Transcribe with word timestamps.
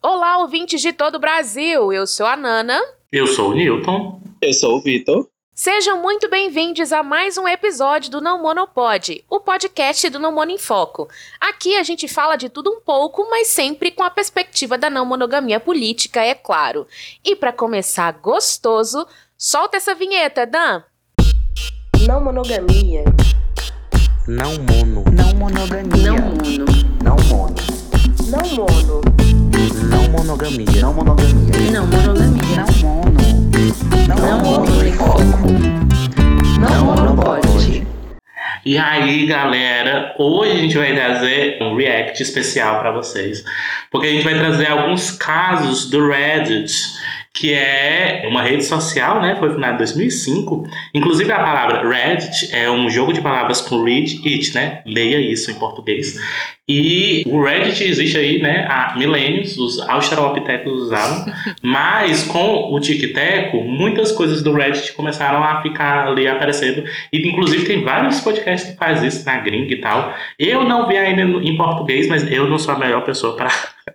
Olá, 0.00 0.38
ouvintes 0.38 0.80
de 0.80 0.92
todo 0.92 1.16
o 1.16 1.18
Brasil. 1.18 1.92
Eu 1.92 2.06
sou 2.06 2.24
a 2.24 2.36
Nana. 2.36 2.80
Eu 3.10 3.26
sou 3.26 3.50
o 3.50 3.54
Newton. 3.54 4.20
Eu 4.40 4.54
sou 4.54 4.76
o 4.76 4.80
Vitor. 4.80 5.26
Sejam 5.52 6.00
muito 6.00 6.30
bem-vindos 6.30 6.92
a 6.92 7.02
mais 7.02 7.36
um 7.36 7.48
episódio 7.48 8.08
do 8.08 8.20
Não 8.20 8.40
Monopod, 8.40 9.24
o 9.28 9.40
podcast 9.40 10.08
do 10.08 10.20
Não 10.20 10.32
Mono 10.32 10.52
em 10.52 10.58
Foco. 10.58 11.08
Aqui 11.40 11.74
a 11.74 11.82
gente 11.82 12.06
fala 12.06 12.36
de 12.36 12.48
tudo 12.48 12.70
um 12.70 12.80
pouco, 12.80 13.28
mas 13.28 13.48
sempre 13.48 13.90
com 13.90 14.04
a 14.04 14.10
perspectiva 14.10 14.78
da 14.78 14.88
não 14.88 15.04
monogamia 15.04 15.58
política, 15.58 16.22
é 16.22 16.32
claro. 16.32 16.86
E 17.24 17.34
para 17.34 17.52
começar 17.52 18.12
gostoso, 18.12 19.04
solta 19.36 19.78
essa 19.78 19.96
vinheta, 19.96 20.46
Dan. 20.46 20.84
Não 22.06 22.22
monogamia. 22.22 23.02
Não 24.28 24.52
mono. 24.58 25.04
Não 25.12 25.34
monogamia. 25.34 26.12
Não 26.12 26.16
mono. 26.18 26.66
Não 27.02 27.16
mono. 27.28 27.56
Não 28.30 28.48
mono. 28.54 29.37
Não 29.88 30.08
monogamia. 30.10 30.80
Não 30.80 30.94
monogamia. 30.94 31.70
Não 31.72 31.86
monogamia. 31.86 32.56
Não 32.56 32.88
mono. 32.88 33.12
Não, 34.08 34.16
Não 34.16 34.38
mono. 34.40 34.66
mono 34.66 34.86
em 34.86 34.92
foco. 34.92 35.48
Não 36.60 36.84
monopode. 36.84 37.86
E 38.64 38.76
aí, 38.76 39.24
galera, 39.26 40.14
hoje 40.18 40.52
a 40.52 40.56
gente 40.56 40.76
vai 40.76 40.94
trazer 40.94 41.58
um 41.62 41.74
react 41.76 42.22
especial 42.22 42.80
para 42.80 42.90
vocês, 42.90 43.42
porque 43.90 44.08
a 44.08 44.10
gente 44.10 44.24
vai 44.24 44.34
trazer 44.38 44.68
alguns 44.68 45.10
casos 45.12 45.88
do 45.88 46.06
Reddit, 46.08 46.70
que 47.38 47.54
é 47.54 48.26
uma 48.28 48.42
rede 48.42 48.64
social, 48.64 49.22
né? 49.22 49.36
Foi 49.38 49.50
fundada 49.50 49.74
em 49.74 49.78
2005. 49.78 50.64
Inclusive 50.92 51.30
a 51.30 51.38
palavra 51.38 51.88
Reddit 51.88 52.52
é 52.52 52.68
um 52.68 52.90
jogo 52.90 53.12
de 53.12 53.20
palavras 53.20 53.60
com 53.60 53.84
read 53.84 54.20
it, 54.26 54.54
né? 54.54 54.82
Leia 54.84 55.20
isso 55.20 55.48
em 55.48 55.54
português. 55.54 56.18
E 56.68 57.22
o 57.26 57.42
Reddit 57.42 57.82
existe 57.82 58.18
aí, 58.18 58.42
né, 58.42 58.66
há 58.68 58.94
milênios, 58.94 59.56
os 59.56 59.80
australopitecos 59.80 60.82
usavam, 60.82 61.32
mas 61.64 62.24
com 62.24 62.74
o 62.74 62.78
tic-teco, 62.78 63.64
muitas 63.64 64.12
coisas 64.12 64.42
do 64.42 64.52
Reddit 64.52 64.92
começaram 64.92 65.42
a 65.42 65.62
ficar 65.62 66.08
ali 66.08 66.28
aparecendo, 66.28 66.84
e 67.10 67.26
inclusive 67.26 67.64
tem 67.64 67.82
vários 67.82 68.20
podcasts 68.20 68.70
que 68.70 68.76
fazem 68.76 69.08
isso 69.08 69.24
na 69.24 69.38
gringa 69.38 69.72
e 69.72 69.80
tal. 69.80 70.12
Eu 70.38 70.64
não 70.64 70.86
vi 70.86 70.98
ainda 70.98 71.22
em 71.22 71.56
português, 71.56 72.06
mas 72.06 72.30
eu 72.30 72.46
não 72.46 72.58
sou 72.58 72.74
a 72.74 72.78
melhor 72.78 73.02
pessoa 73.02 73.34
para 73.34 73.50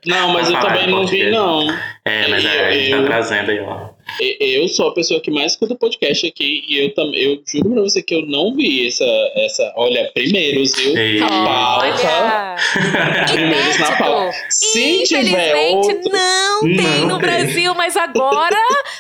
Não, 0.06 0.34
mas 0.34 0.50
eu 0.50 0.60
também 0.60 0.88
não 0.88 1.06
vi, 1.06 1.30
não. 1.32 1.70
É, 2.06 2.28
mas 2.28 2.46
a 2.46 2.72
gente 2.72 2.92
tá 2.92 3.04
trazendo 3.04 3.52
aí, 3.52 3.60
ó. 3.62 3.93
E- 4.22 4.38
Eu 4.58 4.68
sou 4.68 4.90
a 4.90 4.94
pessoa 4.94 5.20
que 5.22 5.32
mais 5.32 5.54
escuta 5.54 5.76
podcast 5.76 6.26
aqui 6.28 6.64
e 6.68 6.78
eu 6.86 6.94
também, 6.94 7.20
eu 7.22 7.42
juro 7.46 7.72
pra 7.72 7.82
você 7.82 8.02
que 8.02 8.14
eu 8.16 8.26
não 8.26 8.54
vi 8.56 8.88
essa, 8.88 9.06
essa 9.38 9.74
olha, 9.76 10.10
primeiros, 10.14 10.76
viu? 10.76 10.96
E- 10.98 11.22
Olha! 11.22 12.56
Primeiros 13.32 13.80
na 13.80 13.96
pauta. 13.98 14.36
Se 14.50 15.04
tiver 15.04 15.22
Infelizmente 15.22 15.88
outro, 15.96 16.12
não 16.12 16.62
tem 16.62 16.78
Não 16.78 17.08
no 17.08 17.20
tem. 17.20 17.30
Brasil, 17.30 17.74
mas 17.76 17.98
agora 17.98 18.58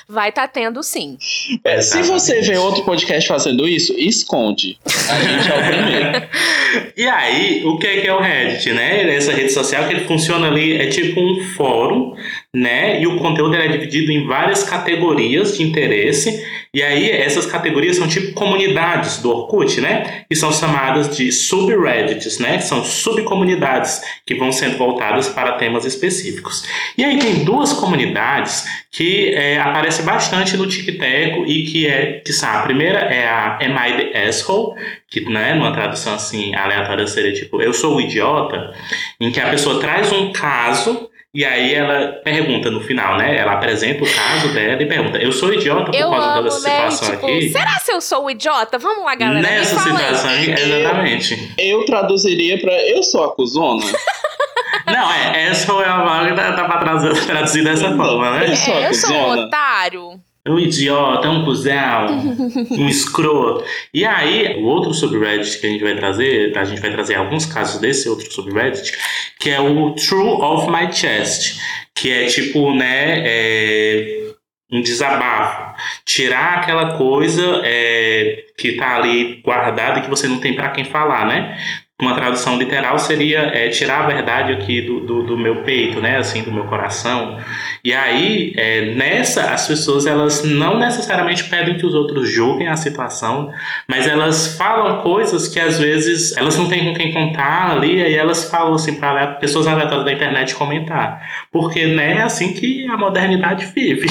vai 0.07 0.29
estar 0.29 0.47
tendo 0.47 0.81
sim. 0.83 1.17
É, 1.63 1.81
se 1.81 2.01
você 2.03 2.41
vê 2.41 2.57
outro 2.57 2.83
podcast 2.83 3.27
fazendo 3.27 3.67
isso, 3.67 3.93
esconde. 3.97 4.77
A 5.09 5.19
gente 5.21 5.51
é 5.51 5.59
o 5.59 5.65
primeiro. 5.65 6.29
E 6.97 7.07
aí, 7.07 7.63
o 7.65 7.77
que 7.77 7.85
é, 7.87 8.01
que 8.01 8.07
é 8.07 8.13
o 8.13 8.19
Reddit, 8.19 8.71
né? 8.73 9.03
É 9.03 9.15
Essa 9.15 9.31
rede 9.31 9.51
social 9.51 9.87
que 9.87 9.93
ele 9.93 10.05
funciona 10.05 10.47
ali, 10.47 10.75
é 10.75 10.87
tipo 10.87 11.19
um 11.21 11.43
fórum, 11.55 12.15
né? 12.55 13.01
E 13.01 13.07
o 13.07 13.17
conteúdo 13.17 13.55
é 13.55 13.67
dividido 13.67 14.11
em 14.11 14.27
várias 14.27 14.63
categorias 14.63 15.57
de 15.57 15.63
interesse. 15.63 16.45
E 16.71 16.83
aí, 16.83 17.09
essas 17.09 17.47
categorias 17.47 17.97
são 17.97 18.07
tipo 18.07 18.33
comunidades 18.33 19.17
do 19.17 19.31
Orkut, 19.31 19.81
né? 19.81 20.23
Que 20.29 20.35
são 20.35 20.51
chamadas 20.51 21.15
de 21.15 21.31
subreddits, 21.31 22.37
né? 22.37 22.59
São 22.59 22.83
subcomunidades 22.83 24.01
que 24.25 24.35
vão 24.35 24.51
sendo 24.51 24.77
voltadas 24.77 25.29
para 25.29 25.53
temas 25.53 25.83
específicos. 25.83 26.63
E 26.95 27.03
aí 27.03 27.17
tem 27.17 27.43
duas 27.43 27.73
comunidades 27.73 28.65
que 28.91 29.33
é, 29.33 29.59
aparecem 29.59 30.05
bastante 30.05 30.55
no 30.55 30.67
TikTok 30.67 31.45
e 31.47 31.63
que 31.63 31.87
é, 31.87 32.21
que 32.23 32.31
são, 32.31 32.49
a 32.49 32.61
primeira 32.61 32.99
é 32.99 33.27
a 33.27 33.57
Am 33.61 33.75
I 33.75 34.11
the 34.11 34.27
Asshole, 34.27 34.75
que 35.09 35.21
né, 35.21 35.55
numa 35.55 35.73
tradução 35.73 36.13
assim 36.13 36.53
aleatória 36.53 37.07
seria 37.07 37.33
tipo 37.33 37.59
eu 37.59 37.73
sou 37.73 37.95
o 37.95 38.01
idiota, 38.01 38.71
em 39.19 39.31
que 39.31 39.39
a 39.39 39.49
pessoa 39.49 39.79
traz 39.79 40.11
um 40.11 40.31
caso 40.31 41.09
e 41.33 41.43
aí 41.43 41.73
ela 41.73 42.13
pergunta 42.23 42.69
no 42.69 42.79
final, 42.81 43.17
né? 43.17 43.35
Ela 43.37 43.53
apresenta 43.53 44.03
o 44.03 44.07
caso 44.13 44.53
dela 44.53 44.81
e 44.81 44.85
pergunta: 44.85 45.17
Eu 45.17 45.31
sou 45.31 45.53
idiota 45.53 45.85
por 45.91 45.95
Eu 45.95 46.09
causa 46.11 46.27
amo, 46.27 46.43
dessa 46.43 46.67
né? 46.69 46.89
situação 46.91 47.15
Tipo, 47.15 47.25
aqui? 47.27 47.49
será 47.49 47.71
se 47.79 47.91
eu 47.91 48.01
sou 48.01 48.25
o 48.25 48.29
idiota? 48.29 48.77
Vamos 48.77 49.03
lá, 49.03 49.15
galera. 49.15 49.41
Nessa 49.41 49.79
fala 49.79 49.99
aí. 49.99 50.15
situação, 50.15 50.31
exatamente. 50.31 51.53
Eu 51.57 51.85
traduziria 51.85 52.59
pra 52.61 52.71
eu 52.73 53.01
sou 53.01 53.23
a 53.23 53.33
cuzona. 53.35 53.83
Não, 54.85 55.11
é, 55.11 55.45
essa 55.45 55.71
é 55.71 55.85
a 55.87 56.03
vaga 56.03 56.29
que 56.31 56.35
tá, 56.35 56.51
tá 56.53 56.65
pra 56.65 56.77
trazer- 56.79 57.25
traduzir 57.25 57.63
dessa 57.63 57.95
forma, 57.95 58.31
né? 58.31 58.49
Eu 58.51 58.55
sou 58.55 58.73
a 58.73 58.77
É, 58.81 58.87
eu 58.89 58.93
sou 58.93 59.15
um 59.15 59.29
otário. 59.45 60.19
Um 60.45 60.59
idiota, 60.59 61.29
um 61.29 61.45
cuzão, 61.45 62.07
um 62.71 62.89
escroto. 62.89 63.63
E 63.93 64.03
aí, 64.05 64.61
o 64.61 64.65
outro 64.65 64.93
subreddit 64.93 65.59
que 65.59 65.67
a 65.67 65.69
gente 65.69 65.83
vai 65.83 65.95
trazer, 65.95 66.57
a 66.57 66.65
gente 66.65 66.81
vai 66.81 66.91
trazer 66.91 67.15
alguns 67.15 67.45
casos 67.45 67.79
desse 67.79 68.09
outro 68.09 68.29
subreddit, 68.31 68.91
que 69.39 69.49
é 69.49 69.59
o 69.61 69.95
True 69.95 70.41
of 70.41 70.69
My 70.69 70.91
Chest, 70.91 71.59
que 71.95 72.11
é 72.11 72.25
tipo, 72.25 72.75
né, 72.75 73.23
é, 73.25 74.33
um 74.73 74.81
desabafo. 74.81 75.75
Tirar 76.03 76.59
aquela 76.59 76.97
coisa 76.97 77.61
é, 77.63 78.45
que 78.57 78.73
tá 78.73 78.95
ali 78.95 79.41
guardada 79.43 79.99
e 79.99 80.01
que 80.01 80.09
você 80.09 80.27
não 80.27 80.39
tem 80.39 80.55
para 80.55 80.71
quem 80.71 80.83
falar, 80.83 81.25
né? 81.27 81.57
Uma 82.01 82.15
tradução 82.15 82.57
literal 82.57 82.97
seria 82.97 83.39
é, 83.39 83.69
tirar 83.69 84.03
a 84.03 84.07
verdade 84.07 84.51
aqui 84.51 84.81
do, 84.81 85.01
do, 85.01 85.23
do 85.23 85.37
meu 85.37 85.63
peito, 85.63 86.01
né? 86.01 86.17
Assim, 86.17 86.41
do 86.41 86.51
meu 86.51 86.63
coração. 86.63 87.37
E 87.85 87.93
aí, 87.93 88.51
é, 88.57 88.95
nessa, 88.95 89.51
as 89.51 89.67
pessoas 89.67 90.07
elas 90.07 90.43
não 90.43 90.79
necessariamente 90.79 91.43
pedem 91.43 91.77
que 91.77 91.85
os 91.85 91.93
outros 91.93 92.27
julguem 92.29 92.67
a 92.67 92.75
situação, 92.75 93.51
mas 93.87 94.07
elas 94.07 94.57
falam 94.57 95.01
coisas 95.01 95.47
que 95.47 95.59
às 95.59 95.79
vezes 95.79 96.35
elas 96.35 96.57
não 96.57 96.67
têm 96.67 96.83
com 96.85 96.95
quem 96.95 97.13
contar 97.13 97.71
ali, 97.71 98.01
aí 98.01 98.15
elas 98.15 98.49
falam 98.49 98.73
assim 98.73 98.95
para 98.95 99.27
pessoas 99.35 99.67
aleatórias 99.67 100.05
da 100.05 100.13
internet 100.13 100.55
comentar. 100.55 101.21
Porque 101.51 101.85
né, 101.85 102.17
é 102.17 102.21
assim 102.23 102.53
que 102.53 102.87
a 102.87 102.97
modernidade 102.97 103.67
vive. 103.67 104.07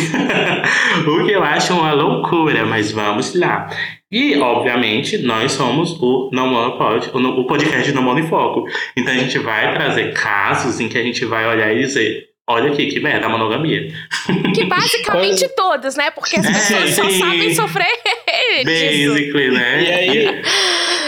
o 1.05 1.27
que 1.27 1.33
eu 1.33 1.43
acho 1.43 1.75
uma 1.75 1.93
loucura, 1.93 2.65
mas 2.65 2.93
vamos 2.93 3.35
lá. 3.35 3.69
E, 4.13 4.37
obviamente, 4.39 5.17
nós 5.19 5.53
somos 5.53 5.97
o 5.99 6.29
Não 6.33 6.47
Monopod, 6.49 7.11
o, 7.15 7.45
podcast 7.47 7.91
Não 7.93 8.03
Mono 8.03 8.21
em 8.21 8.29
Foco. 8.29 8.67
Então 8.97 9.13
a 9.13 9.17
gente 9.17 9.39
vai 9.39 9.73
trazer 9.75 10.13
casos 10.13 10.79
em 10.81 10.89
que 10.89 10.99
a 10.99 11.03
gente 11.03 11.25
vai 11.25 11.47
olhar 11.47 11.75
e 11.75 11.81
dizer. 11.81 12.29
Olha 12.47 12.73
aqui, 12.73 12.87
que 12.89 12.99
merda, 13.01 13.27
a 13.27 13.29
monogamia. 13.29 13.89
Que 14.53 14.65
basicamente 14.65 15.49
todos, 15.57 15.95
né? 15.95 16.11
Porque 16.11 16.37
as 16.37 16.45
É, 16.45 16.53
pessoas 16.53 16.91
só 16.91 17.09
sim. 17.09 17.19
sabem 17.21 17.55
sofrer 17.55 17.87
disso. 18.65 19.13
Basically, 19.15 19.51
né? 19.53 19.83
E 19.83 19.93
aí, 19.93 20.43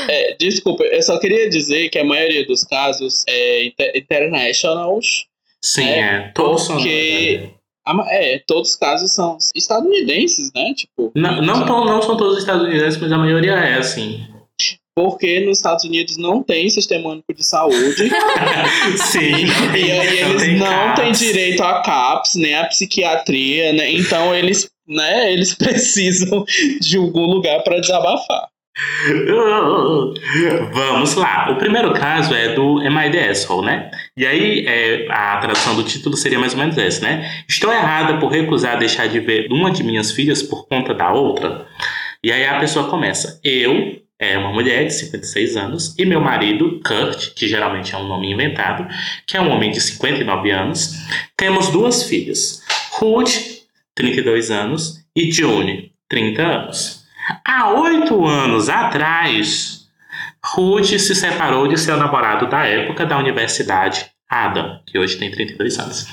é, 0.08 0.36
desculpa, 0.38 0.84
eu 0.84 1.02
só 1.02 1.18
queria 1.18 1.50
dizer 1.50 1.88
que 1.90 1.98
a 1.98 2.04
maioria 2.04 2.46
dos 2.46 2.62
casos 2.64 3.24
é 3.28 3.64
inter 3.64 3.92
internationals. 3.96 5.26
Sim, 5.60 5.88
É, 5.88 5.98
é. 5.98 6.32
Todos 6.34 6.66
são. 6.66 6.76
porque- 6.76 7.40
ma- 7.42 7.50
É, 8.08 8.42
todos 8.46 8.70
os 8.70 8.76
casos 8.76 9.12
são 9.12 9.36
estadunidenses, 9.54 10.50
né? 10.54 10.72
Tipo, 10.74 11.12
Não, 11.14 11.42
não, 11.42 11.66
tão- 11.66 11.84
não 11.84 12.00
são 12.02 12.16
todos 12.16 12.38
estadunidenses, 12.38 12.98
mas 13.00 13.12
a 13.12 13.18
maioria 13.18 13.52
é 13.52 13.78
assim. 13.78 14.26
porque 14.96 15.40
nos 15.40 15.58
Estados 15.58 15.84
Unidos 15.84 16.16
não 16.16 16.42
tem 16.42 16.70
sistema 16.70 17.10
único 17.10 17.34
de 17.34 17.44
saúde. 17.44 18.08
Sim, 19.10 19.44
e 19.76 19.90
aí 19.90 20.18
eles 20.20 20.42
tem 20.42 20.56
não 20.58 20.94
têm 20.94 21.12
direito 21.12 21.62
a 21.62 21.82
CAPS, 21.82 22.36
nem 22.36 22.54
a 22.54 22.64
psiquiatria, 22.66 23.72
né? 23.72 23.90
Então 23.92 24.34
eles, 24.34 24.70
né, 24.88 25.32
eles 25.32 25.52
precisam 25.58 26.44
de 26.80 26.96
algum 26.96 27.26
lugar 27.26 27.62
para 27.64 27.80
desabafar. 27.80 28.48
Vamos 30.72 31.14
lá. 31.14 31.50
O 31.52 31.56
primeiro 31.56 31.92
caso 31.92 32.34
é 32.34 32.54
do 32.54 32.80
Am 32.80 33.06
I 33.06 33.10
the 33.10 33.28
Asshole, 33.28 33.66
né? 33.66 33.90
E 34.16 34.26
aí, 34.26 34.66
é, 34.66 35.06
a 35.10 35.36
tradução 35.36 35.76
do 35.76 35.84
título 35.84 36.16
seria 36.16 36.38
mais 36.38 36.54
ou 36.54 36.58
menos 36.58 36.76
essa, 36.76 37.06
né? 37.06 37.44
Estou 37.48 37.72
errada 37.72 38.18
por 38.18 38.32
recusar 38.32 38.78
deixar 38.78 39.06
de 39.06 39.20
ver 39.20 39.46
uma 39.50 39.70
de 39.70 39.84
minhas 39.84 40.10
filhas 40.10 40.42
por 40.42 40.66
conta 40.66 40.92
da 40.92 41.12
outra? 41.12 41.66
E 42.22 42.32
aí 42.32 42.44
a 42.44 42.58
pessoa 42.58 42.88
começa. 42.88 43.38
Eu, 43.44 44.02
é 44.18 44.36
uma 44.36 44.52
mulher 44.52 44.86
de 44.86 44.94
56 44.94 45.56
anos, 45.56 45.94
e 45.96 46.04
meu 46.04 46.20
marido, 46.20 46.80
Kurt, 46.84 47.34
que 47.34 47.46
geralmente 47.46 47.94
é 47.94 47.98
um 47.98 48.08
nome 48.08 48.32
inventado, 48.32 48.88
que 49.26 49.36
é 49.36 49.40
um 49.40 49.50
homem 49.50 49.70
de 49.70 49.80
59 49.80 50.50
anos, 50.50 50.94
temos 51.36 51.68
duas 51.68 52.04
filhas. 52.04 52.62
Ruth, 52.92 53.34
32 53.94 54.50
anos, 54.50 55.04
e 55.14 55.30
June, 55.30 55.92
30 56.08 56.42
anos. 56.42 57.03
Há 57.44 57.70
oito 57.70 58.26
anos 58.26 58.68
atrás, 58.68 59.88
Ruth 60.44 60.98
se 60.98 61.14
separou 61.14 61.66
de 61.66 61.78
seu 61.78 61.96
namorado 61.96 62.48
da 62.48 62.66
época 62.66 63.06
da 63.06 63.18
universidade, 63.18 64.06
Adam, 64.28 64.80
que 64.86 64.98
hoje 64.98 65.16
tem 65.16 65.30
32 65.30 65.78
anos. 65.78 66.08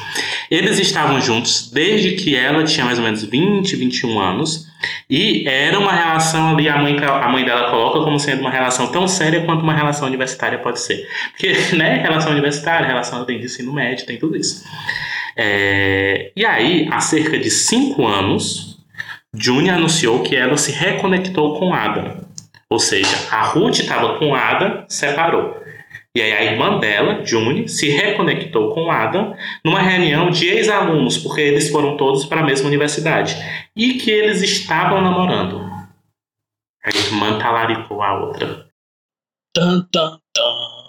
Eles 0.50 0.80
estavam 0.80 1.19
juntos 1.19 1.72
desde 1.72 2.12
que 2.12 2.36
ela 2.36 2.63
tinha 2.63 2.86
mais 2.86 2.98
ou 2.98 3.04
menos 3.04 3.24
20, 3.24 3.75
21 3.75 4.19
anos. 4.19 4.68
E 5.10 5.48
era 5.48 5.78
uma 5.80 5.92
relação 5.92 6.56
ali, 6.56 6.69
a 6.69 6.78
mãe, 6.78 6.98
a 6.98 7.30
mãe 7.30 7.44
dela 7.44 7.69
coloca 7.69 8.04
como 8.04 8.19
sendo 8.19 8.42
uma 8.42 8.52
relação 8.52 8.92
tão 8.92 9.08
séria 9.08 9.44
quanto 9.46 9.63
uma 9.63 9.74
relação 9.74 10.08
universitária 10.08 10.60
pode 10.60 10.80
ser. 10.80 11.08
Porque, 11.31 11.54
né, 11.75 12.02
relação 12.02 12.31
universitária, 12.31 12.88
relação 12.88 13.25
de 13.25 13.34
ensino 13.34 13.74
médio, 13.74 14.06
tem 14.06 14.18
tudo 14.18 14.38
isso. 14.38 14.66
É, 15.36 16.31
e 16.36 16.46
aí, 16.46 16.88
há 16.92 17.00
cerca 17.00 17.38
de 17.38 17.50
cinco 17.50 18.06
anos, 18.06 18.70
June 19.33 19.69
anunciou 19.69 20.24
que 20.24 20.36
ela 20.36 20.57
se 20.57 20.72
reconectou 20.72 21.57
com 21.57 21.74
Adam. 21.74 22.25
Ou 22.69 22.80
seja, 22.80 23.16
a 23.31 23.44
Ruth 23.44 23.80
estava 23.80 24.18
com 24.18 24.36
Adam, 24.36 24.86
separou. 24.89 25.62
E 26.13 26.22
aí 26.22 26.33
a 26.33 26.44
irmã 26.44 26.78
dela, 26.78 27.25
June, 27.25 27.69
se 27.69 27.89
reconectou 27.89 28.74
com 28.74 28.92
Adam 28.92 29.33
numa 29.63 29.81
reunião 29.81 30.30
de 30.30 30.48
ex-alunos, 30.48 31.18
porque 31.18 31.39
eles 31.39 31.69
foram 31.69 31.95
todos 31.95 32.25
para 32.25 32.42
a 32.42 32.45
mesma 32.45 32.68
universidade. 32.68 33.36
E 33.75 33.94
que 33.94 34.12
eles 34.12 34.42
estavam 34.42 35.01
namorando. 35.01 35.62
A 36.84 36.89
irmã 36.89 37.39
talaricou 37.39 38.01
a 38.01 38.19
outra. 38.19 38.68
Tan, 39.54 39.88
tan, 39.92 40.19
tan. 40.34 40.81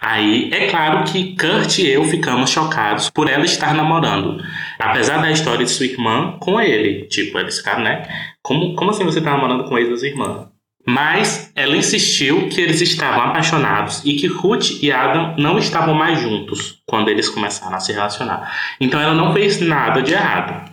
Aí, 0.00 0.50
é 0.52 0.68
claro 0.68 1.04
que 1.04 1.36
Kurt 1.36 1.78
e 1.78 1.90
eu 1.90 2.04
ficamos 2.04 2.50
chocados 2.50 3.10
por 3.10 3.28
ela 3.28 3.44
estar 3.44 3.74
namorando. 3.74 4.42
Apesar 4.78 5.20
da 5.20 5.30
história 5.30 5.64
de 5.64 5.70
sua 5.70 5.86
irmã 5.86 6.36
com 6.40 6.60
ele. 6.60 7.06
Tipo, 7.06 7.38
eles 7.38 7.58
ficaram, 7.58 7.82
né? 7.82 8.02
Como, 8.42 8.74
como 8.74 8.90
assim 8.90 9.04
você 9.04 9.20
tá 9.20 9.30
namorando 9.30 9.64
com 9.64 9.78
ex 9.78 9.88
da 9.88 9.96
sua 9.96 10.08
irmã? 10.08 10.50
Mas 10.86 11.50
ela 11.56 11.76
insistiu 11.76 12.48
que 12.50 12.60
eles 12.60 12.82
estavam 12.82 13.22
apaixonados 13.22 14.02
e 14.04 14.14
que 14.14 14.26
Ruth 14.26 14.82
e 14.82 14.92
Adam 14.92 15.34
não 15.38 15.56
estavam 15.58 15.94
mais 15.94 16.20
juntos 16.20 16.82
quando 16.86 17.08
eles 17.08 17.28
começaram 17.28 17.74
a 17.74 17.80
se 17.80 17.92
relacionar. 17.92 18.52
Então 18.78 19.00
ela 19.00 19.14
não 19.14 19.32
fez 19.32 19.60
nada 19.60 20.02
de 20.02 20.12
errado. 20.12 20.70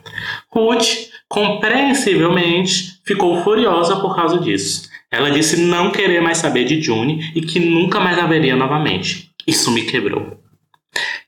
Ruth, 0.53 0.85
compreensivelmente, 1.29 2.99
ficou 3.05 3.41
furiosa 3.41 3.95
por 4.01 4.13
causa 4.13 4.37
disso. 4.39 4.90
Ela 5.11 5.29
disse 5.29 5.57
não 5.57 5.91
querer 5.91 6.21
mais 6.21 6.37
saber 6.37 6.63
de 6.63 6.81
June 6.81 7.31
e 7.35 7.41
que 7.41 7.59
nunca 7.59 7.99
mais 7.99 8.17
a 8.17 8.25
veria 8.25 8.55
novamente. 8.55 9.29
Isso 9.45 9.69
me 9.69 9.81
quebrou. 9.83 10.39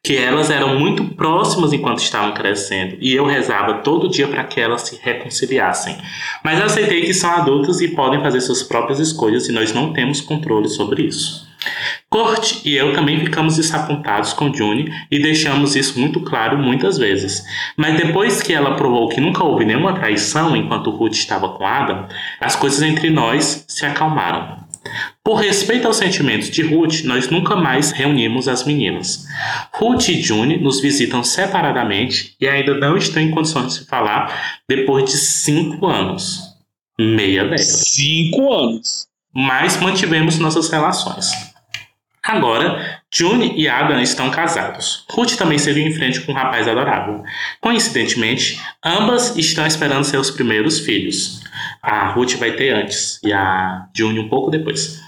Que 0.02 0.16
elas 0.16 0.50
eram 0.50 0.80
muito 0.80 1.04
próximas 1.16 1.74
enquanto 1.74 2.00
estavam 2.00 2.34
crescendo 2.34 2.98
e 3.00 3.14
eu 3.14 3.26
rezava 3.26 3.76
todo 3.76 4.10
dia 4.10 4.28
para 4.28 4.44
que 4.44 4.60
elas 4.60 4.84
se 4.84 5.00
reconciliassem. 5.02 5.98
Mas 6.44 6.62
aceitei 6.62 7.02
que 7.02 7.14
são 7.14 7.30
adultas 7.30 7.82
e 7.82 7.90
podem 7.90 8.22
fazer 8.22 8.42
suas 8.42 8.64
próprias 8.64 9.00
escolhas 9.00 9.48
e 9.48 9.52
nós 9.52 9.74
não 9.74 9.92
temos 9.92 10.22
controle 10.22 10.70
sobre 10.70 11.04
isso. 11.04 11.53
Kurt 12.10 12.64
e 12.66 12.76
eu 12.76 12.94
também 12.94 13.20
ficamos 13.20 13.58
desapontados 13.58 14.34
com 14.34 14.54
June 14.54 14.94
e 15.10 15.20
deixamos 15.20 15.76
isso 15.76 16.00
muito 16.00 16.22
claro 16.22 16.58
muitas 16.58 16.98
vezes. 16.98 17.44
Mas 17.76 17.98
depois 17.98 18.42
que 18.42 18.54
ela 18.54 18.76
provou 18.76 19.10
que 19.10 19.20
nunca 19.22 19.44
houve 19.44 19.66
nenhuma 19.66 19.94
traição 19.94 20.56
enquanto 20.56 20.92
Ruth 20.92 21.14
estava 21.14 21.50
com 21.50 21.66
Adam, 21.66 22.08
as 22.40 22.56
coisas 22.56 22.82
entre 22.82 23.10
nós 23.10 23.66
se 23.68 23.86
acalmaram. 23.86 24.64
Por 25.24 25.36
respeito 25.36 25.88
aos 25.88 25.98
sentimentos 25.98 26.50
de 26.50 26.62
Ruth, 26.62 27.04
nós 27.06 27.30
nunca 27.30 27.56
mais 27.56 27.92
reunimos 27.92 28.48
as 28.48 28.66
meninas. 28.66 29.26
Ruth 29.74 30.10
e 30.10 30.22
June 30.22 30.58
nos 30.58 30.82
visitam 30.82 31.24
separadamente 31.24 32.36
e 32.40 32.48
ainda 32.48 32.74
não 32.74 32.98
estão 32.98 33.24
em 33.24 33.32
condições 33.32 33.68
de 33.68 33.74
se 33.76 33.86
falar 33.86 34.60
depois 34.68 35.06
de 35.06 35.18
cinco 35.18 35.88
anos. 35.88 36.42
Meia 37.00 37.44
década. 37.44 37.64
Cinco 37.64 38.54
anos. 38.54 39.08
Mas 39.34 39.80
mantivemos 39.82 40.38
nossas 40.38 40.70
relações. 40.70 41.53
Agora, 42.26 43.02
June 43.12 43.54
e 43.58 43.68
Adam 43.68 44.00
estão 44.00 44.32
casados. 44.32 45.06
Ruth 45.12 45.36
também 45.36 45.58
seguiu 45.58 45.86
em 45.86 45.94
frente 45.94 46.22
com 46.22 46.32
um 46.32 46.36
rapaz 46.36 46.70
adorável. 46.70 47.22
Coincidentemente, 47.60 48.62
ambas 48.84 49.36
estão 49.36 49.68
esperando 49.68 50.06
seus 50.06 50.32
primeiros 50.32 50.80
filhos. 50.80 51.42
A 51.82 52.08
Ruth 52.08 52.36
vai 52.36 52.54
ter 52.54 52.74
antes 52.74 53.20
e 53.24 53.34
a 53.34 53.88
June 53.94 54.20
um 54.22 54.30
pouco 54.30 54.50
depois. 54.50 55.02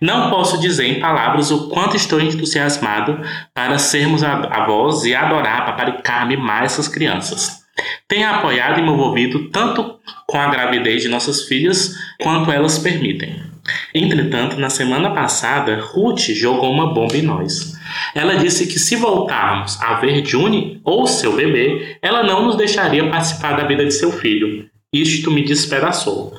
Não 0.00 0.30
posso 0.30 0.58
dizer 0.58 0.86
em 0.86 0.98
palavras 0.98 1.50
o 1.50 1.68
quanto 1.68 1.94
estou 1.94 2.18
entusiasmado 2.18 3.20
para 3.52 3.78
sermos 3.78 4.24
avós 4.24 5.04
e 5.04 5.14
adorar 5.14 5.66
paparicar 5.66 6.26
mimar 6.26 6.64
essas 6.64 6.88
crianças. 6.88 7.62
Tenho 8.08 8.28
apoiado 8.28 8.80
e 8.80 8.82
me 8.82 8.90
envolvido 8.90 9.50
tanto 9.50 9.98
com 10.26 10.38
a 10.38 10.48
gravidez 10.48 11.02
de 11.02 11.08
nossas 11.08 11.42
filhas 11.42 11.94
quanto 12.20 12.50
elas 12.50 12.78
permitem. 12.78 13.51
Entretanto, 13.94 14.58
na 14.58 14.70
semana 14.70 15.10
passada, 15.10 15.80
Ruth 15.80 16.30
jogou 16.34 16.70
uma 16.70 16.92
bomba 16.92 17.16
em 17.16 17.22
nós. 17.22 17.74
Ela 18.14 18.36
disse 18.36 18.66
que 18.66 18.78
se 18.78 18.96
voltarmos 18.96 19.80
a 19.80 19.94
ver 19.94 20.24
June 20.24 20.80
ou 20.84 21.06
seu 21.06 21.34
bebê, 21.34 21.98
ela 22.00 22.22
não 22.22 22.46
nos 22.46 22.56
deixaria 22.56 23.08
participar 23.08 23.56
da 23.56 23.64
vida 23.64 23.84
de 23.84 23.92
seu 23.92 24.12
filho. 24.12 24.68
Isto 24.92 25.30
me 25.30 25.44
despedaçou. 25.44 26.34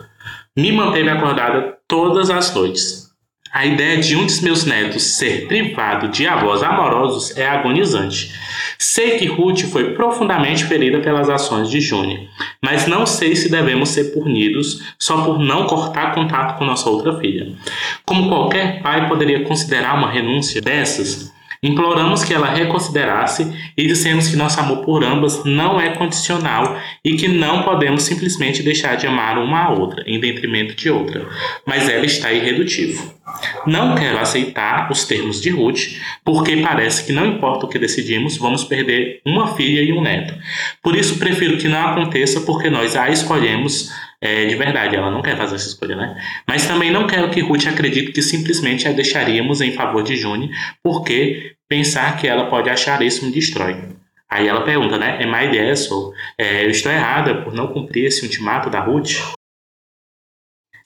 Me 0.55 0.71
manteve 0.71 1.09
acordada 1.09 1.77
todas 1.87 2.29
as 2.29 2.53
noites. 2.53 3.02
A 3.53 3.67
ideia 3.67 3.97
de 3.99 4.15
um 4.15 4.25
dos 4.25 4.41
meus 4.41 4.65
netos 4.65 5.03
ser 5.03 5.47
privado 5.47 6.07
de 6.07 6.25
avós 6.25 6.63
amorosos 6.63 7.37
é 7.37 7.47
agonizante. 7.47 8.33
Sei 8.79 9.11
que 9.19 9.27
Ruth 9.27 9.65
foi 9.71 9.93
profundamente 9.93 10.65
ferida 10.65 10.99
pelas 10.99 11.29
ações 11.29 11.69
de 11.69 11.79
June, 11.79 12.27
mas 12.59 12.87
não 12.87 13.05
sei 13.05 13.35
se 13.35 13.51
devemos 13.51 13.89
ser 13.89 14.05
punidos 14.05 14.81
só 14.97 15.23
por 15.23 15.37
não 15.37 15.67
cortar 15.67 16.15
contato 16.15 16.57
com 16.57 16.65
nossa 16.65 16.89
outra 16.89 17.19
filha. 17.19 17.53
Como 18.03 18.27
qualquer 18.27 18.81
pai 18.81 19.07
poderia 19.07 19.43
considerar 19.43 19.99
uma 19.99 20.09
renúncia 20.09 20.59
dessas, 20.59 21.31
Imploramos 21.63 22.25
que 22.25 22.33
ela 22.33 22.53
reconsiderasse 22.53 23.51
e 23.77 23.87
dissemos 23.87 24.27
que 24.27 24.35
nosso 24.35 24.59
amor 24.59 24.83
por 24.83 25.03
ambas 25.03 25.45
não 25.45 25.79
é 25.79 25.95
condicional 25.95 26.77
e 27.03 27.15
que 27.15 27.29
não 27.29 27.63
podemos 27.63 28.03
simplesmente 28.03 28.61
deixar 28.61 28.97
de 28.97 29.07
amar 29.07 29.37
uma 29.37 29.63
a 29.63 29.71
outra 29.71 30.03
em 30.05 30.19
detrimento 30.19 30.75
de 30.75 30.89
outra, 30.89 31.25
mas 31.65 31.87
ela 31.87 32.05
está 32.05 32.33
irredutível. 32.33 33.13
Não 33.65 33.95
quero 33.95 34.19
aceitar 34.19 34.91
os 34.91 35.05
termos 35.05 35.41
de 35.41 35.49
Ruth, 35.49 35.97
porque 36.25 36.57
parece 36.57 37.05
que 37.05 37.13
não 37.13 37.25
importa 37.25 37.65
o 37.65 37.69
que 37.69 37.79
decidimos, 37.79 38.37
vamos 38.37 38.65
perder 38.65 39.21
uma 39.25 39.55
filha 39.55 39.81
e 39.81 39.93
um 39.93 40.01
neto. 40.01 40.35
Por 40.81 40.95
isso 40.95 41.17
prefiro 41.17 41.57
que 41.57 41.69
não 41.69 41.87
aconteça, 41.87 42.41
porque 42.41 42.69
nós 42.69 42.95
a 42.95 43.09
escolhemos 43.09 43.89
é, 44.23 44.45
de 44.45 44.55
verdade, 44.55 44.95
ela 44.95 45.11
não 45.11 45.21
quer 45.21 45.35
fazer 45.35 45.55
essa 45.55 45.67
escolha, 45.67 45.97
né? 45.97 46.15
Mas 46.47 46.65
também 46.65 46.89
não 46.89 47.05
quero 47.05 47.29
que 47.29 47.41
Ruth 47.41 47.67
acredite 47.67 48.13
que 48.13 48.21
simplesmente 48.21 48.87
a 48.87 48.93
deixaríamos 48.93 49.59
em 49.59 49.73
favor 49.73 50.01
de 50.01 50.15
June, 50.15 50.49
porque 50.81 51.57
pensar 51.67 52.15
que 52.15 52.25
ela 52.25 52.49
pode 52.49 52.69
achar 52.69 53.01
isso 53.01 53.25
me 53.25 53.33
destrói. 53.33 53.75
Aí 54.29 54.47
ela 54.47 54.63
pergunta, 54.63 54.97
né? 54.97 55.21
É 55.21 55.25
my 55.25 55.49
ideia, 55.49 55.73
é, 56.37 56.63
eu 56.63 56.69
estou 56.69 56.89
errada 56.89 57.41
por 57.41 57.53
não 57.53 57.67
cumprir 57.67 58.05
esse 58.05 58.23
ultimato 58.23 58.69
da 58.69 58.79
Ruth? 58.79 59.19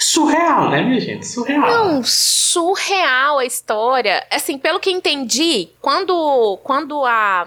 Surreal, 0.02 0.72
né, 0.72 0.82
minha 0.82 1.00
gente? 1.00 1.28
Surreal. 1.28 1.62
Não, 1.62 2.04
surreal 2.04 3.38
a 3.38 3.46
história. 3.46 4.26
Assim, 4.32 4.58
pelo 4.58 4.80
que 4.80 4.90
entendi, 4.90 5.70
quando, 5.80 6.58
quando 6.64 7.06
a 7.06 7.46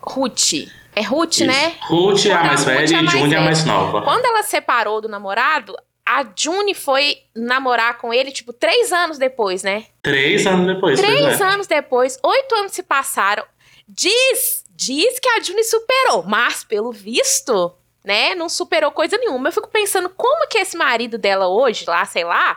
Ruth 0.00 0.70
é 0.94 1.02
Ruth, 1.02 1.32
Isso. 1.32 1.46
né? 1.46 1.74
Ruth 1.82 2.26
é 2.26 2.32
a 2.32 2.44
mais 2.44 2.64
velha 2.64 2.84
e 2.84 3.06
June 3.06 3.34
é 3.34 3.38
a 3.38 3.40
mais 3.42 3.64
nova. 3.64 4.02
Quando 4.02 4.24
ela 4.24 4.42
separou 4.42 5.00
do 5.00 5.08
namorado, 5.08 5.76
a 6.04 6.24
June 6.36 6.74
foi 6.74 7.18
namorar 7.34 7.98
com 7.98 8.12
ele, 8.12 8.32
tipo, 8.32 8.52
três 8.52 8.92
anos 8.92 9.16
depois, 9.16 9.62
né? 9.62 9.86
Três 10.02 10.46
anos 10.46 10.66
depois. 10.66 11.00
Três 11.00 11.40
anos 11.40 11.66
depois, 11.66 12.18
oito 12.22 12.54
anos 12.56 12.72
se 12.72 12.82
passaram. 12.82 13.44
Diz, 13.88 14.64
diz 14.70 15.18
que 15.18 15.28
a 15.28 15.40
June 15.40 15.62
superou, 15.62 16.24
mas 16.24 16.64
pelo 16.64 16.90
visto, 16.90 17.72
né, 18.04 18.34
não 18.34 18.48
superou 18.48 18.90
coisa 18.90 19.16
nenhuma. 19.18 19.48
Eu 19.48 19.52
fico 19.52 19.68
pensando 19.68 20.08
como 20.08 20.48
que 20.48 20.58
esse 20.58 20.76
marido 20.76 21.16
dela 21.16 21.48
hoje, 21.48 21.84
lá, 21.86 22.04
sei 22.04 22.24
lá, 22.24 22.56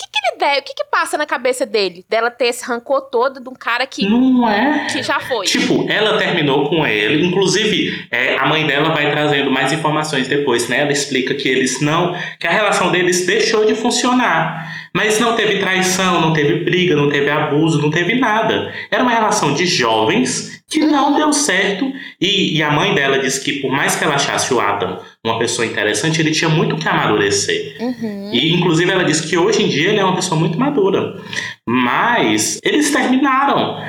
que, 0.00 0.06
que 0.10 0.26
ele 0.26 0.38
deve, 0.38 0.60
o 0.60 0.62
que, 0.62 0.74
que 0.74 0.84
passa 0.84 1.18
na 1.18 1.26
cabeça 1.26 1.66
dele? 1.66 2.04
Dela 2.08 2.30
ter 2.30 2.46
esse 2.46 2.64
rancor 2.64 3.02
todo 3.02 3.40
de 3.40 3.48
um 3.48 3.54
cara 3.54 3.86
que. 3.86 4.08
Não 4.08 4.48
é? 4.48 4.86
Que 4.90 5.02
já 5.02 5.20
foi. 5.20 5.46
Tipo, 5.46 5.86
ela 5.88 6.18
terminou 6.18 6.68
com 6.68 6.86
ele. 6.86 7.26
Inclusive, 7.26 8.06
é, 8.10 8.36
a 8.36 8.46
mãe 8.46 8.66
dela 8.66 8.90
vai 8.90 9.10
trazendo 9.10 9.50
mais 9.50 9.72
informações 9.72 10.28
depois, 10.28 10.68
né? 10.68 10.80
Ela 10.80 10.92
explica 10.92 11.34
que 11.34 11.48
eles 11.48 11.80
não. 11.80 12.16
que 12.38 12.46
a 12.46 12.50
relação 12.50 12.90
deles 12.90 13.26
deixou 13.26 13.66
de 13.66 13.74
funcionar. 13.74 14.90
Mas 14.92 15.20
não 15.20 15.36
teve 15.36 15.60
traição, 15.60 16.20
não 16.20 16.32
teve 16.32 16.64
briga, 16.64 16.96
não 16.96 17.08
teve 17.08 17.30
abuso, 17.30 17.80
não 17.80 17.90
teve 17.90 18.14
nada. 18.16 18.72
Era 18.90 19.02
uma 19.02 19.12
relação 19.12 19.54
de 19.54 19.64
jovens 19.66 20.59
que 20.70 20.78
não 20.78 21.16
deu 21.16 21.32
certo. 21.32 21.92
E, 22.20 22.56
e, 22.56 22.62
a 22.62 22.70
mãe 22.70 22.94
dela 22.94 23.18
disse 23.18 23.42
que, 23.42 23.60
por 23.60 23.72
mais 23.72 23.96
que 23.96 24.04
ela 24.04 24.14
achasse 24.14 24.54
o 24.54 24.60
Adam 24.60 25.00
uma 25.24 25.38
pessoa 25.38 25.66
interessante, 25.66 26.20
ele 26.20 26.30
tinha 26.30 26.48
muito 26.48 26.76
que 26.76 26.88
amadurecer. 26.88 27.76
Uhum. 27.80 28.30
E, 28.32 28.54
inclusive, 28.54 28.90
ela 28.90 29.04
disse 29.04 29.26
que 29.28 29.36
hoje 29.36 29.64
em 29.64 29.68
dia 29.68 29.88
ele 29.88 29.98
é 29.98 30.04
uma 30.04 30.14
pessoa 30.14 30.38
muito 30.38 30.58
madura. 30.58 31.20
Mas 31.68 32.60
eles 32.62 32.90
terminaram 32.92 33.84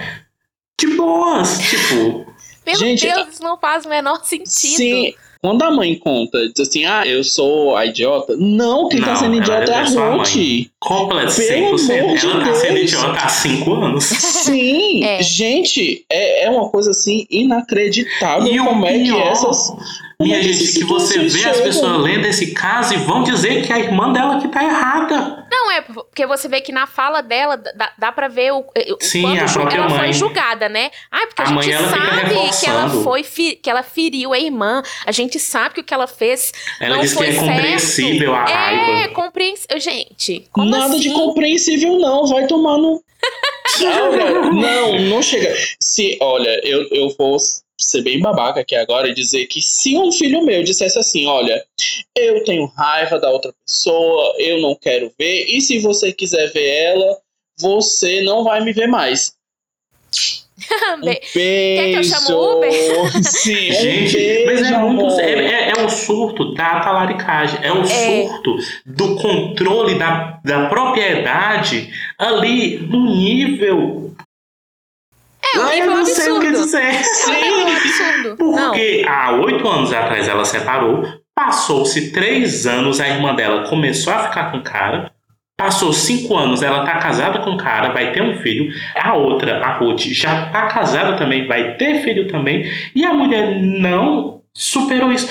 de 0.80 0.88
boas. 0.96 1.60
Tipo. 1.60 2.26
Meu 2.66 2.76
Gente, 2.76 3.06
Deus, 3.06 3.28
isso 3.30 3.44
não 3.44 3.58
faz 3.60 3.86
o 3.86 3.90
menor 3.90 4.24
sentido. 4.24 4.50
Sim. 4.50 5.14
Quando 5.44 5.64
a 5.64 5.72
mãe 5.72 5.96
conta, 5.96 6.38
diz 6.50 6.68
assim, 6.68 6.86
ah, 6.86 7.02
eu 7.04 7.24
sou 7.24 7.76
a 7.76 7.88
idiota. 7.88 8.36
Não, 8.38 8.88
quem 8.88 9.02
tá 9.02 9.08
Não, 9.08 9.16
sendo 9.16 9.34
ela 9.34 9.42
idiota 9.44 9.72
é 9.72 9.76
a 9.76 9.80
é 9.80 10.16
Ruth. 10.16 10.68
Completo, 10.80 11.36
Pelo 11.36 11.76
100%. 11.78 12.00
amor 12.00 12.18
de 12.18 12.26
Ela 12.28 12.46
tá 12.46 12.54
sendo 12.54 12.78
idiota 12.78 13.20
há 13.20 13.28
5 13.30 13.74
anos. 13.74 14.04
Sim, 14.06 15.04
É. 15.04 15.24
gente, 15.24 16.06
é, 16.12 16.46
é 16.46 16.50
uma 16.52 16.70
coisa 16.70 16.92
assim 16.92 17.26
inacreditável 17.30 18.54
E 18.54 18.60
o 18.60 18.66
como 18.66 18.86
é 18.86 19.00
que 19.00 19.18
essas. 19.18 19.74
Minha 20.22 20.40
é 20.40 20.44
gente, 20.44 20.74
que 20.80 20.84
você 20.86 21.20
vê 21.20 21.46
as 21.50 21.60
pessoas 21.62 22.02
lendo 22.02 22.26
esse 22.26 22.54
caso 22.54 22.94
e 22.94 22.98
vão 22.98 23.24
dizer 23.24 23.66
que 23.66 23.74
a 23.74 23.80
irmã 23.80 24.12
dela 24.12 24.40
que 24.40 24.48
tá 24.48 24.64
errada. 24.64 25.46
Não, 25.52 25.72
é 25.72 25.82
porque 25.82 26.26
você 26.26 26.48
vê 26.48 26.62
que 26.62 26.72
na 26.72 26.88
fala 26.88 27.22
dela 27.22 27.58
dá, 27.58 27.92
dá 27.98 28.12
pra 28.12 28.28
ver 28.28 28.52
o, 28.54 28.60
o 28.60 28.98
Sim, 29.00 29.22
quando 29.24 29.38
ela 29.74 29.90
foi 29.90 29.98
mãe. 29.98 30.14
julgada, 30.14 30.70
né? 30.70 30.92
Ah, 31.12 31.26
porque 31.28 31.42
a, 31.42 31.46
A 31.46 31.62
gente 31.62 31.76
sabe 31.90 32.60
que 32.60 32.70
ela 32.70 32.90
foi 33.04 33.24
fi- 33.24 33.56
que 33.56 33.70
ela 33.70 33.84
feriu 33.84 34.34
a 34.34 34.40
irmã. 34.40 34.82
A 35.06 35.12
gente 35.12 35.40
sabe 35.40 35.76
que 35.76 35.82
o 35.82 35.84
que 35.84 35.94
ela 35.94 36.08
fez 36.08 36.52
Ela 36.80 36.96
não 36.96 37.02
diz 37.02 37.12
que 37.12 37.18
foi 37.18 37.28
é 37.28 37.32
certo. 37.34 37.46
compreensível 37.48 38.36
a 38.36 38.46
É, 38.50 38.54
raiva. 38.54 39.14
compreensível. 39.14 39.80
Gente, 39.80 40.48
como 40.52 40.70
Nada 40.70 40.86
assim? 40.86 41.00
de 41.00 41.10
compreensível, 41.12 41.98
não. 42.00 42.26
Vai 42.28 42.48
tomar 42.48 42.78
no. 42.78 43.02
Não, 44.54 45.00
não 45.00 45.22
chega. 45.22 45.54
Se, 45.80 46.18
olha, 46.22 46.60
eu, 46.68 46.88
eu 46.92 47.16
vou 47.18 47.38
ser 47.84 48.02
bem 48.02 48.20
babaca 48.20 48.62
aqui 48.62 48.76
agora 48.76 49.08
e 49.10 49.14
dizer 49.14 49.46
que 49.48 49.62
se 49.62 49.98
um 49.98 50.12
filho 50.12 50.44
meu 50.44 50.64
dissesse 50.64 50.98
assim: 51.00 51.26
olha, 51.28 51.64
eu 52.18 52.44
tenho 52.44 52.66
raiva 52.78 53.20
da 53.20 53.30
outra 53.30 53.54
pessoa, 53.66 54.36
eu 54.38 54.62
não 54.62 54.76
quero 54.76 55.12
ver, 55.18 55.46
e 55.48 55.62
se 55.62 55.80
você 55.80 56.12
quiser 56.14 56.52
ver 56.52 56.68
ela, 56.68 57.18
você 57.60 58.22
não 58.22 58.44
vai 58.44 58.64
me 58.64 58.74
ver 58.74 58.88
mais. 58.88 59.34
Um 60.96 61.02
Be- 61.02 61.20
beijo. 61.34 61.92
que 61.92 61.98
eu 61.98 62.04
chame 62.04 62.32
o 62.34 62.58
Uber? 62.58 62.72
Sim, 63.24 63.70
um 63.72 63.74
Gente, 63.74 64.16
beijo, 64.16 64.46
mas 64.46 64.62
é 64.72 64.78
muito. 64.78 65.20
É, 65.20 65.32
é, 65.32 65.70
é 65.72 65.84
o 65.84 65.90
surto 65.90 66.54
da 66.54 66.82
talaricagem, 66.82 67.60
é 67.64 67.72
o 67.74 67.84
surto 67.84 68.58
do 68.86 69.16
controle 69.16 69.98
da, 69.98 70.40
da 70.46 70.68
propriedade 70.70 71.90
ali 72.18 72.78
no 72.78 73.16
nível. 73.16 74.11
É 75.54 75.60
Ah, 75.60 75.70
nível 75.74 75.92
eu 75.92 75.98
não 75.98 76.06
sei 76.06 76.32
o 76.32 76.40
que 76.40 76.52
dizer. 76.52 76.82
É 76.82 77.42
nível 77.42 77.68
absurdo. 77.76 78.52
Não. 78.52 78.70
Porque 78.72 79.06
há 79.08 79.32
oito 79.32 79.68
anos 79.68 79.94
atrás 79.94 80.28
ela 80.28 80.46
separou, 80.46 81.06
passou-se 81.36 82.12
três 82.12 82.66
anos, 82.66 83.00
a 83.00 83.08
irmã 83.08 83.34
dela 83.36 83.68
começou 83.68 84.14
a 84.14 84.20
ficar 84.28 84.52
com 84.52 84.58
o 84.58 84.64
cara, 84.64 85.12
passou 85.58 85.94
cinco 85.94 86.36
anos, 86.36 86.64
ela 86.64 86.86
tá 86.86 86.96
casada 86.96 87.40
com 87.40 87.52
o 87.52 87.58
cara, 87.58 87.90
vai 87.94 88.12
ter 88.12 88.22
um 88.22 88.38
filho, 88.40 88.74
a 88.96 89.14
outra, 89.14 89.60
a 89.64 89.74
Ruth, 89.78 90.02
já 90.08 90.48
tá 90.48 90.68
casada 90.68 91.18
também, 91.18 91.48
vai 91.48 91.76
ter 91.76 92.02
filho 92.04 92.28
também, 92.28 92.70
e 92.96 93.06
a 93.06 93.14
mulher 93.14 93.62
não 93.62 94.41
superou 94.54 95.12
isso. 95.12 95.28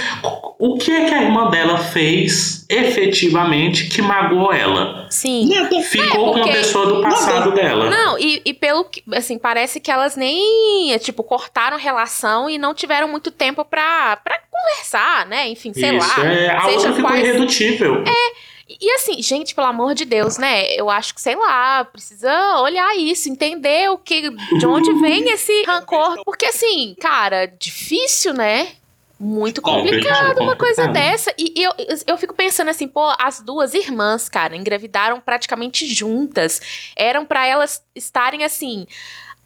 O 0.58 0.76
que 0.78 0.90
é 0.90 1.04
que 1.08 1.14
a 1.14 1.22
irmã 1.22 1.48
dela 1.50 1.78
fez 1.78 2.66
efetivamente 2.68 3.88
que 3.88 4.00
magoou 4.02 4.52
ela? 4.52 5.06
Sim. 5.10 5.48
Ficou 5.82 6.32
com 6.32 6.38
uma 6.38 6.44
porque- 6.44 6.52
pessoa 6.52 6.86
do 6.86 7.02
passado 7.02 7.52
dela. 7.52 7.88
Não, 7.90 8.18
e, 8.18 8.40
e 8.44 8.54
pelo 8.54 8.84
que, 8.84 9.02
assim, 9.12 9.38
parece 9.38 9.80
que 9.80 9.90
elas 9.90 10.16
nem, 10.16 10.96
tipo, 10.98 11.22
cortaram 11.22 11.76
relação 11.78 12.48
e 12.48 12.58
não 12.58 12.74
tiveram 12.74 13.08
muito 13.08 13.30
tempo 13.30 13.64
pra, 13.64 14.16
pra 14.16 14.38
conversar, 14.50 15.26
né? 15.26 15.48
Enfim, 15.48 15.72
sei 15.72 15.96
Isso, 15.96 16.20
lá. 16.20 16.24
é, 16.26 16.50
a 16.50 16.60
seja 16.62 16.76
outra 16.76 16.92
ficou 16.94 17.10
quais- 17.10 17.24
irredutível. 17.26 18.04
E 18.80 18.90
assim, 18.92 19.20
gente, 19.20 19.52
pelo 19.54 19.66
amor 19.66 19.94
de 19.94 20.04
Deus, 20.04 20.38
né? 20.38 20.72
Eu 20.76 20.88
acho 20.88 21.12
que, 21.12 21.20
sei 21.20 21.34
lá, 21.34 21.84
precisa 21.84 22.60
olhar 22.60 22.96
isso, 22.96 23.28
entender 23.28 23.90
o 23.90 23.98
que, 23.98 24.30
de 24.30 24.64
onde 24.66 24.92
vem 25.00 25.28
esse 25.32 25.64
rancor. 25.64 26.22
Porque, 26.24 26.46
assim, 26.46 26.94
cara, 27.00 27.46
difícil, 27.58 28.32
né? 28.32 28.68
Muito 29.22 29.60
complicado 29.60 30.40
uma 30.40 30.56
coisa 30.56 30.88
dessa. 30.88 31.30
E 31.36 31.52
eu, 31.62 31.72
eu 32.06 32.16
fico 32.16 32.34
pensando 32.34 32.70
assim, 32.70 32.88
pô, 32.88 33.06
as 33.20 33.40
duas 33.40 33.74
irmãs, 33.74 34.30
cara, 34.30 34.56
engravidaram 34.56 35.20
praticamente 35.20 35.86
juntas. 35.86 36.58
Eram 36.96 37.26
pra 37.26 37.46
elas 37.46 37.84
estarem 37.94 38.44
assim. 38.44 38.86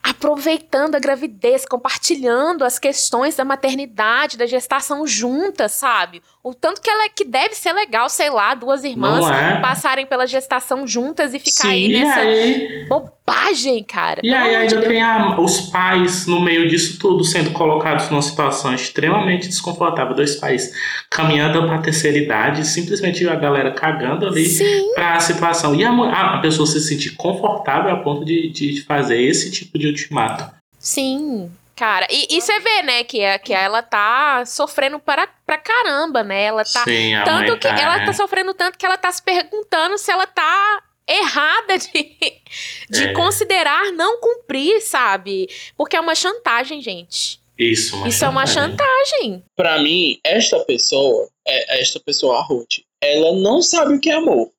Aproveitando 0.01 0.95
a 0.95 1.01
gravidez, 1.01 1.67
compartilhando 1.67 2.65
as 2.65 2.79
questões 2.79 3.35
da 3.35 3.45
maternidade, 3.45 4.39
da 4.39 4.47
gestação 4.47 5.05
juntas, 5.09 5.73
sabe? 5.73 6.23
O 6.47 6.53
tanto 6.53 6.83
que 6.83 6.91
ela 6.91 7.09
que 7.09 7.25
deve 7.25 7.55
ser 7.55 7.73
legal, 7.73 8.07
sei 8.11 8.29
lá, 8.29 8.55
duas 8.55 8.85
irmãs 8.85 9.25
é? 9.31 9.61
passarem 9.63 10.05
pela 10.05 10.27
gestação 10.27 10.87
juntas 10.87 11.33
e 11.33 11.39
ficar 11.39 11.69
aí 11.69 11.87
Sim, 11.87 11.91
e 11.91 11.99
nessa 12.05 12.21
aí, 12.21 12.87
bobagem, 12.87 13.83
cara. 13.83 14.21
e 14.23 14.35
aí 14.35 14.55
ainda 14.55 14.77
Deus. 14.77 14.87
tem 14.87 15.01
a- 15.01 15.41
os 15.41 15.63
pais 15.71 16.27
no 16.27 16.43
meio 16.43 16.69
disso 16.69 16.99
tudo 16.99 17.25
sendo 17.25 17.51
colocados 17.53 18.11
numa 18.11 18.21
situação 18.21 18.75
extremamente 18.75 19.49
desconfortável. 19.49 20.15
Dois 20.15 20.37
pais 20.37 20.71
caminhando 21.11 21.67
para 21.67 21.77
a 21.77 21.83
terceira 21.83 22.19
idade, 22.19 22.67
simplesmente 22.67 23.27
a 23.27 23.35
galera 23.37 23.73
cagando 23.73 24.27
ali 24.27 24.47
para 24.95 25.15
a 25.15 25.21
situação. 25.21 25.75
E 25.75 25.83
a, 25.83 25.91
a 26.35 26.39
pessoa 26.41 26.67
se 26.67 26.79
sentir 26.81 27.17
confortável 27.17 27.91
a 27.91 27.97
ponto 27.97 28.23
de, 28.23 28.51
de 28.51 28.83
fazer 28.83 29.19
esse 29.23 29.51
tipo 29.51 29.79
de 29.79 29.87
ultimato. 29.87 30.45
sim. 30.79 31.51
Cara, 31.77 32.07
e, 32.11 32.37
e 32.37 32.41
você 32.41 32.59
vê, 32.61 32.83
né, 32.83 33.05
que, 33.05 33.25
a- 33.25 33.39
que 33.39 33.53
ela 33.53 33.83
tá 33.83 34.45
sofrendo 34.47 34.99
para, 35.01 35.27
pra 35.45 35.59
caramba, 35.59 36.23
né? 36.23 36.45
Ela 36.45 36.65
tá. 36.65 36.85
Sim, 36.85 37.15
a 37.15 37.25
tanto 37.25 37.49
mãe 37.51 37.59
que 37.59 37.69
tá, 37.69 37.81
ela 37.81 38.03
é. 38.03 38.07
tá 38.07 38.13
sofrendo 38.13 38.55
tanto 38.55 38.79
que 38.79 38.87
ela 38.87 38.97
tá 38.97 39.11
se 39.11 39.23
perguntando 39.23 39.99
se 39.99 40.11
ela 40.11 40.27
tá 40.27 40.83
errada 41.07 41.77
de, 41.79 42.17
de 42.89 43.05
É. 43.09 43.13
considerar 43.13 43.93
não 43.93 44.21
cumprir, 44.21 44.81
sabe? 44.81 45.49
Porque 45.77 45.97
é 45.97 46.01
uma 46.01 46.15
chantagem, 46.15 46.81
gente. 46.81 47.41
Isso, 47.59 47.97
uma 47.97 48.09
Isso 48.09 48.25
é 48.25 48.29
uma 48.29 48.47
chantagem. 48.47 49.45
Pra 49.57 49.79
mim, 49.81 50.19
esta 50.25 50.59
pessoa, 50.65 51.29
é, 51.47 51.81
esta 51.81 52.01
pessoa, 52.01 52.39
a 52.39 52.43
Ruth, 52.43 52.79
ela 53.01 53.33
não 53.35 53.61
sabe 53.63 53.95
o 53.95 54.01
que 54.01 54.11
é 54.11 54.15
amor. 54.15 54.51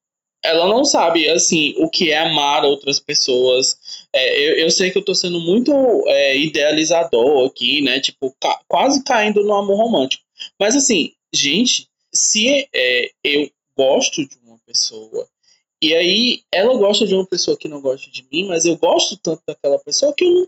Ela 0.46 0.68
não 0.68 0.86
sabe, 0.86 1.30
assim, 1.30 1.74
o 1.78 1.90
que 1.90 2.12
é 2.12 2.18
amar 2.20 2.64
outras 2.64 3.00
pessoas. 3.00 3.78
É, 4.14 4.40
eu, 4.50 4.58
eu 4.66 4.70
sei 4.70 4.92
que 4.92 4.98
eu 4.98 5.06
tô 5.06 5.14
sendo 5.14 5.40
muito 5.40 5.72
é, 6.08 6.38
idealizador 6.38 7.46
aqui, 7.48 7.82
né? 7.82 8.00
Tipo, 8.00 8.36
ca- 8.40 8.60
quase 8.68 9.04
caindo 9.04 9.44
no 9.44 9.54
amor 9.54 9.78
romântico. 9.78 10.24
Mas, 10.60 10.76
assim, 10.76 11.12
gente, 11.34 11.88
se 12.14 12.68
é, 12.74 13.10
eu 13.24 13.50
gosto 13.78 14.26
de 14.28 14.38
uma 14.46 14.58
pessoa 14.66 15.28
e 15.84 15.94
aí 15.94 16.42
ela 16.52 16.76
gosta 16.78 17.06
de 17.06 17.14
uma 17.14 17.26
pessoa 17.28 17.58
que 17.58 17.68
não 17.68 17.82
gosta 17.82 18.10
de 18.10 18.26
mim, 18.32 18.48
mas 18.48 18.66
eu 18.66 18.78
gosto 18.78 19.18
tanto 19.18 19.42
daquela 19.48 19.78
pessoa 19.80 20.14
que 20.14 20.24
eu 20.24 20.32
não, 20.32 20.48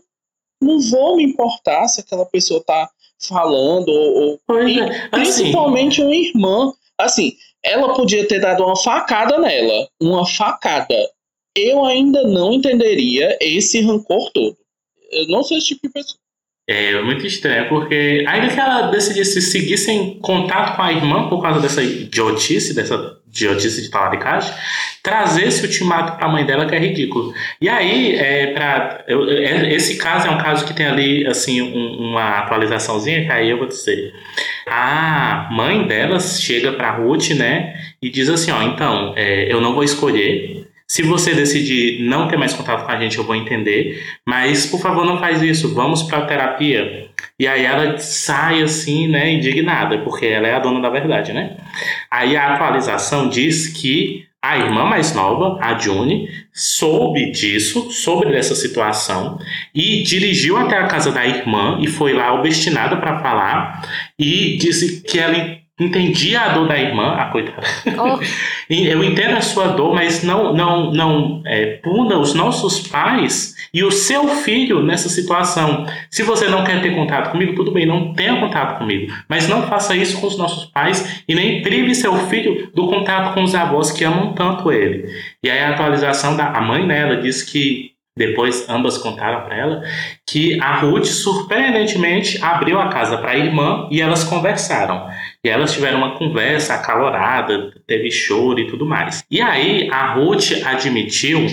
não 0.60 0.80
vou 0.80 1.16
me 1.16 1.22
importar 1.24 1.86
se 1.88 2.00
aquela 2.00 2.24
pessoa 2.26 2.62
tá 2.64 2.90
falando 3.20 3.88
ou, 3.88 4.40
ou 4.48 4.58
é, 4.58 4.88
assim, 4.88 5.10
principalmente 5.10 6.00
uma 6.02 6.14
irmã. 6.14 6.72
Assim, 6.96 7.36
ela 7.68 7.94
podia 7.94 8.26
ter 8.26 8.40
dado 8.40 8.64
uma 8.64 8.76
facada 8.76 9.38
nela. 9.38 9.88
Uma 10.00 10.26
facada. 10.26 10.94
Eu 11.56 11.84
ainda 11.84 12.22
não 12.24 12.52
entenderia 12.52 13.36
esse 13.40 13.80
rancor 13.80 14.30
todo. 14.32 14.56
Eu 15.10 15.28
não 15.28 15.42
sou 15.42 15.56
esse 15.56 15.68
tipo 15.68 15.86
de 15.86 15.92
pessoa. 15.92 16.18
É 16.70 17.00
muito 17.00 17.26
estranho, 17.26 17.66
porque 17.70 18.24
ainda 18.28 18.52
que 18.52 18.60
ela 18.60 18.90
decidisse 18.90 19.40
seguir 19.40 19.78
sem 19.78 20.18
contato 20.18 20.76
com 20.76 20.82
a 20.82 20.92
irmã 20.92 21.28
por 21.30 21.40
causa 21.40 21.60
dessa 21.60 21.82
idiotice, 21.82 22.74
dessa 22.74 23.17
idiotice 23.30 23.82
de 23.82 23.90
talaricagem, 23.90 24.52
trazer 25.02 25.46
esse 25.46 25.64
ultimato 25.64 26.16
pra 26.18 26.28
mãe 26.28 26.44
dela 26.44 26.66
que 26.66 26.74
é 26.74 26.78
ridículo. 26.78 27.32
E 27.60 27.68
aí, 27.68 28.14
é, 28.16 28.48
pra, 28.48 29.04
eu- 29.08 29.28
é- 29.28 29.72
esse 29.72 29.96
caso 29.96 30.26
é 30.26 30.30
um 30.30 30.38
caso 30.38 30.66
que 30.66 30.74
tem 30.74 30.86
ali, 30.86 31.26
assim, 31.26 31.60
um- 31.62 32.08
uma 32.10 32.38
atualizaçãozinha, 32.40 33.24
que 33.24 33.32
aí 33.32 33.48
eu 33.50 33.58
vou 33.58 33.66
dizer. 33.66 34.12
A 34.66 35.48
mãe 35.50 35.86
dela 35.86 36.18
chega 36.20 36.72
pra 36.72 36.90
Ruth, 36.92 37.30
né, 37.30 37.74
e 38.02 38.10
diz 38.10 38.28
assim, 38.28 38.50
ó, 38.50 38.62
então, 38.62 39.14
é, 39.16 39.50
eu 39.52 39.60
não 39.60 39.74
vou 39.74 39.82
escolher, 39.84 40.57
se 40.90 41.02
você 41.02 41.34
decidir 41.34 42.02
não 42.02 42.28
ter 42.28 42.38
mais 42.38 42.54
contato 42.54 42.86
com 42.86 42.90
a 42.90 42.98
gente, 42.98 43.18
eu 43.18 43.24
vou 43.24 43.36
entender. 43.36 44.02
Mas, 44.26 44.64
por 44.64 44.80
favor, 44.80 45.04
não 45.04 45.18
faz 45.18 45.42
isso. 45.42 45.74
Vamos 45.74 46.02
pra 46.02 46.24
terapia. 46.24 47.10
E 47.38 47.46
aí 47.46 47.64
ela 47.64 47.98
sai 47.98 48.62
assim, 48.62 49.06
né, 49.06 49.30
indignada, 49.30 49.98
porque 49.98 50.24
ela 50.24 50.48
é 50.48 50.54
a 50.54 50.58
dona 50.58 50.80
da 50.80 50.88
verdade, 50.88 51.32
né? 51.32 51.58
Aí 52.10 52.36
a 52.36 52.54
atualização 52.54 53.28
diz 53.28 53.66
que 53.66 54.26
a 54.40 54.56
irmã 54.56 54.84
mais 54.84 55.14
nova, 55.14 55.58
a 55.60 55.76
June, 55.78 56.28
soube 56.52 57.32
disso, 57.32 57.90
soube 57.90 58.30
dessa 58.30 58.54
situação 58.54 59.38
e 59.74 60.02
dirigiu 60.02 60.56
até 60.56 60.78
a 60.78 60.86
casa 60.86 61.10
da 61.10 61.26
irmã 61.26 61.78
e 61.82 61.88
foi 61.88 62.12
lá 62.12 62.32
obstinada 62.32 62.96
para 62.96 63.18
falar 63.18 63.82
e 64.18 64.56
disse 64.56 65.02
que 65.02 65.18
ela 65.18 65.58
entendia 65.78 66.40
a 66.40 66.48
dor 66.50 66.68
da 66.68 66.78
irmã, 66.78 67.14
a 67.14 67.26
coitada. 67.26 67.66
Oh, 67.96 68.18
Eu 68.68 69.02
entendo 69.02 69.36
a 69.36 69.40
sua 69.40 69.68
dor, 69.68 69.94
mas 69.94 70.22
não, 70.22 70.52
não, 70.52 70.92
não 70.92 71.42
é, 71.46 71.78
puna 71.82 72.18
os 72.18 72.34
nossos 72.34 72.86
pais 72.86 73.54
e 73.72 73.82
o 73.82 73.90
seu 73.90 74.28
filho 74.28 74.82
nessa 74.82 75.08
situação. 75.08 75.86
Se 76.10 76.22
você 76.22 76.48
não 76.48 76.64
quer 76.64 76.82
ter 76.82 76.94
contato 76.94 77.30
comigo, 77.30 77.54
tudo 77.54 77.72
bem, 77.72 77.86
não 77.86 78.12
tenha 78.12 78.38
contato 78.38 78.78
comigo. 78.78 79.12
Mas 79.28 79.48
não 79.48 79.66
faça 79.66 79.96
isso 79.96 80.20
com 80.20 80.26
os 80.26 80.36
nossos 80.36 80.66
pais 80.66 81.22
e 81.26 81.34
nem 81.34 81.62
prive 81.62 81.94
seu 81.94 82.14
filho 82.28 82.70
do 82.74 82.88
contato 82.88 83.32
com 83.32 83.42
os 83.42 83.54
avós 83.54 83.90
que 83.90 84.04
amam 84.04 84.32
tanto 84.34 84.70
ele. 84.70 85.08
E 85.42 85.50
aí 85.50 85.60
a 85.60 85.70
atualização 85.70 86.36
da 86.36 86.48
a 86.48 86.60
mãe, 86.60 86.86
né, 86.86 87.02
ela 87.02 87.16
disse 87.16 87.50
que 87.50 87.97
depois 88.18 88.68
ambas 88.68 88.98
contaram 88.98 89.42
para 89.42 89.56
ela 89.56 89.82
que 90.26 90.60
a 90.60 90.74
Ruth 90.74 91.06
surpreendentemente 91.06 92.42
abriu 92.42 92.78
a 92.78 92.88
casa 92.88 93.16
para 93.16 93.30
a 93.30 93.38
irmã 93.38 93.88
e 93.90 94.02
elas 94.02 94.24
conversaram. 94.24 95.08
E 95.42 95.48
elas 95.48 95.72
tiveram 95.72 95.98
uma 95.98 96.18
conversa 96.18 96.74
acalorada, 96.74 97.72
teve 97.86 98.10
choro 98.10 98.58
e 98.58 98.66
tudo 98.66 98.84
mais. 98.84 99.22
E 99.30 99.40
aí 99.40 99.88
a 99.90 100.14
Ruth 100.14 100.52
admitiu, 100.64 101.46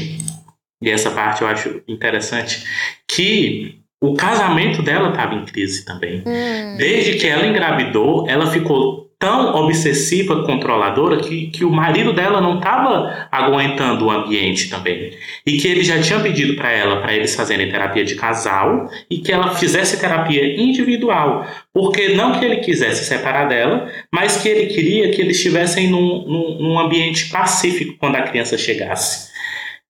e 0.82 0.90
essa 0.90 1.12
parte 1.12 1.44
eu 1.44 1.48
acho 1.48 1.82
interessante, 1.88 2.64
que 3.08 3.80
o 4.02 4.16
casamento 4.16 4.82
dela 4.82 5.10
estava 5.10 5.36
em 5.36 5.46
crise 5.46 5.86
também. 5.86 6.24
Hum. 6.26 6.78
Desde 6.78 7.16
que 7.16 7.28
ela 7.28 7.46
engravidou, 7.46 8.28
ela 8.28 8.48
ficou 8.48 9.05
tão 9.20 9.56
obsessiva, 9.56 10.44
controladora, 10.44 11.18
que, 11.18 11.48
que 11.48 11.64
o 11.64 11.72
marido 11.72 12.14
dela 12.14 12.42
não 12.42 12.58
estava 12.58 13.28
aguentando 13.32 14.06
o 14.06 14.12
ambiente 14.12 14.70
também. 14.70 15.12
E 15.46 15.58
que 15.58 15.68
ele 15.68 15.84
já 15.84 16.02
tinha 16.02 16.20
pedido 16.20 16.56
para 16.56 16.72
ela, 16.72 17.02
para 17.02 17.14
eles 17.14 17.36
fazerem 17.36 17.70
terapia 17.70 18.04
de 18.04 18.16
casal, 18.16 18.90
e 19.10 19.20
que 19.20 19.32
ela 19.32 19.56
fizesse 19.56 20.00
terapia 20.00 20.62
individual. 20.62 21.48
Porque 21.74 22.10
não 22.10 22.38
que 22.38 22.46
ele 22.46 22.58
quisesse 22.58 23.06
separar 23.06 23.48
dela, 23.48 23.90
mas 24.12 24.38
que 24.38 24.50
ele 24.50 24.68
queria 24.68 25.12
que 25.12 25.22
eles 25.22 25.38
estivessem 25.38 25.90
num, 25.90 26.26
num, 26.28 26.58
num 26.60 26.80
ambiente 26.80 27.30
pacífico 27.30 27.96
quando 28.00 28.18
a 28.18 28.22
criança 28.22 28.58
chegasse. 28.58 29.34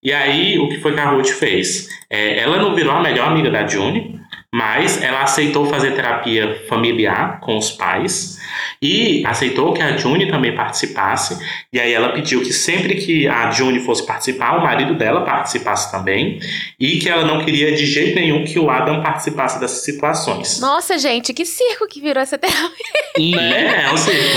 E 0.02 0.12
aí, 0.12 0.58
o 0.58 0.68
que 0.68 0.78
foi 0.78 0.94
que 0.94 1.00
a 1.00 1.10
Ruth 1.10 1.30
fez? 1.30 1.88
É, 2.08 2.38
ela 2.38 2.58
não 2.58 2.74
virou 2.74 2.92
a 2.92 3.02
melhor 3.02 3.26
amiga 3.26 3.50
da 3.50 3.66
June, 3.66 4.20
mas 4.52 5.02
ela 5.02 5.22
aceitou 5.22 5.66
fazer 5.66 5.92
terapia 5.92 6.64
familiar 6.68 7.40
com 7.40 7.56
os 7.56 7.70
pais 7.70 8.38
e 8.80 9.24
aceitou 9.26 9.72
que 9.72 9.82
a 9.82 9.96
June 9.96 10.28
também 10.28 10.54
participasse. 10.54 11.38
E 11.72 11.80
aí 11.80 11.92
ela 11.92 12.10
pediu 12.10 12.40
que 12.42 12.52
sempre 12.52 12.94
que 12.94 13.26
a 13.26 13.50
June 13.50 13.80
fosse 13.80 14.06
participar, 14.06 14.58
o 14.58 14.62
marido 14.62 14.94
dela 14.94 15.22
participasse 15.22 15.90
também 15.90 16.38
e 16.78 16.98
que 16.98 17.08
ela 17.08 17.24
não 17.24 17.44
queria 17.44 17.74
de 17.74 17.86
jeito 17.86 18.14
nenhum 18.14 18.44
que 18.44 18.58
o 18.58 18.70
Adam 18.70 19.02
participasse 19.02 19.58
dessas 19.60 19.84
situações. 19.84 20.60
Nossa, 20.60 20.98
gente, 20.98 21.32
que 21.32 21.44
circo 21.44 21.86
que 21.86 22.00
virou 22.00 22.22
essa 22.22 22.38
terapia. 22.38 22.70
Né? 23.18 23.82
É, 23.82 23.84
é 23.84 23.92
um 23.92 23.96
circo. 23.96 24.36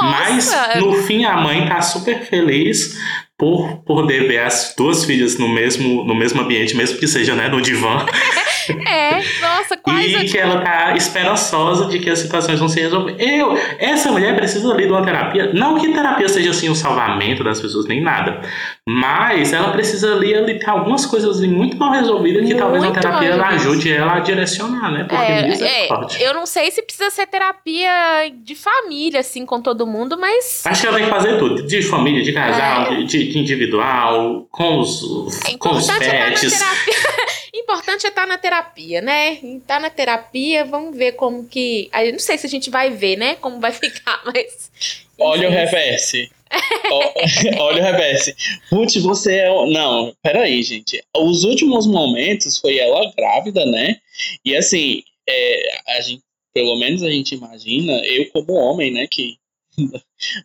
Nossa. 0.00 0.68
Mas 0.74 0.80
no 0.80 0.94
fim 1.02 1.24
a 1.24 1.36
mãe 1.36 1.66
tá 1.68 1.80
super 1.80 2.22
feliz 2.24 2.98
por 3.38 3.82
poder 3.84 4.26
ver 4.26 4.38
as 4.38 4.74
duas 4.76 5.04
filhas 5.04 5.38
no 5.38 5.48
mesmo, 5.48 6.04
no 6.04 6.14
mesmo 6.14 6.40
ambiente, 6.40 6.76
mesmo 6.76 6.98
que 6.98 7.06
seja 7.06 7.34
né, 7.34 7.48
no 7.48 7.60
divã. 7.60 8.06
É, 8.84 9.22
nossa, 9.68 9.76
quase. 9.76 10.16
E 10.16 10.28
que 10.30 10.38
ela 10.38 10.60
tá 10.60 10.94
esperançosa 10.96 11.86
de 11.86 11.98
que 11.98 12.10
as 12.10 12.18
situações 12.18 12.58
vão 12.58 12.68
se 12.68 12.80
resolver. 12.80 13.16
Eu, 13.18 13.56
essa 13.78 14.10
mulher 14.12 14.34
precisa 14.36 14.72
ali 14.72 14.84
de 14.86 14.92
uma 14.92 15.04
terapia. 15.04 15.52
Não 15.52 15.78
que 15.78 15.92
terapia 15.92 16.28
seja 16.28 16.50
assim 16.50 16.68
o 16.68 16.74
salvamento 16.74 17.42
das 17.44 17.60
pessoas, 17.60 17.86
nem 17.86 18.00
nada. 18.00 18.40
Mas 18.88 19.52
ela 19.52 19.70
precisa 19.72 20.12
ali, 20.14 20.34
ali 20.34 20.58
ter 20.58 20.68
algumas 20.70 21.04
coisas 21.06 21.38
ali 21.38 21.48
muito 21.48 21.76
mal 21.76 21.90
resolvidas 21.92 22.46
que 22.46 22.54
talvez 22.54 22.82
a 22.82 22.86
Muito 22.86 23.00
terapia 23.00 23.28
ela 23.30 23.48
ajude 23.48 23.92
ela 23.92 24.14
a 24.16 24.20
direcionar, 24.20 24.92
né? 24.92 25.04
Porque 25.04 25.16
É, 25.24 25.86
é, 25.88 26.28
eu 26.28 26.34
não 26.34 26.46
sei 26.46 26.70
se 26.70 26.82
precisa 26.82 27.10
ser 27.10 27.26
terapia 27.26 27.90
de 28.44 28.54
família, 28.54 29.20
assim, 29.20 29.44
com 29.44 29.60
todo 29.60 29.86
mundo, 29.86 30.16
mas 30.18 30.62
Acho 30.64 30.80
que 30.82 30.86
ela 30.86 30.96
tem 30.96 31.06
que 31.06 31.10
fazer 31.12 31.38
tudo, 31.38 31.66
de 31.66 31.82
família, 31.82 32.22
de 32.22 32.32
casal, 32.32 32.92
É. 32.92 32.96
de, 32.96 33.04
de- 33.04 33.38
individual, 33.38 34.46
com 34.50 34.78
os, 34.80 35.02
é 35.48 35.56
com 35.58 35.70
os 35.70 35.86
na 35.86 35.98
pets. 35.98 36.62
importante 37.58 38.06
é 38.06 38.08
estar 38.08 38.26
na 38.26 38.38
terapia, 38.38 39.00
né? 39.00 39.34
Estar 39.34 39.80
na 39.80 39.90
terapia, 39.90 40.64
vamos 40.64 40.96
ver 40.96 41.12
como 41.12 41.46
que. 41.46 41.88
Eu 41.92 42.12
não 42.12 42.18
sei 42.18 42.38
se 42.38 42.46
a 42.46 42.50
gente 42.50 42.70
vai 42.70 42.90
ver, 42.90 43.16
né? 43.16 43.36
Como 43.36 43.60
vai 43.60 43.72
ficar, 43.74 44.22
mas. 44.24 44.70
Olha 45.18 45.48
o 45.48 45.52
reverse. 45.52 46.30
Olha 47.58 47.82
o 47.82 47.84
reverse. 47.84 48.34
Ruth, 48.70 48.94
você 48.96 49.36
é. 49.36 49.48
Não, 49.70 50.14
peraí, 50.22 50.62
gente. 50.62 51.02
Os 51.16 51.44
últimos 51.44 51.86
momentos 51.86 52.58
foi 52.58 52.78
ela 52.78 53.12
grávida, 53.16 53.64
né? 53.66 54.00
E 54.44 54.54
assim, 54.54 55.02
é, 55.28 55.80
a 55.96 56.00
gente, 56.00 56.22
pelo 56.54 56.76
menos 56.78 57.02
a 57.02 57.10
gente 57.10 57.34
imagina, 57.34 57.92
eu 58.04 58.30
como 58.30 58.52
homem, 58.52 58.92
né? 58.92 59.06
Que 59.06 59.36
um, 59.78 59.94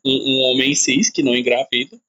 um 0.06 0.52
homem 0.52 0.74
cis 0.74 1.10
que 1.10 1.24
não 1.24 1.36
engravida. 1.36 2.00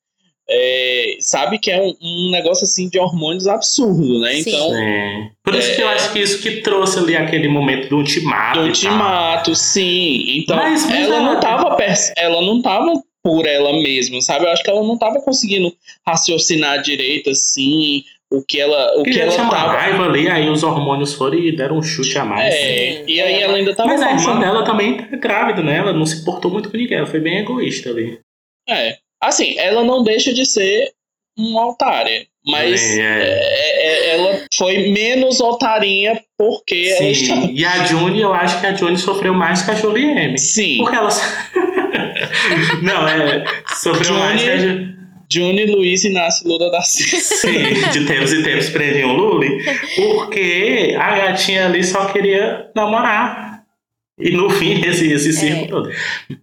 É, 0.49 1.17
sabe 1.21 1.59
que 1.59 1.71
é 1.71 1.81
um, 1.81 1.95
um 2.03 2.31
negócio 2.31 2.65
assim 2.65 2.89
de 2.89 2.99
hormônios 2.99 3.47
absurdo, 3.47 4.21
né? 4.21 4.33
Sim. 4.35 4.51
Então, 4.51 4.75
É. 4.77 5.31
Por 5.45 5.55
isso 5.55 5.75
que 5.75 5.83
eu 5.83 5.89
acho 5.89 6.13
que 6.13 6.19
isso 6.21 6.43
que 6.43 6.61
trouxe 6.63 6.99
ali 6.99 7.17
aquele 7.17 7.49
momento 7.49 7.89
do 7.89 7.97
ultimato. 7.99 8.61
do 8.61 8.67
ultimato, 8.67 9.55
sim. 9.55 10.25
Então, 10.39 10.57
Mas, 10.57 10.85
mas 10.87 10.95
ela 11.07 11.17
ela- 11.17 11.35
não 11.35 11.41
tava 11.41 11.77
ela 12.17 12.41
não 12.43 12.61
tava 12.63 12.93
por 13.25 13.47
ela 13.47 13.73
mesma, 13.73 14.21
sabe? 14.21 14.45
Eu 14.47 14.51
acho 14.51 14.63
que 14.63 14.71
ela 14.71 14.83
não 14.83 14.99
tava 14.99 15.21
conseguindo 15.21 15.73
raciocinar 16.07 16.83
direito 16.83 17.31
assim, 17.31 18.03
o 18.33 18.43
que 18.43 18.61
ela 18.61 18.93
o 18.93 19.03
Porque 19.05 19.11
que 19.13 19.21
ela 19.21 19.27
ela 19.27 19.33
tinha 19.35 19.45
uma 19.45 19.53
tava 19.55 19.73
raiva 19.79 20.05
ali, 20.05 20.29
aí 20.29 20.49
os 20.49 20.63
hormônios 20.63 21.13
foram 21.15 21.39
e 21.39 21.55
deram 21.55 21.79
um 21.79 21.83
chute 21.83 22.19
a 22.19 22.25
mais. 22.25 22.53
É, 22.55 23.05
e 23.07 23.21
aí 23.21 23.43
ela 23.43 23.57
ainda 23.59 23.75
tava 23.75 23.91
Mas 23.91 24.03
a 24.03 24.11
irmã 24.13 24.41
dela 24.41 24.65
também 24.65 24.97
tá 24.97 25.17
grávida, 25.17 25.63
né? 25.63 25.77
Ela 25.79 25.93
não 25.93 26.05
se 26.07 26.25
portou 26.25 26.51
muito 26.51 26.69
com 26.71 26.77
ninguém, 26.77 26.99
ela 26.99 27.07
foi 27.07 27.21
bem 27.21 27.39
egoísta 27.39 27.91
ali. 27.91 28.19
É. 28.69 28.97
Assim, 29.23 29.57
ela 29.59 29.85
não 29.85 30.03
deixa 30.03 30.33
de 30.35 30.45
ser 30.45 30.91
uma 31.39 31.71
otária, 31.71 32.27
mas 32.47 32.81
É, 32.83 33.01
é. 33.01 33.41
é, 33.41 34.11
é, 34.11 34.15
ela 34.17 34.45
foi 34.55 34.91
menos 34.91 35.41
otarinha 35.41 36.21
porque 36.37 36.95
ela 36.99 37.09
estava... 37.09 37.41
Sim. 37.43 37.53
E 37.55 37.65
a 37.65 37.85
June, 37.85 38.21
eu 38.21 38.35
acho 38.35 38.61
que 38.61 38.67
a 38.67 38.75
June 38.75 38.99
sofreu 38.99 39.33
mais 39.33 39.63
que 39.63 39.71
a 39.71 39.75
Julie 39.75 40.11
M. 40.11 40.39
Sim, 40.39 40.79
Porque 40.79 40.97
ela. 40.97 41.09
não, 42.83 43.09
é. 43.09 43.45
Sofreu 43.75 44.03
Johnny- 44.15 44.19
mais 44.19 44.43
que 44.43 44.51
a 44.51 44.57
Ju- 44.59 44.93
Juni, 45.33 45.65
Luiz, 45.65 46.05
Inácio, 46.05 46.47
Lula 46.47 46.71
da 46.71 46.83
Silva. 46.83 47.17
Sim, 47.23 47.91
de 47.93 48.07
tempos 48.07 48.33
e 48.35 48.43
tempos 48.43 48.69
prendiam 48.69 49.11
o 49.11 49.17
Lully. 49.17 49.65
Porque 49.97 50.95
a 51.01 51.17
gatinha 51.17 51.67
ali 51.67 51.83
só 51.83 52.05
queria 52.13 52.67
namorar. 52.77 53.52
E 54.19 54.31
no 54.37 54.51
fim, 54.51 54.81
esse, 54.85 55.11
esse 55.11 55.33
circo 55.33 55.65
É. 55.65 55.69
todo. 55.69 55.91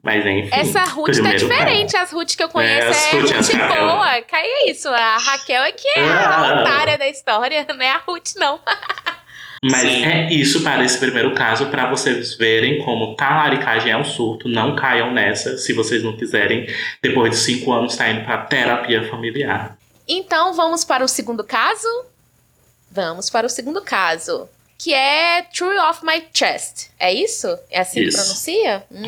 Mas 0.02 0.26
enfim. 0.26 0.50
Essa 0.52 0.84
Ruth 0.86 1.18
tá 1.22 1.34
diferente. 1.36 1.96
As 1.96 2.12
Ruth 2.12 2.36
que 2.36 2.44
eu 2.44 2.50
conheço 2.50 2.88
É, 2.88 3.10
é, 3.10 3.12
Ruth, 3.22 3.32
Ruth 3.32 3.52
Raquel. 3.54 3.88
boa. 3.88 4.22
Cai 4.24 4.44
é 4.46 4.72
isso. 4.72 4.90
A 4.90 5.18
Raquel 5.18 5.64
é 5.64 5.72
que 5.72 5.88
é 5.88 6.02
a 6.04 6.30
Ah. 6.30 6.62
otária 6.62 6.98
da 6.98 7.08
história, 7.08 7.66
não 7.70 7.80
é 7.82 7.92
a 7.92 7.98
Ruth, 7.98 8.32
não. 8.38 8.60
Mas 9.62 9.82
Sim. 9.82 10.06
é 10.06 10.34
isso 10.34 10.64
para 10.64 10.84
esse 10.86 10.98
primeiro 10.98 11.34
caso, 11.36 11.66
para 11.68 11.90
vocês 11.90 12.34
verem 12.36 12.80
como 12.84 13.14
talaricagem 13.16 13.92
é 13.92 13.98
um 13.98 14.06
surto. 14.06 14.48
Não 14.48 14.74
caiam 14.76 15.12
nessa, 15.14 15.58
se 15.58 15.74
vocês 15.74 16.02
não 16.02 16.16
quiserem, 16.16 16.66
depois 17.04 17.32
de 17.32 17.38
cinco 17.38 17.72
anos, 17.74 17.96
tá 17.96 18.10
indo 18.10 18.24
para 18.26 18.38
terapia 18.38 19.04
familiar. 19.10 19.78
Então 20.08 20.54
vamos 20.54 20.84
para 20.86 21.04
o 21.04 21.08
segundo 21.10 21.44
caso? 21.44 21.88
Vamos 22.90 23.30
para 23.30 23.46
o 23.46 23.50
segundo 23.50 23.82
caso. 23.82 24.48
Que 24.82 24.94
é 24.94 25.42
True 25.54 25.78
of 25.90 26.06
My 26.06 26.24
Chest. 26.34 26.88
É 26.98 27.14
isso? 27.14 27.48
É 27.70 27.82
assim 27.82 28.00
que 28.02 28.08
Isso. 28.08 28.18
pronuncia? 28.18 28.84
Hum, 28.90 29.04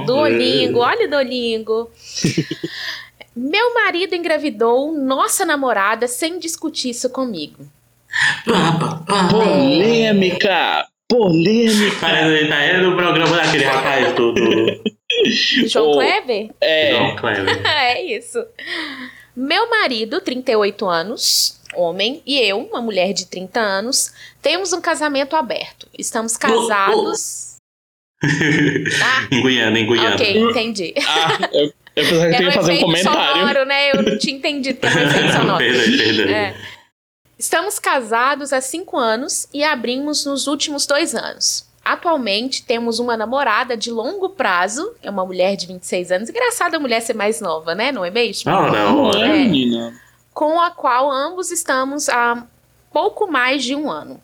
Hum, 0.00 0.04
Duolingo, 0.06 0.78
olha 0.80 1.06
o 1.06 1.10
Duolingo. 1.10 1.90
Meu 3.36 3.74
marido 3.74 4.14
engravidou 4.14 4.92
nossa 4.96 5.44
namorada 5.44 6.08
sem 6.08 6.38
discutir 6.38 6.90
isso 6.90 7.10
comigo. 7.10 7.66
Polêmica! 9.30 10.86
Polêmica! 11.08 11.96
Parece 12.00 12.44
que 12.44 12.48
tá 12.48 12.60
é 12.62 12.80
do 12.80 12.96
programa 12.96 13.36
daquele 13.36 13.64
rapaz 13.64 14.12
do, 14.14 14.32
do 14.32 14.82
João 15.68 15.90
Oh. 15.90 15.94
Kleber? 15.94 16.50
É, 16.60 16.90
João 16.92 17.16
Kleber. 17.16 17.60
é 17.66 18.02
isso. 18.02 18.44
Meu 19.36 19.68
marido, 19.68 20.20
38 20.20 20.86
anos, 20.88 21.60
homem, 21.76 22.22
e 22.26 22.38
eu, 22.40 22.58
uma 22.60 22.80
mulher 22.80 23.12
de 23.12 23.26
30 23.26 23.60
anos, 23.60 24.12
temos 24.42 24.72
um 24.72 24.80
casamento 24.80 25.36
aberto. 25.36 25.88
Estamos 25.98 26.36
casados. 26.36 27.56
Ah, 28.22 29.26
Em 29.30 29.42
Guiana, 29.42 29.78
em 29.78 29.86
Guiana. 29.86 30.14
ok, 30.14 30.38
entendi. 30.40 30.94
ah, 31.06 31.48
eu, 31.52 31.72
eu 31.96 32.04
pensava 32.08 32.30
que 32.30 32.42
um 32.42 32.46
ia 32.46 32.52
fazer 32.52 32.70
um 32.72 32.74
efeito 32.74 32.86
comentário. 32.86 33.32
sonoro, 33.40 33.64
né? 33.66 33.90
Eu 33.92 34.02
não 34.02 34.18
tinha 34.18 34.36
entendido 34.36 34.78
que 34.80 34.86
era 34.86 34.98
um 35.00 35.02
efeito 35.08 35.32
sonoro. 35.36 35.58
Perdão, 35.58 35.84
perdão. 36.16 36.34
É. 36.34 36.54
Estamos 37.38 37.78
casados 37.78 38.52
há 38.52 38.60
cinco 38.60 38.96
anos 38.96 39.46
e 39.52 39.62
abrimos 39.62 40.24
nos 40.24 40.46
últimos 40.46 40.86
dois 40.86 41.14
anos. 41.14 41.66
Atualmente 41.84 42.62
temos 42.64 42.98
uma 42.98 43.14
namorada 43.16 43.76
de 43.76 43.90
longo 43.90 44.30
prazo, 44.30 44.94
é 45.02 45.10
uma 45.10 45.26
mulher 45.26 45.54
de 45.54 45.66
26 45.66 46.12
anos. 46.12 46.30
Engraçado 46.30 46.76
a 46.76 46.78
mulher 46.78 47.00
ser 47.02 47.12
mais 47.14 47.42
nova, 47.42 47.74
né? 47.74 47.92
Não 47.92 48.02
é 48.04 48.10
mesmo? 48.10 48.50
Não, 48.50 48.72
Não 48.72 49.12
não. 49.12 49.22
é, 49.22 49.28
É. 49.28 49.38
menina? 49.44 49.92
Com 50.34 50.60
a 50.60 50.72
qual 50.72 51.10
ambos 51.10 51.52
estamos 51.52 52.08
há 52.08 52.44
pouco 52.92 53.30
mais 53.30 53.62
de 53.62 53.76
um 53.76 53.88
ano. 53.88 54.20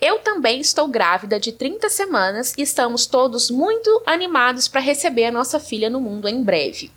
Eu 0.00 0.20
também 0.20 0.60
estou 0.60 0.86
grávida 0.86 1.40
de 1.40 1.50
30 1.50 1.88
semanas 1.88 2.54
e 2.56 2.62
estamos 2.62 3.06
todos 3.06 3.50
muito 3.50 4.02
animados 4.06 4.68
para 4.68 4.80
receber 4.80 5.26
a 5.26 5.32
nossa 5.32 5.58
filha 5.58 5.90
no 5.90 6.00
mundo 6.00 6.28
em 6.28 6.42
breve. 6.44 6.92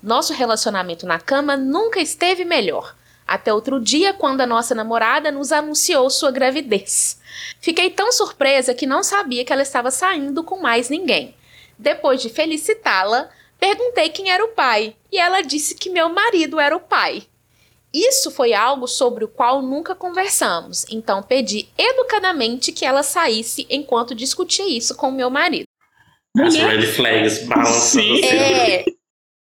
Nosso 0.00 0.32
relacionamento 0.32 1.06
na 1.06 1.18
cama 1.18 1.56
nunca 1.56 2.00
esteve 2.00 2.44
melhor. 2.44 2.94
Até 3.26 3.52
outro 3.52 3.80
dia, 3.80 4.12
quando 4.12 4.42
a 4.42 4.46
nossa 4.46 4.74
namorada 4.74 5.32
nos 5.32 5.50
anunciou 5.50 6.08
sua 6.10 6.30
gravidez. 6.30 7.18
Fiquei 7.60 7.90
tão 7.90 8.12
surpresa 8.12 8.74
que 8.74 8.86
não 8.86 9.02
sabia 9.02 9.44
que 9.44 9.52
ela 9.52 9.62
estava 9.62 9.90
saindo 9.90 10.44
com 10.44 10.60
mais 10.60 10.88
ninguém. 10.88 11.34
Depois 11.78 12.20
de 12.20 12.28
felicitá-la, 12.28 13.28
perguntei 13.58 14.10
quem 14.10 14.30
era 14.30 14.44
o 14.44 14.48
pai 14.48 14.94
e 15.10 15.18
ela 15.18 15.40
disse 15.40 15.74
que 15.74 15.90
meu 15.90 16.08
marido 16.08 16.60
era 16.60 16.76
o 16.76 16.80
pai. 16.80 17.26
Isso 17.92 18.30
foi 18.30 18.54
algo 18.54 18.86
sobre 18.86 19.24
o 19.24 19.28
qual 19.28 19.60
nunca 19.60 19.94
conversamos, 19.94 20.86
então 20.90 21.22
pedi 21.22 21.68
educadamente 21.76 22.72
que 22.72 22.86
ela 22.86 23.02
saísse 23.02 23.66
enquanto 23.68 24.14
discutia 24.14 24.66
isso 24.66 24.94
com 24.94 25.10
meu 25.10 25.28
marido. 25.28 25.66
As 26.38 26.54
red 26.54 26.86
flags 26.86 27.46
balançando. 27.46 27.80
Sim. 27.80 28.24
assim. 28.24 28.34
É. 28.34 28.84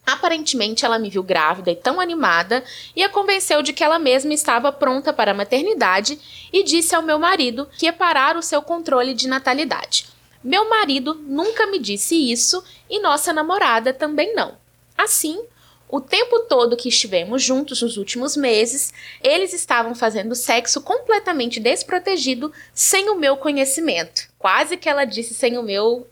Aparentemente, 0.07 0.87
ela 0.87 0.99
me 0.99 1.11
viu 1.11 1.23
grávida 1.23 1.71
e 1.71 1.77
tão 1.77 2.01
animada 2.01 2.65
e 2.97 3.03
a 3.03 3.11
convenceu 3.11 3.61
de 3.61 3.75
que 3.75 3.85
ela 3.85 3.99
mesma 3.99 4.33
estava 4.33 4.73
pronta 4.73 5.13
para 5.13 5.33
a 5.33 5.35
maternidade 5.35 6.19
e 6.51 6.65
disse 6.65 6.95
ao 6.95 7.03
meu 7.03 7.19
marido 7.19 7.69
que 7.77 7.85
ia 7.85 7.93
parar 7.93 8.35
o 8.35 8.43
seu 8.43 8.63
controle 8.63 9.13
de 9.13 9.29
natalidade. 9.29 10.07
Meu 10.43 10.71
marido 10.71 11.13
nunca 11.15 11.67
me 11.67 11.79
disse 11.79 12.15
isso 12.15 12.65
e 12.89 13.01
nossa 13.01 13.35
namorada 13.35 13.93
também 13.93 14.35
não. 14.35 14.57
Assim, 14.97 15.45
o 15.89 16.01
tempo 16.01 16.41
todo 16.41 16.77
que 16.77 16.89
estivemos 16.89 17.43
juntos 17.43 17.81
nos 17.83 17.97
últimos 17.97 18.37
meses, 18.37 18.93
eles 19.23 19.53
estavam 19.55 19.95
fazendo 19.95 20.35
sexo 20.35 20.81
completamente 20.83 21.59
desprotegido, 21.59 22.53
sem 22.75 23.09
o 23.09 23.17
meu 23.19 23.37
conhecimento. 23.37 24.29
Quase 24.39 24.77
que 24.77 24.89
ela 24.89 25.05
disse 25.05 25.35
sem 25.35 25.57
o 25.57 25.63
meu. 25.63 26.07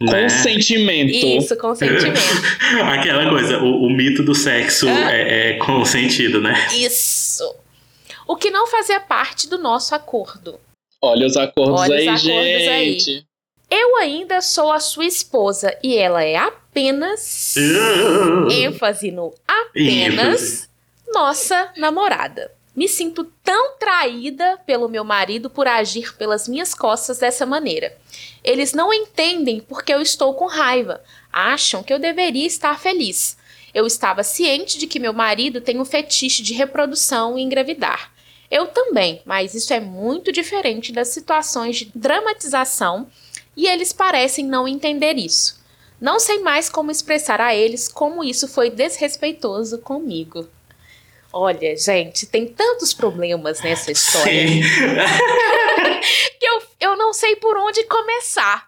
Né? 0.00 0.22
Consentimento. 0.22 1.10
Isso, 1.12 1.56
consentimento. 1.56 2.16
Aquela 2.98 3.28
coisa, 3.28 3.58
o, 3.58 3.84
o 3.86 3.90
mito 3.90 4.22
do 4.22 4.34
sexo 4.34 4.88
Ah. 4.88 5.12
é, 5.12 5.50
é 5.50 5.58
consentido, 5.58 6.40
né? 6.40 6.54
Isso. 6.74 7.54
O 8.26 8.36
que 8.36 8.50
não 8.50 8.66
fazia 8.66 9.00
parte 9.00 9.48
do 9.48 9.58
nosso 9.58 9.94
acordo. 9.94 10.58
Olha 11.02 11.26
os 11.26 11.36
acordos 11.36 11.80
Olha 11.80 11.96
os 11.96 12.00
aí, 12.00 12.08
acordos 12.08 12.28
aí. 12.68 12.98
gente. 12.98 13.26
Eu 13.68 13.96
ainda 13.96 14.40
sou 14.40 14.70
a 14.70 14.78
sua 14.80 15.04
esposa 15.04 15.76
e 15.82 15.96
ela 15.96 16.22
é 16.24 16.36
apenas. 16.72 17.20
ênfase 18.50 19.12
no 19.12 19.34
apenas. 19.46 20.68
nossa 21.12 21.70
namorada. 21.76 22.50
Me 22.74 22.88
sinto 22.88 23.30
tão 23.44 23.76
traída 23.76 24.58
pelo 24.64 24.88
meu 24.88 25.04
marido 25.04 25.50
por 25.50 25.68
agir 25.68 26.16
pelas 26.16 26.48
minhas 26.48 26.74
costas 26.74 27.18
dessa 27.18 27.44
maneira. 27.44 27.94
Eles 28.42 28.72
não 28.72 28.92
entendem 28.92 29.60
porque 29.60 29.92
eu 29.92 30.00
estou 30.00 30.32
com 30.32 30.46
raiva. 30.46 31.02
Acham 31.30 31.82
que 31.82 31.92
eu 31.92 31.98
deveria 31.98 32.46
estar 32.46 32.80
feliz. 32.80 33.36
Eu 33.74 33.86
estava 33.86 34.22
ciente 34.22 34.78
de 34.78 34.86
que 34.86 34.98
meu 34.98 35.12
marido 35.12 35.60
tem 35.60 35.78
um 35.78 35.84
fetiche 35.84 36.42
de 36.42 36.54
reprodução 36.54 37.38
e 37.38 37.42
engravidar. 37.42 38.10
Eu 38.50 38.66
também, 38.66 39.20
mas 39.26 39.54
isso 39.54 39.72
é 39.72 39.80
muito 39.80 40.32
diferente 40.32 40.92
das 40.92 41.08
situações 41.08 41.76
de 41.76 41.90
dramatização 41.94 43.06
e 43.54 43.66
eles 43.66 43.92
parecem 43.92 44.46
não 44.46 44.66
entender 44.66 45.16
isso. 45.18 45.61
Não 46.02 46.18
sei 46.18 46.40
mais 46.40 46.68
como 46.68 46.90
expressar 46.90 47.40
a 47.40 47.54
eles 47.54 47.86
como 47.86 48.24
isso 48.24 48.48
foi 48.48 48.68
desrespeitoso 48.70 49.78
comigo. 49.78 50.48
Olha, 51.32 51.76
gente, 51.76 52.26
tem 52.26 52.46
tantos 52.46 52.92
problemas 52.92 53.62
nessa 53.62 53.92
história 53.92 54.48
Sim. 54.48 54.60
que 56.40 56.44
eu, 56.46 56.62
eu 56.80 56.96
não 56.96 57.12
sei 57.14 57.36
por 57.36 57.56
onde 57.56 57.84
começar. 57.84 58.66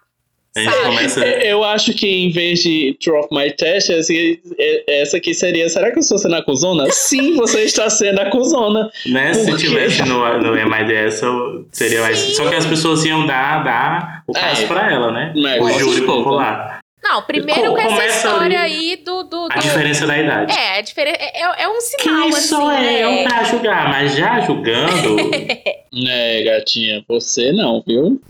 Começa. 0.84 1.26
Eu 1.26 1.64
acho 1.64 1.92
que 1.94 2.06
em 2.06 2.30
vez 2.30 2.60
de 2.62 2.96
of 3.08 3.26
My 3.32 3.50
Test, 3.50 3.90
esse- 3.90 4.40
essa 4.86 5.16
aqui 5.16 5.34
seria: 5.34 5.68
será 5.68 5.90
que 5.90 5.98
eu 5.98 6.00
estou 6.00 6.16
sendo 6.16 6.36
acusona? 6.36 6.88
Sim, 6.92 7.34
você 7.34 7.62
está 7.64 7.90
sendo 7.90 8.20
acusona. 8.20 8.88
Né? 9.06 9.34
Se 9.34 9.50
Por 9.50 9.58
quê? 9.58 9.66
tivesse 9.66 10.02
no, 10.04 10.38
no 10.38 10.52
MIDS, 10.52 11.20
eu 11.22 11.66
seria 11.72 12.02
mais. 12.02 12.16
Sim. 12.20 12.34
Só 12.34 12.48
que 12.48 12.54
as 12.54 12.66
pessoas 12.66 13.04
iam 13.04 13.26
dar, 13.26 13.64
dar 13.64 14.22
o 14.28 14.32
caso 14.32 14.62
É. 14.62 14.66
pra 14.68 14.92
ela, 14.92 15.10
né? 15.10 15.32
Mas, 15.36 15.60
o 15.60 15.70
júri 15.80 16.02
popular. 16.06 16.78
Não, 17.04 17.22
primeiro 17.22 17.60
Co- 17.62 17.72
com 17.74 17.78
essa 17.80 17.88
começa 17.90 18.16
história 18.16 18.60
ali 18.62 18.90
aí 18.90 18.96
do. 18.96 19.22
do, 19.24 19.44
A 19.50 19.56
do- 19.56 19.60
diferença 19.60 20.06
da 20.06 20.18
idade. 20.18 20.52
É, 20.58 20.78
a 20.78 20.80
diferen- 20.80 21.14
é, 21.18 21.42
é- 21.42 21.62
é 21.64 21.68
um 21.68 21.78
sinal, 21.80 22.22
Quem 22.22 22.28
assim. 22.30 22.48
sou 22.48 22.72
eu 22.72 23.10
né? 23.10 23.24
pra 23.28 23.44
julgar? 23.44 23.88
Mas 23.90 24.14
já 24.16 24.40
julgando. 24.40 25.16
É, 26.08 26.42
gatinha, 26.42 27.04
você 27.06 27.52
não, 27.52 27.80
viu? 27.86 28.20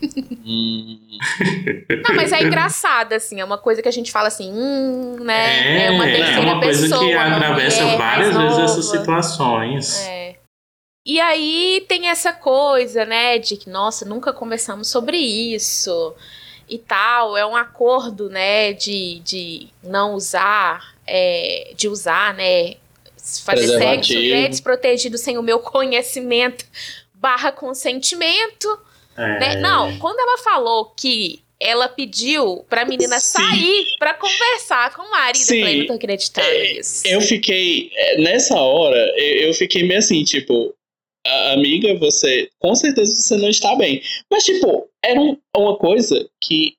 Hum, 0.45 0.99
Não, 2.07 2.15
mas 2.15 2.31
é 2.31 2.43
engraçado, 2.43 3.15
assim. 3.15 3.41
É 3.41 3.45
uma 3.45 3.57
coisa 3.57 3.81
que 3.81 3.89
a 3.89 3.93
gente 3.93 4.13
fala 4.13 4.29
assim, 4.29 4.53
hum, 4.53 5.17
né? 5.21 5.87
É, 5.87 5.91
uma 5.91 6.07
é 6.07 6.13
terceira 6.15 6.41
uma 6.43 6.61
coisa 6.61 6.83
pessoa. 6.83 7.01
que 7.09 7.15
uma 7.17 7.25
atravessa 7.37 7.83
mulher 7.85 7.97
várias 7.97 8.37
vezes 8.37 8.59
essas 8.59 8.91
situações. 8.91 10.07
É. 10.07 10.35
E 11.07 11.19
aí 11.21 11.85
tem 11.89 12.09
essa 12.11 12.35
coisa, 12.35 13.07
né, 13.07 13.39
de 13.39 13.57
que, 13.57 13.71
nossa, 13.71 14.05
nunca 14.05 14.31
conversamos 14.33 14.89
sobre 14.91 15.17
isso 15.17 16.15
e 16.69 16.79
tal. 16.79 17.37
É 17.37 17.45
um 17.47 17.57
acordo, 17.57 18.29
né, 18.29 18.73
de, 18.73 19.21
de 19.21 19.69
não 19.83 20.15
usar, 20.15 20.95
é, 21.07 21.73
de 21.77 21.89
usar, 21.89 22.35
né, 22.35 22.75
fazer 23.45 23.69
sexo 23.79 24.15
né, 24.21 24.49
desprotegido 24.49 25.17
sem 25.19 25.39
o 25.39 25.43
meu 25.43 25.59
conhecimento 25.59 26.65
barra 27.15 27.51
consentimento, 27.53 28.79
É. 29.17 29.39
né? 29.41 29.55
Não, 29.57 29.97
quando 29.99 30.19
ela 30.21 30.39
falou 30.39 30.87
que 30.97 31.43
ela 31.59 31.89
pediu 31.89 32.67
pra 32.69 32.85
menina 32.85 33.19
Sim. 33.21 33.39
sair 33.39 33.87
pra 33.99 34.13
conversar 34.13 34.93
com 34.95 35.03
o 35.03 35.11
marido, 35.11 35.45
Sim. 35.45 35.55
eu 35.57 35.61
falei, 35.61 35.79
não 35.79 35.87
tô 35.87 35.93
acreditando 35.95 36.47
É, 36.47 36.73
nisso. 36.75 37.07
eu 37.07 37.21
fiquei. 37.23 37.91
é, 37.95 38.19
Nessa 38.19 38.57
hora, 38.57 38.99
eu 39.17 39.55
fiquei 39.55 39.83
meio 39.85 40.01
assim, 40.01 40.23
tipo. 40.25 40.75
"A- 41.27 41.53
Amiga, 41.53 41.95
você. 41.99 42.49
Com 42.59 42.75
certeza 42.75 43.15
você 43.15 43.37
não 43.37 43.49
está 43.49 43.75
bem. 43.77 44.03
Mas, 44.31 44.45
tipo, 44.45 44.89
era 45.05 45.21
um- 45.21 45.37
uma 45.57 45.77
coisa 45.77 46.29
que 46.43 46.75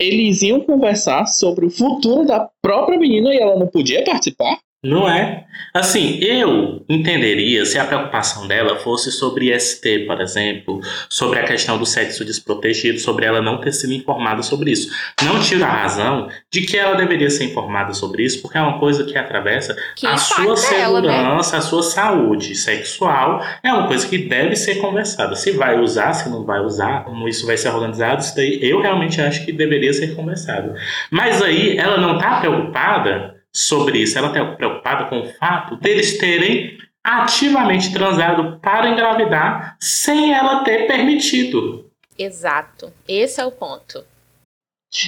eles 0.00 0.42
iam 0.42 0.60
conversar 0.60 1.26
sobre 1.26 1.66
o 1.66 1.70
futuro 1.70 2.24
da 2.24 2.48
própria 2.62 2.98
menina 2.98 3.34
e 3.34 3.38
ela 3.38 3.58
não 3.58 3.66
podia 3.66 4.04
participar. 4.04 4.58
Não 4.84 5.08
é? 5.08 5.44
Assim, 5.74 6.18
eu 6.22 6.84
entenderia 6.88 7.64
se 7.66 7.76
a 7.80 7.84
preocupação 7.84 8.46
dela 8.46 8.76
fosse 8.76 9.10
sobre 9.10 9.58
ST, 9.58 10.04
por 10.06 10.20
exemplo, 10.20 10.80
sobre 11.10 11.40
a 11.40 11.44
questão 11.44 11.76
do 11.76 11.84
sexo 11.84 12.24
desprotegido, 12.24 13.00
sobre 13.00 13.26
ela 13.26 13.42
não 13.42 13.60
ter 13.60 13.72
sido 13.72 13.92
informada 13.92 14.40
sobre 14.40 14.70
isso. 14.70 14.88
Não 15.24 15.40
tiro 15.40 15.64
a 15.64 15.68
razão 15.68 16.28
de 16.52 16.60
que 16.60 16.76
ela 16.76 16.94
deveria 16.94 17.28
ser 17.28 17.46
informada 17.46 17.92
sobre 17.92 18.22
isso, 18.22 18.40
porque 18.40 18.56
é 18.56 18.62
uma 18.62 18.78
coisa 18.78 19.02
que 19.02 19.18
atravessa 19.18 19.76
Que 19.96 20.06
a 20.06 20.16
sua 20.16 20.44
impacta 20.44 20.74
ela, 20.76 21.00
né? 21.02 21.08
segurança, 21.08 21.56
a 21.56 21.60
sua 21.60 21.82
saúde 21.82 22.54
sexual, 22.54 23.42
é 23.64 23.72
uma 23.72 23.88
coisa 23.88 24.06
que 24.06 24.16
deve 24.16 24.54
ser 24.54 24.76
conversada. 24.76 25.34
Se 25.34 25.50
vai 25.50 25.80
usar, 25.80 26.12
se 26.12 26.30
não 26.30 26.44
vai 26.44 26.60
usar, 26.60 27.04
como 27.04 27.28
isso 27.28 27.48
vai 27.48 27.56
ser 27.56 27.70
organizado, 27.70 28.22
isso 28.22 28.36
daí 28.36 28.60
eu 28.62 28.80
realmente 28.80 29.20
acho 29.20 29.44
que 29.44 29.50
deveria 29.50 29.92
ser 29.92 30.14
conversado. 30.14 30.72
Mas 31.10 31.42
aí 31.42 31.76
ela 31.76 31.98
não 31.98 32.14
está 32.14 32.38
preocupada 32.38 33.37
sobre 33.58 33.98
isso, 33.98 34.16
ela 34.16 34.28
está 34.28 34.44
preocupada 34.54 35.06
com 35.06 35.20
o 35.20 35.32
fato 35.34 35.76
deles 35.76 36.16
terem 36.18 36.78
ativamente 37.02 37.92
transado 37.92 38.58
para 38.60 38.88
engravidar 38.88 39.76
sem 39.80 40.32
ela 40.32 40.62
ter 40.62 40.86
permitido. 40.86 41.90
Exato. 42.18 42.92
Esse 43.06 43.40
é 43.40 43.46
o 43.46 43.50
ponto. 43.50 44.04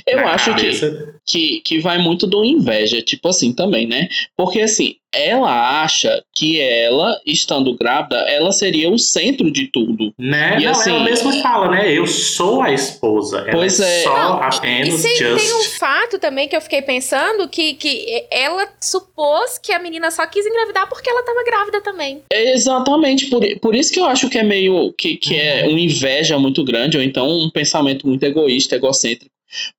Eu 0.07 0.19
Na 0.19 0.33
acho 0.33 0.55
que, 0.55 0.61
cabeça. 0.63 1.15
que, 1.27 1.61
que 1.65 1.79
vai 1.79 1.99
muito 1.99 2.27
do 2.27 2.45
inveja, 2.45 3.01
tipo 3.01 3.29
assim, 3.29 3.53
também, 3.53 3.87
né? 3.87 4.09
Porque 4.37 4.61
assim, 4.61 4.97
ela 5.13 5.83
acha 5.83 6.23
que 6.35 6.61
ela, 6.61 7.19
estando 7.27 7.75
grávida, 7.77 8.17
ela 8.29 8.53
seria 8.53 8.91
o 8.91 8.99
centro 8.99 9.51
de 9.51 9.67
tudo. 9.69 10.13
Né? 10.19 10.59
E 10.61 10.65
não, 10.65 10.73
assim- 10.73 10.91
ela 10.91 11.03
mesma 11.03 11.33
fala, 11.43 11.71
né? 11.71 11.91
Eu 11.93 12.07
sou 12.07 12.63
a 12.63 12.71
esposa. 12.73 13.39
Ela 13.39 13.51
Pois 13.53 13.81
é 13.81 14.01
é. 14.01 14.03
só 14.05 14.15
Não, 14.17 14.43
apenas 14.43 15.05
E 15.05 15.17
just. 15.17 15.43
tem 15.43 15.55
um 15.55 15.65
fato 15.79 16.19
também 16.19 16.47
que 16.47 16.55
eu 16.55 16.61
fiquei 16.61 16.83
pensando 16.83 17.49
que, 17.49 17.75
que 17.75 18.27
ela 18.31 18.69
supôs 18.81 19.59
que 19.59 19.73
a 19.73 19.79
menina 19.79 20.11
só 20.11 20.27
quis 20.27 20.45
engravidar 20.47 20.89
porque 20.89 21.09
ela 21.11 21.23
tava 21.25 21.43
grávida 21.45 21.81
também. 21.81 22.23
É 22.33 22.53
Exatamente, 22.53 23.27
por, 23.27 23.43
por 23.61 23.75
isso 23.75 23.93
que 23.93 23.99
eu 24.01 24.05
acho 24.05 24.29
que 24.29 24.39
é 24.39 24.43
meio. 24.43 24.93
que, 24.93 25.17
que 25.17 25.37
é 25.37 25.67
uma 25.67 25.81
inveja 25.81 26.39
muito 26.39 26.63
grande, 26.65 26.97
ou 26.99 27.03
então 27.03 27.29
um 27.29 27.51
pensamento 27.51 28.07
muito 28.07 28.23
egoísta, 28.25 28.77
egocêntrico. 28.77 29.31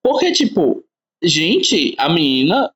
Porque, 0.04 0.32
tipo, 0.32 0.84
gente, 1.24 1.96
a 1.98 2.10
menina 2.10 2.72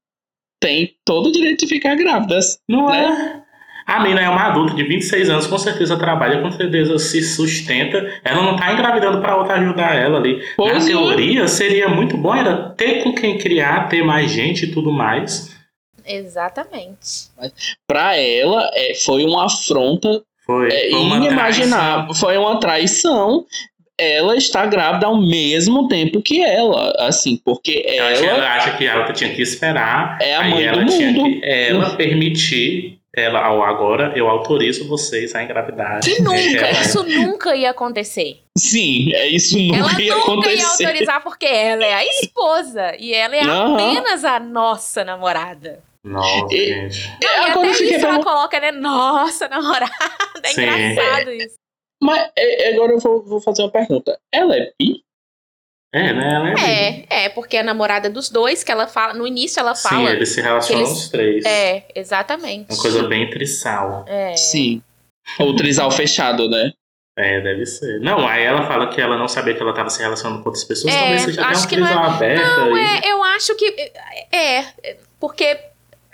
tem 0.61 0.95
todo 1.05 1.27
o 1.27 1.31
direito 1.31 1.61
de 1.61 1.67
ficar 1.67 1.95
grávida. 1.95 2.39
Não 2.67 2.87
né? 2.87 3.41
é? 3.41 3.45
A 3.85 3.99
menina 3.99 4.21
é 4.21 4.29
uma 4.29 4.47
adulta 4.47 4.73
de 4.73 4.83
26 4.83 5.29
anos, 5.29 5.45
com 5.45 5.59
certeza 5.59 5.95
trabalha, 5.95 6.41
com 6.41 6.51
certeza 6.51 6.97
se 6.97 7.21
sustenta. 7.21 8.19
Ela 8.23 8.41
não 8.41 8.55
tá 8.55 8.73
engravidando 8.73 9.21
pra 9.21 9.37
outra 9.37 9.55
ajudar 9.55 9.95
ela 9.95 10.17
ali. 10.17 10.41
Pois 10.57 10.73
Na 10.73 10.79
é. 10.83 10.85
teoria, 10.87 11.47
seria 11.47 11.87
muito 11.87 12.17
bom 12.17 12.33
ela 12.33 12.71
ter 12.75 13.03
com 13.03 13.13
quem 13.13 13.37
criar, 13.37 13.87
ter 13.87 14.03
mais 14.03 14.31
gente 14.31 14.65
e 14.65 14.71
tudo 14.71 14.91
mais. 14.91 15.55
Exatamente. 16.03 17.29
Pra 17.87 18.15
ela, 18.17 18.69
é, 18.73 18.95
foi 18.95 19.23
uma 19.23 19.45
afronta 19.45 20.23
Foi, 20.45 20.67
é, 20.67 20.89
foi 20.89 20.99
uma 20.99 21.17
inimaginável. 21.17 22.05
traição. 22.05 22.15
Foi 22.15 22.37
uma 22.37 22.59
traição. 22.59 23.45
Ela 23.99 24.35
está 24.35 24.65
grávida 24.65 25.05
ao 25.07 25.15
mesmo 25.15 25.87
tempo 25.87 26.21
que 26.21 26.43
ela, 26.43 26.93
assim, 26.99 27.37
porque 27.45 27.79
que 27.81 27.97
ela 27.97 28.11
ela 28.11 28.53
acha 28.55 28.75
que 28.77 28.85
ela 28.85 29.13
tinha 29.13 29.33
que 29.33 29.41
esperar. 29.41 30.17
é 30.21 30.35
a 30.35 30.41
aí 30.41 30.49
mãe 30.51 30.63
ela 30.65 30.83
do 30.83 30.91
tinha 30.91 31.11
mundo. 31.11 31.39
que 31.41 31.45
ela 31.47 31.95
permitir. 31.95 32.99
Ela, 33.17 33.39
agora, 33.39 34.11
eu 34.13 34.27
autorizo 34.27 34.89
vocês 34.89 35.33
a 35.33 35.41
engravidar. 35.41 36.01
Que 36.03 36.21
nunca, 36.21 36.37
Ela- 36.67 36.81
isso 36.81 37.01
nunca 37.03 37.55
ia 37.55 37.69
acontecer. 37.69 38.41
Sim, 38.57 39.13
é 39.13 39.27
isso 39.29 39.57
nunca 39.57 39.77
ela 39.77 39.87
ia 39.87 39.87
nunca 39.87 40.01
ia 40.01 40.15
acontecer. 40.17 40.83
autorizar 40.85 41.23
porque 41.23 41.45
ela 41.45 41.85
é 41.85 41.93
a 41.93 42.05
esposa 42.05 42.93
e 42.99 43.13
ela 43.13 43.33
é 43.37 43.43
Aham. 43.43 43.73
apenas 43.75 44.25
a 44.25 44.37
nossa 44.41 45.05
namorada. 45.05 45.79
Nossa, 46.03 46.53
E- 46.53 46.67
gente. 46.89 47.09
Não, 47.23 47.47
e 47.47 47.49
até 47.51 47.71
isso 47.71 47.83
ela 47.83 47.99
perguntando- 48.01 48.23
coloca, 48.25 48.59
né? 48.59 48.71
Nossa, 48.73 49.47
namorada. 49.47 49.89
É 50.43 50.47
Sim. 50.49 50.61
engraçado 50.63 51.31
isso. 51.31 51.55
Mas 52.05 52.29
é, 52.37 52.73
agora 52.73 52.91
eu 52.93 52.99
vou, 52.99 53.23
vou 53.23 53.41
fazer 53.41 53.63
uma 53.63 53.71
pergunta. 53.71 54.17
Ela 54.31 54.55
é 54.55 54.71
bi? 54.79 55.03
É, 55.93 56.13
né? 56.13 56.33
Ela 56.35 56.49
é. 56.49 57.05
É, 57.09 57.23
é, 57.25 57.29
porque 57.29 57.55
é 57.57 57.61
a 57.61 57.63
namorada 57.63 58.09
dos 58.09 58.29
dois, 58.29 58.63
que 58.63 58.71
ela 58.71 58.85
fala. 58.87 59.13
No 59.13 59.25
início 59.25 59.59
ela 59.59 59.73
Sim, 59.75 59.87
fala. 59.89 60.11
eles 60.11 60.29
se 60.29 60.41
relacionam 60.41 60.81
eles- 60.85 60.97
os 60.97 61.09
três. 61.09 61.45
É, 61.45 61.85
exatamente. 61.95 62.71
Uma 62.73 62.81
coisa 62.81 63.07
bem 63.07 63.29
trissal. 63.29 64.03
É. 64.07 64.35
Sim. 64.35 64.81
Ou 65.39 65.55
trisal 65.55 65.89
fechado, 65.91 66.49
né? 66.49 66.71
É, 67.17 67.39
deve 67.39 67.65
ser. 67.65 68.01
Não, 68.01 68.27
aí 68.27 68.43
ela 68.43 68.67
fala 68.67 68.87
que 68.89 68.99
ela 68.99 69.17
não 69.17 69.29
sabia 69.29 69.53
que 69.55 69.61
ela 69.61 69.73
tava 69.73 69.89
se 69.89 70.01
relacionando 70.01 70.41
com 70.43 70.49
outras 70.49 70.65
pessoas. 70.65 70.93
É, 70.93 70.99
Talvez 70.99 71.21
seja 71.21 71.41
até 71.41 71.51
acho 71.51 71.65
um 71.65 71.69
que 71.69 71.77
não 71.77 71.87
é- 71.87 71.91
trisal 71.93 72.05
aberto. 72.11 72.41
Não, 72.45 72.75
aí. 72.75 72.83
é, 72.83 73.11
eu 73.13 73.23
acho 73.23 73.55
que. 73.55 73.91
É, 74.33 74.57
é, 74.83 74.97
porque. 75.17 75.57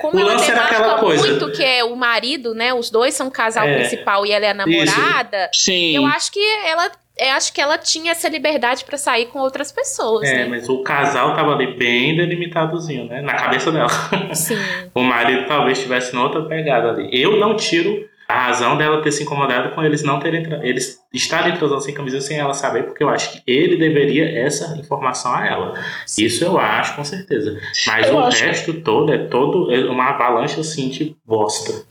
Como 0.01 0.17
O 0.17 0.19
ela 0.19 0.33
lance 0.33 0.45
era 0.51 0.55
demarca 0.55 0.77
aquela 0.77 0.99
coisa- 0.99 1.27
muito 1.27 1.51
que 1.51 1.63
é 1.63 1.83
o 1.83 1.95
marido, 1.95 2.53
né? 2.55 2.73
Os 2.73 2.89
dois 2.89 3.13
são 3.13 3.27
o 3.27 3.31
casal 3.31 3.65
É. 3.67 3.75
principal 3.75 4.25
e 4.25 4.31
ela 4.31 4.45
é 4.45 4.49
a 4.49 4.53
namorada. 4.53 5.49
Sim. 5.53 5.95
Eu 5.95 6.05
acho 6.07 6.31
que 6.31 6.39
ela. 6.65 6.91
Eu 7.17 7.33
acho 7.33 7.53
que 7.53 7.61
ela 7.61 7.77
tinha 7.77 8.13
essa 8.13 8.27
liberdade 8.29 8.83
pra 8.83 8.97
sair 8.97 9.27
com 9.27 9.37
outras 9.39 9.71
pessoas, 9.71 10.27
É, 10.27 10.37
né? 10.37 10.45
mas 10.49 10.67
o 10.67 10.81
casal 10.81 11.35
tava 11.35 11.53
ali 11.53 11.75
bem 11.75 12.15
delimitadozinho, 12.15 13.05
né? 13.05 13.21
Na 13.21 13.33
cabeça 13.35 13.71
dela. 13.71 13.89
Sim. 14.33 14.57
O 14.95 15.01
marido 15.03 15.45
talvez 15.47 15.77
estivesse 15.77 16.15
noutra 16.15 16.41
pegada 16.43 16.89
ali. 16.89 17.09
Eu 17.11 17.37
não 17.37 17.55
tiro 17.55 18.09
a 18.31 18.47
razão 18.47 18.77
dela 18.77 19.01
ter 19.01 19.11
se 19.11 19.23
incomodado 19.23 19.73
com 19.75 19.83
eles 19.83 20.03
não 20.03 20.19
terem 20.19 20.45
eles 20.63 20.99
estarem 21.13 21.55
transando 21.55 21.81
sem 21.81 21.93
camisa 21.93 22.21
sem 22.21 22.37
ela 22.37 22.53
saber, 22.53 22.83
porque 22.83 23.03
eu 23.03 23.09
acho 23.09 23.33
que 23.33 23.41
ele 23.45 23.75
deveria 23.77 24.25
essa 24.39 24.77
informação 24.77 25.33
a 25.33 25.45
ela. 25.45 25.73
Isso 26.17 26.43
eu 26.43 26.57
acho, 26.57 26.95
com 26.95 27.03
certeza. 27.03 27.59
Mas 27.87 28.07
Eu 28.07 28.15
o 28.15 28.29
resto 28.29 28.73
todo 28.81 29.11
é 29.11 29.17
todo 29.17 29.71
é 29.71 29.83
uma 29.85 30.09
avalanche 30.09 30.59
assim 30.59 30.89
de 30.89 31.15
bosta. 31.25 31.83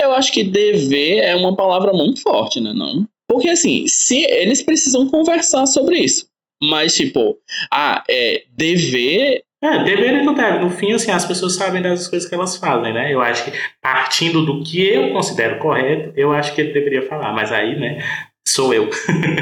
Eu 0.00 0.12
acho 0.12 0.32
que 0.32 0.44
dever 0.44 1.18
é 1.18 1.34
uma 1.34 1.56
palavra 1.56 1.92
muito 1.92 2.22
forte, 2.22 2.60
né? 2.60 2.72
Não? 2.72 3.06
Porque 3.28 3.48
assim, 3.48 3.86
se 3.88 4.22
eles 4.24 4.62
precisam 4.62 5.08
conversar 5.08 5.66
sobre 5.66 5.98
isso. 5.98 6.26
Mas, 6.62 6.94
tipo, 6.94 7.36
ah, 7.72 8.02
é, 8.08 8.44
dever. 8.56 9.42
É, 9.64 9.82
deveria 9.82 10.22
não 10.22 10.34
deve. 10.34 10.58
No 10.58 10.68
fim, 10.68 10.92
assim, 10.92 11.10
as 11.10 11.24
pessoas 11.24 11.54
sabem 11.54 11.80
das 11.80 12.06
coisas 12.06 12.28
que 12.28 12.34
elas 12.34 12.54
fazem, 12.58 12.92
né? 12.92 13.10
Eu 13.10 13.22
acho 13.22 13.46
que 13.46 13.52
partindo 13.80 14.44
do 14.44 14.62
que 14.62 14.86
eu 14.86 15.10
considero 15.10 15.58
correto, 15.58 16.12
eu 16.14 16.34
acho 16.34 16.54
que 16.54 16.60
ele 16.60 16.74
deveria 16.74 17.08
falar. 17.08 17.32
Mas 17.32 17.50
aí, 17.50 17.74
né, 17.74 18.04
sou 18.46 18.74
eu. 18.74 18.90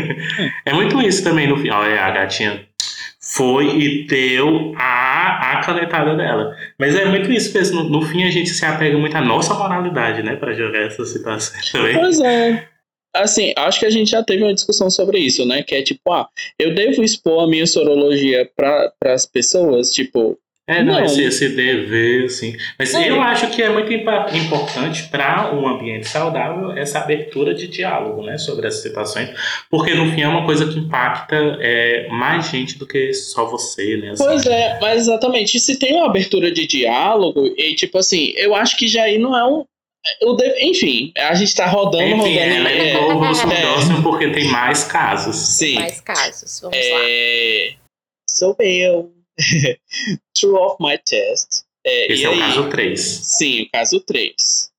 é 0.64 0.72
muito 0.72 1.02
isso 1.02 1.24
também 1.24 1.48
no 1.48 1.56
fim. 1.56 1.70
Olha, 1.70 2.00
a 2.00 2.10
gatinha 2.12 2.64
foi 3.20 3.66
e 3.76 4.06
deu 4.06 4.72
a, 4.76 5.54
a 5.54 5.60
canetada 5.60 6.14
dela. 6.14 6.56
Mas 6.78 6.94
é 6.94 7.04
muito 7.04 7.32
isso. 7.32 7.74
No, 7.74 7.90
no 7.90 8.02
fim, 8.02 8.22
a 8.22 8.30
gente 8.30 8.50
se 8.50 8.64
apega 8.64 8.96
muito 8.96 9.16
à 9.16 9.20
nossa 9.20 9.54
moralidade, 9.54 10.22
né? 10.22 10.36
Pra 10.36 10.54
jogar 10.54 10.82
essa 10.82 11.04
situação 11.04 11.60
também. 11.72 11.94
Pois 11.94 12.20
é. 12.20 12.68
Assim, 13.14 13.52
acho 13.56 13.80
que 13.80 13.86
a 13.86 13.90
gente 13.90 14.10
já 14.10 14.22
teve 14.22 14.42
uma 14.42 14.54
discussão 14.54 14.88
sobre 14.90 15.18
isso, 15.18 15.44
né? 15.44 15.62
Que 15.62 15.74
é 15.74 15.82
tipo, 15.82 16.12
ah, 16.12 16.26
eu 16.58 16.74
devo 16.74 17.02
expor 17.02 17.44
a 17.44 17.46
minha 17.46 17.66
sorologia 17.66 18.48
para 18.56 18.92
as 19.04 19.26
pessoas, 19.26 19.92
tipo, 19.92 20.38
É, 20.64 20.80
não, 20.80 20.94
Não. 20.94 21.04
Esse, 21.04 21.24
esse 21.24 21.48
dever, 21.48 22.26
assim. 22.26 22.56
Mas 22.78 22.94
É. 22.94 23.10
eu 23.10 23.20
acho 23.20 23.50
que 23.50 23.60
é 23.60 23.68
muito 23.68 23.92
importante 23.92 25.08
para 25.08 25.52
um 25.52 25.66
ambiente 25.66 26.08
saudável 26.08 26.70
essa 26.72 27.00
abertura 27.00 27.52
de 27.52 27.66
diálogo, 27.66 28.22
né, 28.22 28.38
sobre 28.38 28.68
essas 28.68 28.80
situações, 28.80 29.30
porque 29.68 29.92
no 29.92 30.12
fim 30.12 30.20
é 30.20 30.28
uma 30.28 30.46
coisa 30.46 30.64
que 30.72 30.78
impacta 30.78 31.34
é, 31.60 32.06
mais 32.10 32.48
gente 32.48 32.78
do 32.78 32.86
que 32.86 33.12
só 33.12 33.44
você, 33.44 33.96
né? 33.96 34.10
assim. 34.10 34.24
Pois 34.24 34.46
é, 34.46 34.78
mas 34.80 35.00
exatamente. 35.02 35.58
Se 35.58 35.76
tem 35.76 35.96
uma 35.96 36.06
abertura 36.06 36.50
de 36.52 36.64
diálogo, 36.64 37.52
e 37.56 37.74
tipo 37.74 37.98
assim, 37.98 38.32
eu 38.36 38.54
acho 38.54 38.76
que 38.76 38.86
já 38.86 39.02
aí 39.02 39.18
não 39.18 39.36
é 39.36 39.44
um. 39.44 39.64
O 40.22 40.34
de- 40.34 40.64
Enfim, 40.64 41.12
a 41.16 41.34
gente 41.34 41.54
tá 41.54 41.66
rodando, 41.66 42.02
Enfim, 42.04 42.16
rodando. 42.16 42.38
ela 42.38 42.70
é 42.70 42.88
é, 42.88 42.92
novo 42.94 43.24
no 43.24 43.52
é. 43.52 43.60
próximo 43.60 44.02
porque 44.02 44.30
tem 44.32 44.48
mais 44.48 44.84
casos. 44.84 45.36
Sim. 45.36 45.74
Mais 45.76 46.00
casos. 46.00 46.60
Vamos 46.60 46.76
lá. 46.76 47.00
É... 47.04 47.74
Sou 48.28 48.56
eu. 48.58 49.12
True 50.36 50.56
of 50.58 50.76
my 50.80 50.98
test. 50.98 51.62
É, 51.84 52.12
Esse 52.12 52.22
e 52.22 52.24
é 52.24 52.28
o 52.28 52.32
aí? 52.32 52.38
caso 52.38 52.68
3. 52.68 53.00
Sim, 53.00 53.62
o 53.62 53.70
caso 53.70 54.00
3. 54.00 54.70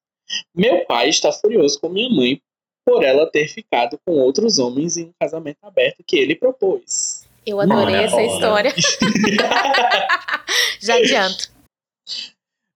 Meu 0.56 0.86
pai 0.86 1.10
está 1.10 1.32
furioso 1.32 1.80
com 1.80 1.90
minha 1.90 2.10
mãe 2.10 2.42
por 2.86 3.04
ela 3.04 3.30
ter 3.30 3.48
ficado 3.48 3.98
com 4.06 4.14
outros 4.16 4.60
homens 4.60 4.98
em 4.98 5.06
um 5.06 5.14
casamento 5.20 5.58
aberto 5.64 6.04
que 6.06 6.18
ele 6.18 6.36
propôs. 6.36 7.26
Eu 7.46 7.60
adorei 7.60 7.96
essa 7.96 8.16
ora. 8.16 8.26
história. 8.26 8.76
Já 10.82 10.96
adianto. 10.96 11.52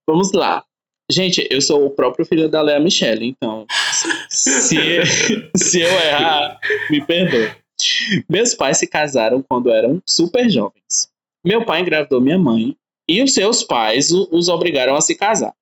Vamos 0.08 0.32
lá. 0.32 0.64
Gente, 1.10 1.46
eu 1.50 1.60
sou 1.62 1.86
o 1.86 1.90
próprio 1.90 2.26
filho 2.26 2.48
da 2.48 2.60
Lea 2.60 2.78
Michelle, 2.78 3.26
então 3.26 3.66
se, 4.28 4.76
se 5.56 5.80
eu 5.80 5.88
errar, 5.88 6.58
me 6.90 7.04
perdoe. 7.04 7.50
Meus 8.28 8.54
pais 8.54 8.78
se 8.78 8.86
casaram 8.86 9.42
quando 9.42 9.70
eram 9.70 10.02
super 10.06 10.50
jovens. 10.50 11.08
Meu 11.44 11.64
pai 11.64 11.80
engravidou 11.80 12.20
minha 12.20 12.38
mãe 12.38 12.76
e 13.08 13.22
os 13.22 13.32
seus 13.32 13.62
pais 13.62 14.10
os 14.10 14.48
obrigaram 14.48 14.94
a 14.96 15.00
se 15.00 15.14
casar. 15.14 15.54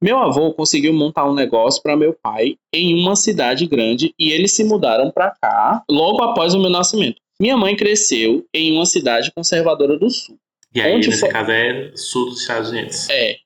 Meu 0.00 0.16
avô 0.16 0.54
conseguiu 0.54 0.94
montar 0.94 1.28
um 1.28 1.34
negócio 1.34 1.82
para 1.82 1.96
meu 1.96 2.14
pai 2.14 2.56
em 2.72 2.98
uma 2.98 3.14
cidade 3.14 3.66
grande 3.66 4.14
e 4.18 4.32
eles 4.32 4.52
se 4.54 4.64
mudaram 4.64 5.10
para 5.10 5.30
cá 5.32 5.82
logo 5.90 6.22
após 6.22 6.54
o 6.54 6.58
meu 6.58 6.70
nascimento. 6.70 7.20
Minha 7.38 7.56
mãe 7.56 7.76
cresceu 7.76 8.46
em 8.54 8.72
uma 8.72 8.86
cidade 8.86 9.30
conservadora 9.32 9.98
do 9.98 10.08
sul. 10.08 10.38
E 10.74 10.80
aí, 10.80 10.94
Onde 10.94 11.08
nesse 11.08 11.20
foi? 11.20 11.28
caso, 11.28 11.50
é 11.50 11.92
sul 11.94 12.30
dos 12.30 12.40
Estados 12.40 12.70
Unidos. 12.70 13.10
É. 13.10 13.36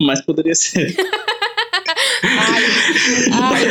Mas 0.00 0.20
poderia 0.20 0.54
ser. 0.54 0.94
Ai, 2.22 2.62
ai, 3.32 3.64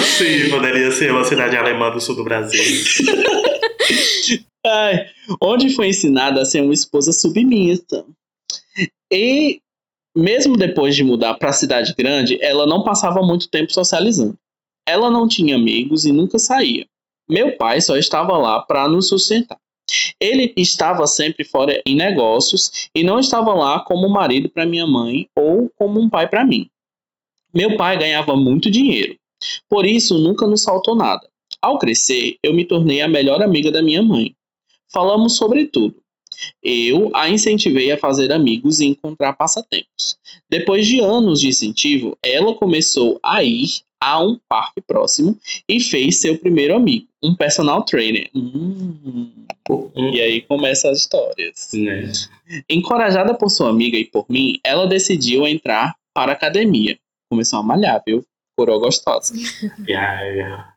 Sim, 0.02 0.50
poderia 0.50 0.90
ser 0.90 1.12
uma 1.12 1.24
cidade 1.24 1.56
alemã 1.56 1.90
do 1.90 2.00
sul 2.00 2.16
do 2.16 2.24
Brasil. 2.24 2.60
Ai, 4.66 5.06
onde 5.40 5.74
foi 5.74 5.88
ensinada 5.88 6.40
a 6.40 6.44
ser 6.44 6.62
uma 6.62 6.72
esposa 6.72 7.12
submissa. 7.12 8.04
E 9.12 9.60
mesmo 10.16 10.56
depois 10.56 10.96
de 10.96 11.04
mudar 11.04 11.34
para 11.34 11.50
a 11.50 11.54
cidade 11.54 11.94
grande, 11.96 12.38
ela 12.42 12.66
não 12.66 12.82
passava 12.82 13.22
muito 13.22 13.48
tempo 13.48 13.72
socializando. 13.72 14.36
Ela 14.86 15.10
não 15.10 15.28
tinha 15.28 15.56
amigos 15.56 16.04
e 16.04 16.12
nunca 16.12 16.38
saía. 16.38 16.86
Meu 17.28 17.56
pai 17.56 17.80
só 17.80 17.96
estava 17.96 18.36
lá 18.36 18.60
para 18.62 18.88
nos 18.88 19.08
sustentar. 19.08 19.58
Ele 20.20 20.52
estava 20.56 21.06
sempre 21.06 21.44
fora 21.44 21.80
em 21.86 21.94
negócios 21.94 22.88
e 22.94 23.02
não 23.02 23.18
estava 23.18 23.52
lá 23.52 23.80
como 23.80 24.08
marido 24.08 24.48
para 24.48 24.66
minha 24.66 24.86
mãe 24.86 25.28
ou 25.36 25.70
como 25.76 26.00
um 26.00 26.08
pai 26.08 26.28
para 26.28 26.44
mim. 26.44 26.68
Meu 27.54 27.76
pai 27.76 27.98
ganhava 27.98 28.34
muito 28.34 28.70
dinheiro, 28.70 29.16
por 29.68 29.84
isso 29.84 30.18
nunca 30.18 30.46
nos 30.46 30.64
faltou 30.64 30.94
nada. 30.94 31.28
Ao 31.60 31.78
crescer, 31.78 32.36
eu 32.42 32.54
me 32.54 32.64
tornei 32.64 33.02
a 33.02 33.08
melhor 33.08 33.42
amiga 33.42 33.70
da 33.70 33.82
minha 33.82 34.02
mãe. 34.02 34.34
Falamos 34.92 35.36
sobre 35.36 35.66
tudo. 35.66 36.01
Eu 36.62 37.10
a 37.14 37.28
incentivei 37.28 37.90
a 37.92 37.98
fazer 37.98 38.32
amigos 38.32 38.80
e 38.80 38.86
encontrar 38.86 39.32
passatempos. 39.34 40.16
Depois 40.48 40.86
de 40.86 41.00
anos 41.00 41.40
de 41.40 41.48
incentivo, 41.48 42.16
ela 42.22 42.54
começou 42.54 43.18
a 43.22 43.42
ir 43.42 43.82
a 44.02 44.20
um 44.20 44.38
parque 44.48 44.80
próximo 44.80 45.38
e 45.68 45.78
fez 45.78 46.20
seu 46.20 46.36
primeiro 46.36 46.74
amigo, 46.74 47.06
um 47.22 47.36
personal 47.36 47.84
trainer. 47.84 48.28
Hum, 48.34 49.30
e 50.12 50.20
aí 50.20 50.40
começam 50.40 50.90
as 50.90 50.98
histórias. 50.98 51.70
Né? 51.72 52.10
Encorajada 52.68 53.32
por 53.32 53.48
sua 53.48 53.70
amiga 53.70 53.96
e 53.96 54.04
por 54.04 54.26
mim, 54.28 54.58
ela 54.64 54.88
decidiu 54.88 55.46
entrar 55.46 55.94
para 56.12 56.32
a 56.32 56.34
academia. 56.34 56.98
Começou 57.30 57.60
a 57.60 57.62
malhar, 57.62 58.02
viu? 58.04 58.24
Coroa 58.58 58.80
gostosa. 58.80 59.34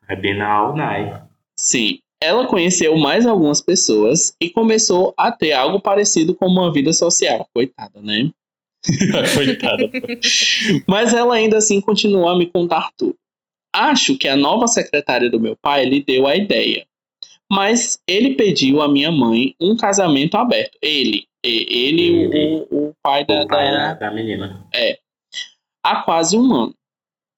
É 0.07 0.15
bem 0.15 0.37
na 0.37 0.47
all 0.47 0.75
night. 0.75 1.23
Sim. 1.59 1.99
Ela 2.21 2.47
conheceu 2.47 2.97
mais 2.97 3.25
algumas 3.25 3.61
pessoas 3.61 4.35
e 4.41 4.49
começou 4.49 5.13
a 5.17 5.31
ter 5.31 5.51
algo 5.53 5.79
parecido 5.79 6.33
com 6.33 6.47
uma 6.47 6.71
vida 6.71 6.91
social. 6.93 7.47
Coitada, 7.53 8.01
né? 8.01 8.31
Coitada. 9.35 9.89
Mas 10.87 11.13
ela 11.13 11.35
ainda 11.35 11.57
assim 11.57 11.81
continuou 11.81 12.27
a 12.29 12.37
me 12.37 12.45
contar 12.47 12.91
tudo. 12.97 13.15
Acho 13.75 14.17
que 14.17 14.27
a 14.27 14.35
nova 14.37 14.67
secretária 14.67 15.29
do 15.29 15.39
meu 15.39 15.55
pai 15.61 15.85
lhe 15.85 16.01
deu 16.03 16.25
a 16.25 16.35
ideia. 16.35 16.85
Mas 17.51 17.99
ele 18.07 18.35
pediu 18.35 18.81
à 18.81 18.87
minha 18.87 19.11
mãe 19.11 19.53
um 19.59 19.75
casamento 19.75 20.35
aberto. 20.35 20.77
Ele. 20.81 21.25
e- 21.45 21.67
Ele, 21.87 22.03
Ele. 22.23 22.65
O, 22.71 22.87
o 22.89 22.93
pai 23.03 23.25
da, 23.25 23.43
O 23.43 23.47
pai 23.47 23.69
da- 23.71 23.93
da, 23.93 23.93
da 23.95 24.11
menina. 24.11 24.65
há 25.83 26.01
quase 26.03 26.37
um 26.37 26.53
ano. 26.53 26.75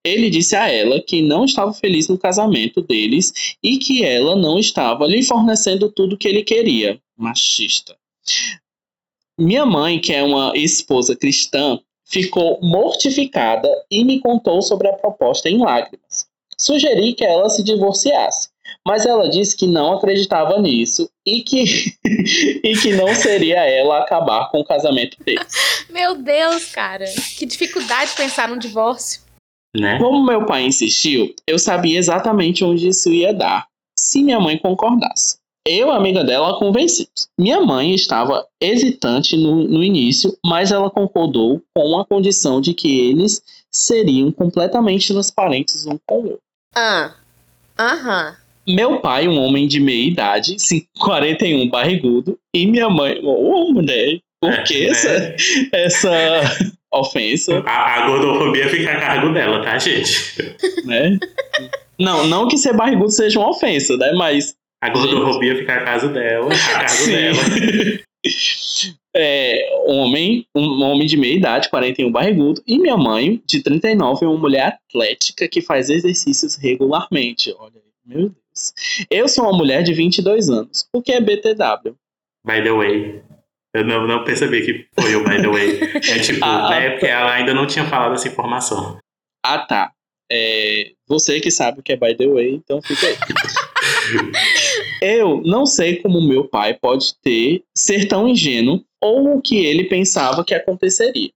Ele 0.08 0.30
disse 0.30 0.56
a 0.56 0.70
ela 0.70 1.02
que 1.02 1.22
não 1.22 1.46
estava 1.46 1.74
feliz 1.74 2.08
no 2.08 2.18
casamento 2.18 2.82
deles 2.82 3.56
e 3.62 3.78
que 3.78 4.04
ela 4.04 4.36
não 4.36 4.58
estava 4.58 5.06
lhe 5.06 5.22
fornecendo 5.24 5.92
tudo 5.92 6.18
que 6.18 6.28
ele 6.28 6.44
queria. 6.44 7.00
Machista. 7.18 7.96
Minha 9.38 9.66
mãe, 9.66 10.00
que 10.00 10.14
é 10.14 10.24
uma 10.24 10.54
esposa 10.56 11.16
cristã, 11.16 11.80
ficou 12.06 12.60
mortificada 12.62 13.70
e 13.92 14.04
me 14.04 14.20
contou 14.20 14.62
sobre 14.62 14.88
a 14.88 14.94
proposta 14.94 15.50
em 15.50 15.60
lágrimas. 15.60 16.26
Sugeri 16.58 17.14
que 17.14 17.24
ela 17.24 17.50
se 17.50 17.64
divorciasse, 17.64 18.50
Mas 18.86 19.06
ela 19.06 19.30
disse 19.30 19.56
que 19.56 19.68
não 19.68 19.94
acreditava 19.94 20.60
nisso 20.60 21.10
e 21.26 21.42
que, 21.42 21.64
e 22.64 22.78
que 22.82 22.94
não 22.94 23.14
seria 23.14 23.64
ela 23.64 24.00
acabar 24.00 24.50
com 24.50 24.60
o 24.60 24.66
casamento 24.66 25.18
deles. 25.24 25.54
Meu 25.90 26.16
Deus, 26.16 26.66
cara. 26.66 27.06
Que 27.38 27.46
dificuldade 27.46 28.12
pensar 28.16 28.50
num 28.50 28.58
divórcio. 28.58 29.27
Né? 29.80 30.00
Como 30.00 30.26
meu 30.26 30.46
pai 30.46 30.66
insistiu, 30.66 31.34
eu 31.46 31.60
sabia 31.60 32.00
exatamente 32.00 32.64
onde 32.64 32.88
isso 32.88 33.12
ia 33.12 33.34
dar, 33.34 33.68
se 33.98 34.24
minha 34.24 34.40
mãe 34.40 34.58
concordasse. 34.58 35.38
Eu, 35.68 35.92
amiga 35.92 36.24
dela, 36.24 36.52
a 36.52 36.60
convencemos. 36.60 37.28
Minha 37.38 37.60
mãe 37.60 37.94
estava 37.94 38.48
hesitante 38.62 39.36
no, 39.36 39.68
no 39.68 39.84
início, 39.84 40.36
mas 40.46 40.72
ela 40.72 40.90
concordou 40.90 41.62
com 41.76 42.00
a 42.00 42.06
condição 42.06 42.62
de 42.62 42.74
que 42.74 43.02
eles 43.02 43.42
seriam 43.70 44.32
completamente 44.32 45.12
transparentes 45.12 45.86
um 45.86 46.00
com 46.06 46.20
o 46.20 46.24
outro. 46.24 46.40
Ah. 46.74 47.14
Aham. 47.78 48.36
Meu 48.66 49.00
pai, 49.00 49.28
um 49.28 49.38
homem 49.38 49.68
de 49.68 49.80
meia 49.80 50.08
idade, 50.08 50.56
sim, 50.58 50.86
41 51.00 51.70
barrigudo, 51.70 52.38
e 52.54 52.66
minha 52.66 52.90
mãe, 52.90 53.20
ô 53.24 53.72
mulher, 53.72 54.20
por 54.42 54.64
que 54.64 54.86
É, 54.86 54.90
essa, 54.90 55.20
né? 55.20 55.36
essa 55.72 56.10
ofensa, 57.00 57.64
A, 57.66 58.04
a 58.04 58.08
gordofobia 58.08 58.70
fica 58.70 58.92
a 58.92 59.00
cargo 59.00 59.34
dela, 59.34 59.64
tá, 59.64 59.78
gente? 59.78 60.56
né? 60.86 61.18
Não, 62.00 62.28
não 62.28 62.48
que 62.48 62.58
ser 62.58 62.74
barrigudo 62.74 63.12
seja 63.12 63.40
uma 63.40 63.50
ofensa, 63.50 63.98
né? 63.98 64.12
Mas 64.14 64.56
A 64.82 64.90
gordofobia 64.90 65.56
fica 65.56 65.74
a 65.74 65.84
caso 65.84 66.10
dela, 66.10 66.54
a 66.54 66.74
cargo 66.74 66.90
Sim. 66.90 67.12
dela. 67.12 67.40
é, 69.16 69.70
homem, 69.86 70.46
um 70.56 70.84
homem 70.84 71.08
de 71.08 71.18
meia 71.18 71.36
idade, 71.36 71.70
41 71.70 72.12
barrigudo, 72.12 72.62
e 72.68 72.78
minha 72.78 72.98
mãe, 72.98 73.42
de 73.46 73.64
39, 73.64 74.26
é 74.26 74.28
uma 74.30 74.38
mulher 74.38 74.78
atlética 74.90 75.48
que 75.48 75.62
faz 75.62 75.90
exercícios 75.90 76.56
regularmente. 76.56 77.54
Olha, 77.58 77.76
aí, 77.76 77.82
meu 78.06 78.30
Deus. 78.30 78.74
Eu 79.10 79.28
sou 79.28 79.46
uma 79.46 79.58
mulher 79.58 79.84
de 79.84 79.94
22 79.94 80.50
anos. 80.50 80.88
O 80.94 81.02
que 81.02 81.12
é 81.12 81.20
BTW? 81.20 81.96
By 82.46 82.62
the 82.64 82.72
way. 82.72 83.22
Eu 83.78 83.86
não, 83.86 84.08
não 84.08 84.24
percebi 84.24 84.66
que 84.66 84.88
foi 85.00 85.16
o 85.16 85.24
by 85.24 85.42
the 85.42 85.48
way. 85.48 85.80
É 86.10 86.20
tipo, 86.20 86.44
Ah, 86.44 86.68
ah, 86.68 86.92
Porque 86.92 87.06
ela 87.06 87.34
ainda 87.34 87.54
não 87.54 87.68
tinha 87.68 87.86
falado 87.86 88.14
essa 88.16 88.28
informação. 88.28 88.98
Ah, 89.46 89.60
tá. 89.60 89.92
É, 90.32 90.92
você 91.08 91.40
que 91.40 91.52
sabe 91.52 91.80
o 91.80 91.84
que 91.84 91.94
é 91.94 91.96
by 91.96 92.16
the 92.16 92.28
way, 92.28 92.56
então 92.56 92.82
fica 92.82 93.08
aí. 93.08 93.16
Eu 95.02 95.42
não 95.46 95.66
sei 95.66 95.98
como 95.98 96.20
meu 96.20 96.46
pai 96.46 96.74
pode 96.74 97.14
ter 97.22 97.62
ser 97.76 98.08
tão 98.08 98.28
ingênuo 98.28 98.84
ou 99.00 99.38
o 99.38 99.42
que 99.42 99.64
ele 99.64 99.84
pensava 99.84 100.44
que 100.44 100.56
aconteceria. 100.56 101.30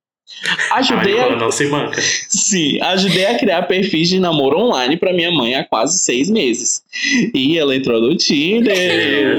Ajudei 0.72 1.20
a 1.20 1.36
não 1.36 1.52
se 1.52 1.68
manca. 1.68 2.02
Sim, 2.02 2.82
ajudei 2.82 3.26
a 3.26 3.38
criar 3.38 3.64
perfis 3.64 4.10
de 4.10 4.20
namoro 4.20 4.58
online 4.58 4.98
para 4.98 5.14
minha 5.14 5.32
mãe 5.32 5.56
há 5.56 5.64
quase 5.64 6.00
seis 6.00 6.30
meses. 6.30 6.82
E 7.36 7.58
ela 7.58 7.76
entrou 7.76 8.02
no 8.02 8.16
Tinder. 8.16 8.76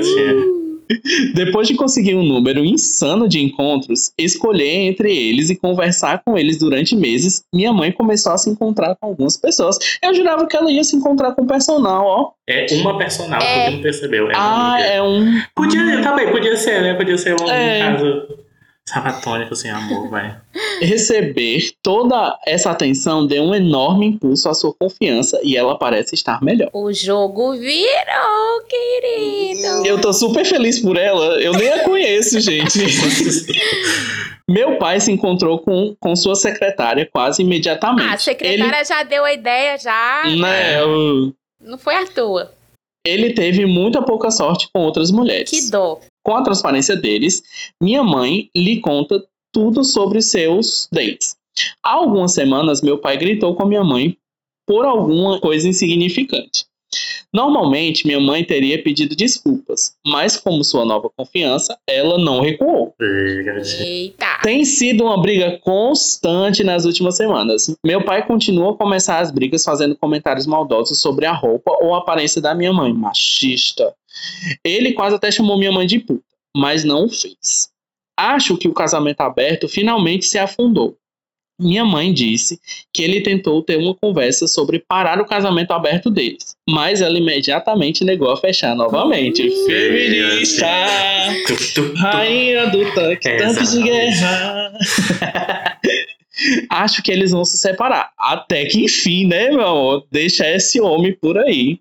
Gente, 0.03 0.62
Depois 1.35 1.67
de 1.69 1.75
conseguir 1.75 2.15
um 2.15 2.23
número 2.25 2.65
insano 2.65 3.29
de 3.29 3.41
encontros, 3.41 4.13
escolher 4.19 4.69
entre 4.89 5.11
eles 5.15 5.51
e 5.51 5.57
conversar 5.57 6.23
com 6.25 6.37
eles 6.37 6.59
durante 6.59 6.95
meses, 6.97 7.43
minha 7.55 7.73
mãe 7.73 7.91
começou 7.93 8.33
a 8.33 8.39
se 8.39 8.51
encontrar 8.51 8.97
com 8.97 9.07
algumas 9.09 9.37
pessoas. 9.37 9.79
Eu 10.03 10.15
jurava 10.15 10.47
que 10.47 10.57
ela 10.57 10.71
ia 10.71 10.85
se 10.85 10.97
encontrar 10.97 11.33
com 11.33 11.43
o 11.43 11.47
personal, 11.47 12.05
ó. 12.07 12.31
É 12.49 12.67
uma 12.75 12.99
personal, 12.99 13.41
É. 13.41 13.67
tu 13.67 13.73
não 13.77 13.83
percebeu. 13.83 14.31
É 14.31 14.35
Ah, 14.35 14.75
amiga. 14.75 14.89
é 14.89 15.03
um. 15.03 15.41
Podia, 15.55 16.03
também, 16.03 16.31
podia 16.31 16.57
ser, 16.57 16.83
né? 16.83 16.95
Podia 16.95 17.17
ser 17.17 17.35
um 17.41 17.49
É. 17.51 17.81
caso 17.81 18.23
sabatônico, 18.89 19.53
assim, 19.53 19.69
amor, 19.69 20.09
vai. 20.11 20.37
Receber 20.81 21.71
toda 21.83 22.37
essa 22.47 22.71
atenção 22.71 23.27
deu 23.27 23.45
um 23.45 23.55
enorme 23.55 24.07
impulso 24.07 24.49
à 24.49 24.55
sua 24.55 24.75
confiança 24.75 25.41
e 25.45 25.57
ela 25.57 25.79
parece 25.79 26.15
estar 26.15 26.43
melhor. 26.43 26.69
O 26.73 26.93
jogo 26.93 27.53
virou, 27.53 28.63
querido. 28.69 29.87
Eu 29.87 30.01
tô 30.01 30.13
super 30.13 30.45
feliz 30.45 30.81
por 30.81 30.97
ela. 30.97 31.41
Eu 31.41 31.53
nem 31.53 31.69
a 31.73 31.85
conheço, 31.85 32.41
gente. 32.41 32.79
Meu 34.51 34.77
pai 34.77 35.01
se 35.01 35.11
encontrou 35.13 35.61
com, 35.61 35.95
com 36.01 36.17
sua 36.17 36.35
secretária 36.35 37.09
quase 37.11 37.43
imediatamente. 37.43 38.09
Ah, 38.09 38.15
a 38.15 38.19
secretária 38.19 38.85
já 38.85 39.03
deu 39.05 39.25
a 39.25 39.33
ideia, 39.33 39.79
já. 39.79 40.23
Ele, 40.27 40.43
né, 40.43 40.85
o- 40.85 41.33
Não 41.61 41.79
foi 41.79 41.95
à 41.95 42.07
toa. 42.07 42.53
ele 43.07 43.33
teve 43.35 43.65
muita 43.67 44.03
pouca 44.03 44.31
sorte 44.33 44.69
com 44.75 44.83
outras 44.83 45.11
mulheres. 45.13 45.49
Que 45.49 45.71
dó. 45.71 46.01
Com 46.25 46.35
a 46.35 46.43
transparência 46.43 46.97
deles, 46.97 47.43
minha 47.81 48.03
mãe 48.03 48.49
lhe 48.57 48.81
conta 48.81 49.23
tudo 49.53 49.85
sobre 49.85 50.23
seus 50.23 50.89
dates. 50.93 51.37
Há 51.83 51.95
algumas 51.95 52.33
semanas, 52.33 52.81
meu 52.81 52.99
pai 52.99 53.17
gritou 53.17 53.55
com 53.55 53.67
minha 53.67 53.85
mãe 53.85 54.17
por 54.67 54.85
alguma 54.85 55.41
coisa 55.41 55.69
insignificante. 55.69 56.65
Normalmente, 57.33 58.07
minha 58.07 58.21
mãe 58.21 58.45
teria 58.45 58.83
pedido 58.83 59.17
desculpas, 59.17 59.95
mas 60.07 60.37
como 60.37 60.63
sua 60.63 60.85
nova 60.85 61.11
confiança, 61.17 61.79
ela 61.89 62.19
não 62.19 62.43
recuou. 62.43 62.95
Eita. 63.01 64.39
Tem 64.43 64.65
sido 64.67 65.05
uma 65.05 65.21
briga 65.21 65.59
constante 65.63 66.63
nas 66.63 66.85
últimas 66.85 67.17
semanas. 67.17 67.75
Meu 67.85 68.05
pai 68.05 68.27
continua 68.27 68.73
a 68.73 68.77
começar 68.77 69.19
as 69.21 69.31
brigas 69.31 69.65
fazendo 69.65 69.97
comentários 69.97 70.47
maldosos 70.47 71.01
sobre 71.01 71.25
a 71.25 71.33
roupa 71.33 71.75
ou 71.81 71.95
a 71.95 71.99
aparência 71.99 72.41
da 72.41 72.55
minha 72.55 72.73
mãe, 72.73 72.93
machista. 72.93 73.95
Ele 74.65 74.93
quase 74.93 75.17
até 75.17 75.31
chamou 75.31 75.59
minha 75.59 75.73
mãe 75.73 75.87
de 75.87 75.99
puta, 75.99 76.23
mas 76.57 76.85
não 76.85 77.07
o 77.07 77.09
fez. 77.09 77.71
Acho 78.19 78.57
que 78.57 78.69
o 78.69 78.75
casamento 78.75 79.21
aberto 79.21 79.69
finalmente 79.69 80.27
se 80.27 80.39
afundou. 80.39 80.97
Minha 81.61 81.85
mãe 81.85 82.13
disse 82.13 82.59
que 82.93 83.03
ele 83.03 83.21
tentou 83.21 83.63
ter 83.63 83.77
uma 83.77 83.95
conversa 83.95 84.49
sobre 84.49 84.81
parar 84.81 85.21
o 85.21 85.27
casamento 85.27 85.71
aberto 85.71 86.11
deles, 86.11 86.57
mas 86.69 87.01
ela 87.01 87.17
imediatamente 87.17 88.05
negou 88.05 88.31
a 88.31 88.37
fechar 88.37 88.75
novamente. 88.75 89.47
Hum. 89.47 89.67
Feminista! 89.67 90.67
Tu, 91.47 91.57
tu, 91.57 91.75
tu. 91.75 91.95
Rainha 91.95 92.67
do 92.69 92.93
tanque, 92.95 93.29
É, 93.29 93.37
tanque 93.37 93.65
de 93.65 93.83
guerra. 93.83 94.73
Acho 96.69 97.03
que 97.03 97.13
eles 97.13 97.31
vão 97.31 97.45
se 97.45 97.59
separar. 97.59 98.11
Até 98.19 98.65
que 98.65 98.85
enfim, 98.85 99.27
né, 99.27 99.51
meu 99.51 99.67
amor? 99.67 100.07
Deixa 100.11 100.49
esse 100.49 100.81
homem 100.81 101.13
por 101.13 101.39
aí. 101.39 101.79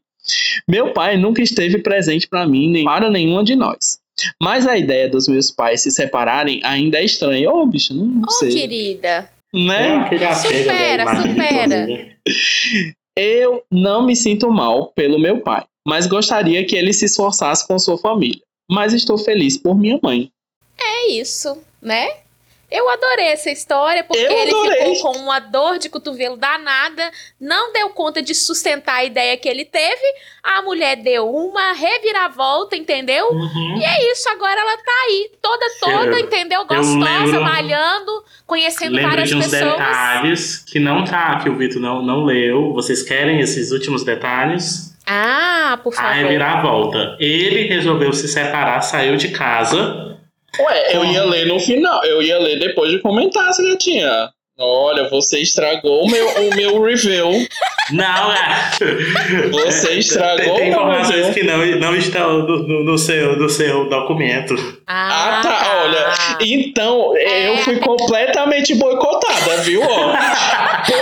Meu 0.67 0.93
pai 0.93 1.17
nunca 1.17 1.41
esteve 1.41 1.79
presente 1.79 2.27
para 2.27 2.47
mim 2.47 2.69
nem 2.69 2.86
para 2.86 3.10
nenhuma 3.10 3.43
de 3.43 3.55
nós. 3.55 3.99
Mas 4.41 4.67
a 4.67 4.77
ideia 4.77 5.10
dos 5.10 5.27
meus 5.27 5.49
pais 5.49 5.81
se 5.81 5.91
separarem 5.91 6.62
ainda 6.63 6.99
é 6.99 7.05
estranha. 7.05 7.49
Ô, 7.51 7.65
bicho, 7.65 7.93
não 7.93 8.21
Ô, 8.21 8.31
sei. 8.31 8.51
querida. 8.51 9.29
É 9.53 9.57
Né? 9.57 10.10
Supera, 10.36 11.21
supera. 11.21 11.88
Eu 13.17 13.63
não 13.69 14.05
me 14.05 14.15
sinto 14.15 14.49
mal 14.49 14.88
pelo 14.93 15.19
meu 15.19 15.41
pai, 15.41 15.65
mas 15.86 16.07
gostaria 16.07 16.65
que 16.65 16.75
ele 16.75 16.93
se 16.93 17.05
esforçasse 17.05 17.67
com 17.67 17.77
sua 17.77 17.97
família. 17.97 18.41
Mas 18.69 18.93
estou 18.93 19.17
feliz 19.17 19.57
por 19.57 19.77
minha 19.77 19.99
mãe. 20.01 20.31
É 20.79 21.12
isso, 21.12 21.57
né? 21.81 22.20
Eu 22.71 22.89
adorei 22.89 23.27
essa 23.27 23.51
história, 23.51 24.01
porque 24.03 24.17
ele 24.23 24.51
ficou 24.95 25.12
com 25.13 25.19
uma 25.19 25.39
dor 25.39 25.77
de 25.77 25.89
cotovelo 25.89 26.38
danada, 26.38 27.12
não 27.39 27.73
deu 27.73 27.89
conta 27.89 28.21
de 28.21 28.34
sustentar 28.34 28.95
a 28.95 29.03
ideia 29.03 29.36
que 29.36 29.49
ele 29.49 29.65
teve, 29.65 30.01
a 30.41 30.62
mulher 30.62 30.95
deu 30.95 31.29
uma 31.29 31.73
reviravolta, 31.73 32.75
entendeu? 32.77 33.27
Uhum. 33.29 33.77
E 33.77 33.84
é 33.84 34.12
isso, 34.13 34.29
agora 34.29 34.60
ela 34.62 34.77
tá 34.77 34.91
aí, 35.07 35.31
toda, 35.41 35.65
toda, 35.81 36.17
Eu- 36.17 36.19
entendeu? 36.19 36.65
Gostosa, 36.65 36.97
lembro- 37.25 37.41
malhando, 37.43 38.23
conhecendo 38.47 38.95
Lembro 38.95 39.10
várias 39.12 39.29
de 39.29 39.36
uns 39.36 39.47
pessoas. 39.47 39.71
detalhes 39.73 40.57
que 40.65 40.79
não 40.79 41.03
tá, 41.03 41.39
que 41.43 41.49
o 41.49 41.57
Vitor 41.57 41.81
não, 41.81 42.01
não 42.01 42.23
leu. 42.23 42.71
Vocês 42.73 43.03
querem 43.03 43.39
esses 43.41 43.71
últimos 43.71 44.03
detalhes? 44.05 44.95
Ah, 45.05 45.77
por 45.84 45.91
A 45.93 45.97
favor. 45.97 46.13
reviravolta. 46.13 47.17
Ele 47.19 47.67
resolveu 47.67 48.13
se 48.13 48.27
separar, 48.29 48.79
saiu 48.81 49.17
de 49.17 49.29
casa. 49.29 50.17
Ué, 50.59 50.95
eu 50.95 51.05
ia 51.05 51.23
ler 51.23 51.45
no 51.47 51.59
final, 51.59 52.03
eu 52.03 52.21
ia 52.21 52.37
ler 52.39 52.59
depois 52.59 52.91
de 52.91 52.99
comentar, 52.99 53.49
gatinha. 53.57 54.29
Olha, 54.63 55.09
você 55.09 55.39
estragou 55.39 56.03
o 56.03 56.11
meu, 56.11 56.27
o 56.27 56.55
meu 56.55 56.81
review. 56.83 57.47
Não, 57.91 58.31
é. 58.31 58.71
Você 59.51 59.93
estragou 59.95 60.37
Tem, 60.37 60.55
tem 60.55 60.65
o 60.65 60.69
informações 60.69 61.25
review. 61.27 61.33
que 61.33 61.43
não, 61.43 61.57
não 61.79 61.95
estão 61.95 62.39
no, 62.43 62.67
no- 62.67 62.83
no 62.85 62.97
seu, 62.97 63.35
no 63.37 63.49
seu 63.49 63.89
documento. 63.89 64.55
Ah, 64.87 65.41
tá, 65.43 65.81
olha. 65.83 66.13
Então, 66.41 67.17
eu 67.17 67.57
fui 67.57 67.77
completamente 67.79 68.75
boicotada, 68.75 69.57
viu? 69.63 69.81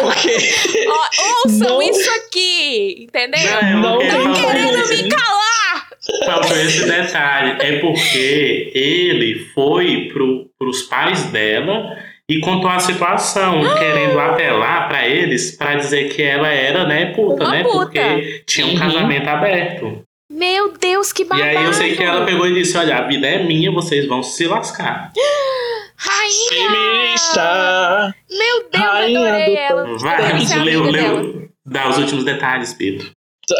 Porque 0.02 0.38
Ó, 0.88 1.44
ouçam 1.46 1.70
Não. 1.70 1.82
isso 1.82 2.10
aqui, 2.12 3.04
entendeu? 3.08 3.64
Não 3.82 4.00
tem 4.00 4.10
faltou 4.10 4.34
querendo 4.34 4.88
me 4.88 5.10
calar! 5.10 5.69
Faltou 6.26 6.56
esse 6.58 6.86
detalhe. 6.86 7.56
É 7.60 7.80
porque 7.80 8.72
ele 8.74 9.40
foi 9.54 10.10
pro, 10.14 10.50
pros 10.58 10.84
pais 10.84 11.26
dela 11.26 11.98
e 12.30 12.40
contou 12.40 12.70
a 12.70 12.80
situação, 12.80 13.62
Ah! 13.66 13.78
querendo 13.80 14.20
apelar 14.20 14.88
pra 14.88 15.08
eles 15.08 15.56
pra 15.58 15.76
dizer 15.76 16.10
que 16.14 16.22
ela 16.22 16.48
era, 16.50 16.86
né, 16.86 17.08
puta, 17.08 17.44
Uma 17.44 17.52
né? 17.52 17.64
puta. 17.64 17.78
Porque 17.86 18.44
tinha 18.46 18.68
um 18.68 18.72
Uhum. 18.72 18.78
casamento 18.80 19.28
aberto. 19.28 20.04
Meu 20.32 20.72
Deus, 20.78 21.12
que 21.12 21.24
E 21.24 21.26
babado! 21.26 21.44
aí 21.58 21.66
eu 21.66 21.74
sei 21.74 21.96
que 21.96 22.04
ela 22.04 22.24
pegou 22.24 22.46
e 22.48 22.54
disse: 22.54 22.78
Olha, 22.78 22.98
a 22.98 23.02
vida 23.08 23.26
é 23.28 23.44
minha, 23.44 23.72
vocês 23.72 24.06
vão 24.08 24.22
se 24.22 24.46
lascar. 24.46 25.12
Rainha! 25.98 26.70
feminista. 26.70 28.16
Meu 28.30 28.70
Deus, 28.72 28.84
Rainha 28.86 29.20
adorei 29.28 29.46
do 29.56 29.58
ela. 29.58 29.98
Vai, 29.98 30.40
ser 30.42 30.60
leu, 30.64 30.84
leu. 30.84 31.50
Dá 31.66 31.90
os 31.90 31.98
últimos 31.98 32.24
detalhes, 32.24 32.74
Pedro. 32.74 33.10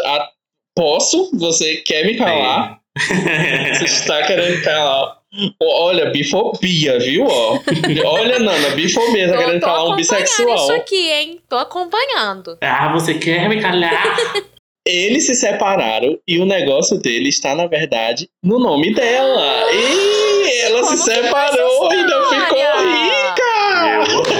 A- 0.06 0.28
Posso? 0.76 1.30
Você 1.38 1.76
quer 1.76 2.04
me 2.06 2.16
calar? 2.16 2.78
Você 2.98 3.84
está 3.84 4.26
querendo 4.26 4.62
calar. 4.62 5.18
Olha, 5.62 6.10
bifobia, 6.10 6.98
viu? 6.98 7.24
Ó. 7.24 7.58
Olha, 8.04 8.38
Nana, 8.40 8.70
bifobia, 8.70 9.28
tá 9.30 9.38
querendo 9.38 9.60
tô 9.60 9.66
falar 9.66 9.78
um 9.78 9.92
acompanhando 9.92 9.96
bissexual. 9.96 10.56
isso 10.56 10.72
aqui, 10.72 11.10
hein? 11.10 11.40
Tô 11.48 11.56
acompanhando. 11.56 12.58
ah, 12.60 12.92
você 12.92 13.14
quer 13.14 13.48
me 13.48 13.60
calhar? 13.60 14.16
Eles 14.86 15.26
se 15.26 15.34
separaram 15.34 16.18
e 16.26 16.38
o 16.40 16.46
negócio 16.46 16.98
dele 16.98 17.28
está, 17.28 17.54
na 17.54 17.66
verdade, 17.66 18.28
no 18.42 18.58
nome 18.58 18.92
dela. 18.94 19.70
E 19.72 20.60
ela 20.62 20.80
Como 20.80 20.96
se 20.96 21.04
separou 21.04 21.92
e 21.92 21.96
ainda 21.96 22.22
ficou 22.28 22.58
rica! 22.58 23.42
Eu 23.86 24.02
amo. 24.02 24.22
Ela 24.22 24.24
vai 24.24 24.39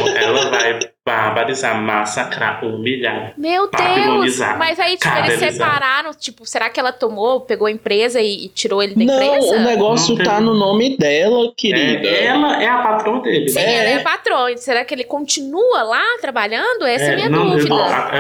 barbarizar, 1.10 1.80
massacrar, 1.80 2.64
humilhar. 2.64 3.32
Meu 3.36 3.68
Deus! 3.70 4.38
Mas 4.58 4.78
aí, 4.78 4.96
tipo, 4.96 5.16
eles 5.18 5.38
separaram. 5.38 6.10
Tipo, 6.14 6.46
será 6.46 6.68
que 6.70 6.78
ela 6.78 6.92
tomou, 6.92 7.40
pegou 7.40 7.66
a 7.66 7.70
empresa 7.70 8.20
e, 8.20 8.46
e 8.46 8.48
tirou 8.48 8.82
ele 8.82 8.94
da 8.94 9.04
Não, 9.04 9.22
empresa? 9.36 9.56
o 9.56 9.60
negócio 9.60 10.16
Não 10.16 10.24
tá 10.24 10.34
teve. 10.36 10.44
no 10.44 10.54
nome 10.54 10.96
dela, 10.96 11.52
querida. 11.56 12.06
É, 12.06 12.24
ela 12.26 12.62
é 12.62 12.66
a 12.68 12.78
patroa 12.78 13.20
dele. 13.22 13.48
Sim, 13.48 13.58
É. 13.60 13.74
ela 13.76 14.00
é 14.00 14.02
patrão. 14.02 14.46
Será 14.56 14.84
que 14.84 14.94
ele 14.94 15.04
continua 15.04 15.82
lá 15.82 16.02
trabalhando? 16.20 16.84
Essa 16.84 17.04
é, 17.04 17.08
a 17.08 17.12
É, 17.12 17.16
minha 17.16 17.28
não, 17.28 17.50
dúvida. 17.50 17.74
a- 17.74 18.10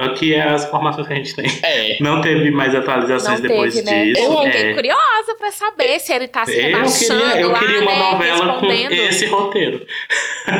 a- 0.00 0.06
Aqui 0.06 0.34
é 0.34 0.42
as 0.42 0.64
informações 0.66 1.06
que 1.06 1.12
a 1.12 1.16
gente 1.16 1.34
tem. 1.34 1.46
É. 1.62 1.96
Não 2.02 2.20
teve 2.20 2.50
mais 2.50 2.74
atualizações 2.74 3.40
Não 3.40 3.48
depois 3.48 3.74
teve, 3.74 3.86
né? 3.90 4.04
disso. 4.06 4.22
Eu 4.22 4.42
é. 4.42 4.50
fiquei 4.50 4.74
curiosa 4.74 5.34
pra 5.38 5.50
saber 5.52 5.98
se 6.00 6.12
ele 6.12 6.28
tá 6.28 6.44
se 6.44 6.56
Eu 6.56 6.62
rebaixando 6.64 7.20
queria, 7.24 7.40
eu 7.40 7.50
lá, 7.50 7.58
queria 7.58 7.80
uma 7.80 7.92
né? 7.92 8.10
novela 8.12 8.54
com 8.60 8.66
esse 8.66 9.26
roteiro. 9.26 9.86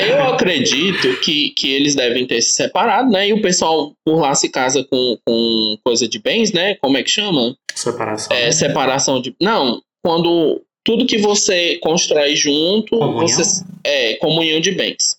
Eu 0.09 0.23
acredito 0.35 1.17
que, 1.21 1.51
que 1.63 1.73
eles 1.73 1.95
devem 1.95 2.27
ter 2.27 2.43
se 2.43 2.51
separado, 2.53 3.09
né? 3.11 3.29
E 3.29 3.33
o 3.33 3.41
pessoal 3.41 3.93
por 4.05 4.21
lá 4.21 4.35
se 4.35 4.49
casa 4.51 4.85
com, 4.91 5.17
com 5.25 5.79
coisa 5.85 6.09
de 6.09 6.19
bens, 6.19 6.53
né? 6.53 6.75
Como 6.75 6.97
é 6.99 7.03
que 7.05 7.11
chama? 7.11 7.57
Separação. 7.73 8.37
É, 8.37 8.51
separação 8.51 9.23
de. 9.23 9.35
Não, 9.41 9.81
quando 10.05 10.61
tudo 10.85 11.07
que 11.07 11.19
você 11.19 11.79
constrói 11.81 12.35
junto, 12.35 12.99
Comunhão? 12.99 13.29
você. 13.29 13.65
É, 13.85 14.15
comunhão 14.17 14.61
de 14.61 14.73
bens. 14.73 15.17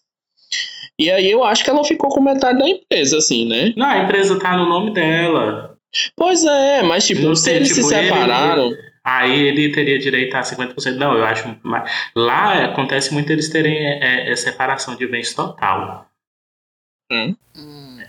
E 0.99 1.09
aí 1.09 1.31
eu 1.31 1.43
acho 1.43 1.63
que 1.63 1.69
ela 1.69 1.83
ficou 1.83 2.09
com 2.09 2.21
metade 2.21 2.59
da 2.59 2.67
empresa, 2.67 3.17
assim, 3.17 3.45
né? 3.47 3.73
Não, 3.75 3.87
a 3.87 4.03
empresa 4.03 4.37
tá 4.39 4.55
no 4.57 4.67
nome 4.67 4.93
dela. 4.93 5.75
Pois 6.15 6.43
é, 6.43 6.83
mas 6.83 7.05
tipo, 7.07 7.21
Não 7.21 7.35
se 7.35 7.45
tem, 7.45 7.55
eles 7.55 7.69
tipo, 7.69 7.83
se 7.87 7.95
ele- 7.95 8.03
separaram. 8.09 8.71
Aí 9.05 9.47
ele 9.47 9.71
teria 9.71 9.99
direito 9.99 10.33
a 10.35 10.41
50%. 10.41 10.95
Não, 10.95 11.17
eu 11.17 11.25
acho. 11.25 11.43
Lá 12.15 12.65
acontece 12.65 13.13
muito 13.13 13.31
eles 13.31 13.49
terem 13.49 13.75
é, 13.75 14.31
é, 14.31 14.35
separação 14.35 14.95
de 14.95 15.05
bens 15.07 15.33
total. 15.33 16.05
Hum. 17.55 17.99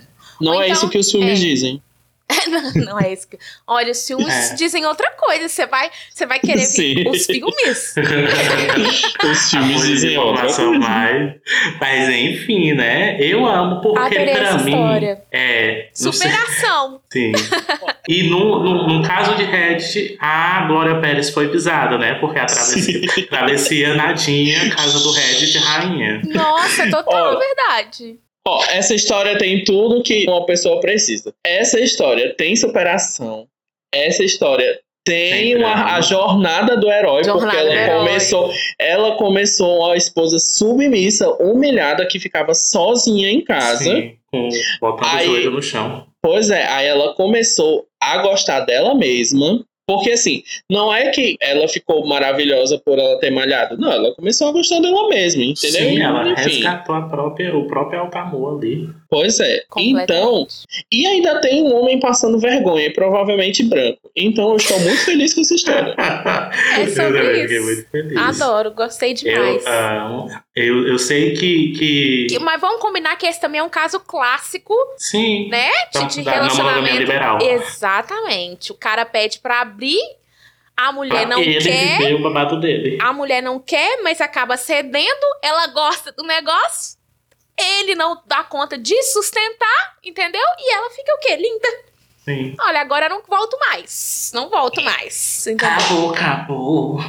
Não 0.40 0.52
Ou 0.54 0.62
é 0.62 0.66
então, 0.68 0.76
isso 0.76 0.88
que 0.88 0.98
os 0.98 1.10
filmes 1.10 1.38
é. 1.38 1.42
dizem. 1.42 1.82
não, 2.48 2.72
não 2.86 2.98
é 3.00 3.12
isso. 3.12 3.28
Que... 3.28 3.38
Olha, 3.66 3.92
os 3.92 4.06
filmes 4.06 4.26
É. 4.52 4.54
dizem 4.54 4.84
outra 4.86 5.10
coisa. 5.10 5.46
Você 5.48 5.66
vai, 5.66 5.90
você 6.10 6.24
vai 6.26 6.40
querer 6.40 6.60
Sim. 6.64 6.94
ver 6.94 7.08
os 7.08 7.26
filmes. 7.26 7.94
Os 9.30 9.50
filmes 9.50 9.82
dizem 9.82 10.16
outra 10.18 10.46
informação 10.46 10.72
coisa. 10.72 10.88
mais. 10.88 11.34
Mas 11.80 12.08
enfim, 12.08 12.72
né? 12.72 13.16
Eu 13.20 13.44
amo 13.46 13.80
porque 13.80 14.16
Adorei 14.16 14.34
pra 14.34 14.58
mim. 14.58 14.70
história. 14.72 15.22
É. 15.32 15.88
Superação. 15.92 17.00
Sim. 17.12 17.32
E 18.08 18.22
no, 18.24 18.62
no, 18.62 18.86
no 18.88 19.02
caso 19.06 19.34
de 19.36 19.44
Reddit, 19.44 20.16
a 20.20 20.66
Glória 20.66 20.98
Pérez 21.00 21.30
foi 21.30 21.48
pisada, 21.48 21.98
né? 21.98 22.14
Porque 22.14 22.38
a 22.38 22.46
travessia, 22.46 23.26
travessia 23.28 23.94
Nadinha, 23.94 24.74
casa 24.74 24.98
do 24.98 25.12
Reddit, 25.12 25.58
rainha. 25.58 26.22
Nossa, 26.24 26.90
total 26.90 27.36
Olha. 27.36 27.38
verdade. 27.38 28.18
Ó, 28.46 28.62
essa 28.70 28.94
história 28.94 29.38
tem 29.38 29.64
tudo 29.64 30.02
que 30.02 30.26
uma 30.28 30.44
pessoa 30.44 30.80
precisa. 30.80 31.34
Essa 31.44 31.80
história 31.80 32.34
tem 32.36 32.54
superação. 32.54 33.46
Essa 33.92 34.22
história 34.22 34.80
tem 35.06 35.56
uma, 35.56 35.94
a 35.96 36.00
jornada 36.00 36.76
do 36.76 36.90
herói, 36.90 37.24
Jornada 37.24 37.50
porque 37.50 37.56
ela 37.58 37.74
herói. 37.74 37.98
começou, 38.06 38.50
ela 38.78 39.16
começou 39.16 39.90
a 39.90 39.96
esposa 39.96 40.38
submissa, 40.38 41.30
humilhada, 41.42 42.06
que 42.06 42.18
ficava 42.18 42.54
sozinha 42.54 43.30
em 43.30 43.42
casa. 43.42 43.84
Sim, 43.84 44.16
com, 44.32 44.48
botando 44.80 45.08
Aí- 45.14 45.28
o 45.28 45.32
joelho 45.32 45.50
no 45.50 45.62
chão. 45.62 46.06
Pois 46.22 46.48
é, 46.48 46.66
aí 46.66 46.86
ela 46.86 47.14
começou 47.14 47.86
a 48.02 48.18
gostar 48.22 48.60
dela 48.60 48.94
mesma. 48.94 49.62
Porque 49.86 50.12
assim, 50.12 50.42
não 50.70 50.92
é 50.92 51.10
que 51.10 51.36
ela 51.40 51.68
ficou 51.68 52.06
maravilhosa 52.06 52.78
por 52.78 52.98
ela 52.98 53.18
ter 53.20 53.30
malhado. 53.30 53.76
Não, 53.76 53.92
ela 53.92 54.14
começou 54.14 54.48
a 54.48 54.52
gostar 54.52 54.80
dela 54.80 55.08
mesma, 55.08 55.42
entendeu? 55.42 55.88
Sim, 55.90 56.00
ela 56.00 56.32
Enfim, 56.32 56.42
resgatou 56.42 56.94
a 56.94 57.02
própria, 57.02 57.54
o 57.54 57.66
próprio 57.66 58.00
alto 58.00 58.16
amor 58.16 58.58
ali. 58.58 58.88
pois 59.10 59.38
é. 59.40 59.62
Então. 59.76 60.46
E 60.90 61.06
ainda 61.06 61.40
tem 61.40 61.62
um 61.62 61.74
homem 61.74 62.00
passando 62.00 62.38
vergonha, 62.38 62.92
provavelmente 62.92 63.62
branco. 63.62 64.10
Então 64.16 64.50
eu 64.50 64.56
estou 64.56 64.78
muito 64.80 65.04
feliz 65.04 65.34
com 65.34 65.40
essa 65.40 65.54
história. 65.54 65.94
É 66.74 66.86
sobre 66.88 67.18
eu 67.18 67.44
isso. 67.44 67.64
muito 67.64 67.90
feliz. 67.90 68.16
Adoro, 68.16 68.70
gostei 68.72 69.14
demais. 69.14 69.64
Eu, 69.64 69.72
amo. 69.72 70.30
Eu, 70.56 70.86
eu 70.88 70.98
sei 70.98 71.32
que, 71.34 71.72
que. 71.72 72.26
Que- 72.30 72.38
Mas 72.38 72.60
vamos 72.60 72.80
combinar 72.80 73.16
que 73.16 73.26
esse 73.26 73.40
também 73.40 73.60
é 73.60 73.62
um 73.64 73.68
caso 73.68 73.98
clássico 74.00 74.74
Sim. 74.96 75.48
né? 75.48 75.70
De 75.92 75.98
monogamia 75.98 76.32
relacionamento. 76.32 76.96
liberal. 76.98 77.38
Exatamente. 77.40 78.72
O 78.72 78.74
cara 78.74 79.04
pede 79.04 79.38
pra 79.40 79.60
abrir, 79.60 80.00
a 80.76 80.92
mulher 80.92 81.26
não 81.26 81.40
ele 81.40 81.58
quer, 81.60 81.98
viver 81.98 82.14
o 82.14 82.22
babado 82.22 82.60
dele. 82.60 82.98
a 83.00 83.12
mulher 83.12 83.42
não 83.42 83.58
quer, 83.58 84.02
mas 84.02 84.20
acaba 84.20 84.56
cedendo, 84.56 85.26
ela 85.42 85.66
gosta 85.68 86.12
do 86.12 86.22
negócio, 86.24 86.98
ele 87.56 87.94
não 87.94 88.20
dá 88.26 88.42
conta 88.44 88.76
de 88.78 89.00
sustentar, 89.04 89.96
entendeu? 90.04 90.42
E 90.58 90.72
ela 90.74 90.90
fica 90.90 91.14
o 91.14 91.18
quê? 91.18 91.36
Linda. 91.36 91.68
Sim. 92.24 92.54
Olha, 92.58 92.80
agora 92.80 93.06
eu 93.06 93.10
não 93.10 93.22
volto 93.28 93.56
mais. 93.58 94.30
Não 94.34 94.48
volto 94.48 94.80
mais. 94.82 95.46
Entendeu? 95.46 95.68
Acabou, 95.76 96.10
acabou. 96.14 97.00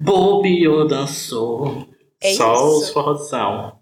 Bobeou, 0.00 0.86
dançou. 0.88 1.86
É 2.22 2.32
Só 2.34 2.54
isso. 2.54 2.78
os 2.78 2.90
forrozão. 2.90 3.72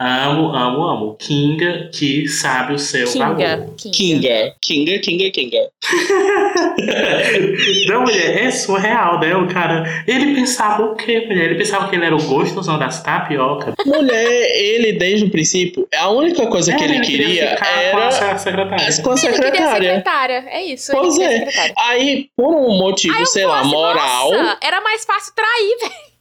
Amo, 0.00 0.48
amo, 0.52 0.82
amo. 0.82 1.14
Kinga 1.16 1.88
que 1.94 2.26
sabe 2.26 2.74
o 2.74 2.78
seu 2.78 3.06
valor. 3.12 3.36
Kinga. 3.36 3.68
Kinga. 3.92 4.54
Kinga, 4.60 4.98
Kinga, 4.98 5.00
Kinga, 5.30 5.30
Kinga. 5.30 5.70
Não, 7.88 8.02
mulher, 8.02 8.46
é 8.46 8.50
surreal, 8.50 9.20
né? 9.20 9.34
O 9.36 9.46
cara. 9.46 9.84
Ele 10.06 10.34
pensava 10.34 10.82
o 10.84 10.96
quê, 10.96 11.20
mulher? 11.20 11.44
Ele 11.46 11.54
pensava 11.54 11.88
que 11.88 11.94
ele 11.94 12.04
era 12.04 12.16
o 12.16 12.22
gostosão 12.24 12.78
das 12.80 13.00
tapioca. 13.02 13.74
Mulher, 13.86 14.50
ele 14.56 14.92
desde 14.94 15.26
o 15.26 15.30
princípio, 15.30 15.86
a 15.96 16.10
única 16.10 16.46
coisa 16.48 16.74
que 16.74 16.82
É, 16.82 16.86
ele 16.86 17.00
queria 17.00 17.56
com 17.56 17.64
era 17.64 18.08
a 18.08 18.10
se- 18.10 18.38
secretária. 18.44 18.88
as 18.88 18.98
com 18.98 19.10
a 19.10 19.12
Ele 19.12 19.20
queria 19.20 19.36
secretária. 19.44 19.88
secretária. 19.88 20.44
É 20.48 20.64
isso. 20.64 20.90
Pois 20.92 21.16
ele 21.16 21.28
queria 21.28 21.36
é. 21.36 21.38
secretária. 21.50 21.74
Aí, 21.78 22.28
por 22.36 22.54
um 22.54 22.76
motivo, 22.78 23.16
Aí 23.16 23.26
sei 23.26 23.46
lá, 23.46 23.62
moral. 23.64 24.32
Nossa, 24.32 24.58
era 24.62 24.80
mais 24.80 25.04
fácil 25.04 25.32
trair, 25.34 25.76
velho. 25.80 26.11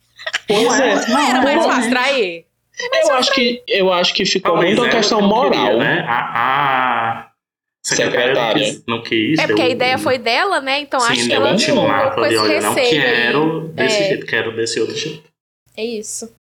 Pois 0.47 0.79
é. 0.79 1.07
Não 1.07 1.19
era 1.29 1.41
mais 1.41 1.65
fácil 1.65 1.89
trair. 1.91 2.45
Eu 3.03 3.13
acho 3.13 3.33
que, 3.33 3.63
eu 3.67 3.93
acho 3.93 4.13
que 4.13 4.25
ficou 4.25 4.53
Talvez 4.53 4.71
muito 4.75 4.81
uma 4.81 4.87
ela 4.89 4.97
questão 4.99 5.21
moral. 5.21 5.51
queria, 5.51 5.77
né? 5.77 6.05
A, 6.07 7.21
a 7.21 7.31
secretária, 7.85 8.25
Secretária. 8.33 8.81
Não, 8.87 9.03
quis. 9.03 9.39
É 9.39 9.47
porque 9.47 9.61
a 9.61 9.69
ideia 9.69 9.97
foi 9.97 10.17
dela, 10.17 10.59
né? 10.61 10.79
Então 10.79 10.99
Sim, 10.99 11.11
acho 11.13 11.27
que 11.27 11.33
ela 11.33 11.49
um 11.49 11.51
ultimato 11.53 12.15
com 12.15 12.21
ali, 12.23 12.35
esse 12.35 12.59
não 12.61 12.75
quero 12.75 13.67
desse 13.73 13.95
É. 14.03 14.07
jeito, 14.07 14.25
quero 14.25 14.55
desse 14.55 14.79
outro 14.79 14.95
jeito. 14.95 15.23
É 15.77 15.83
isso. 15.83 16.33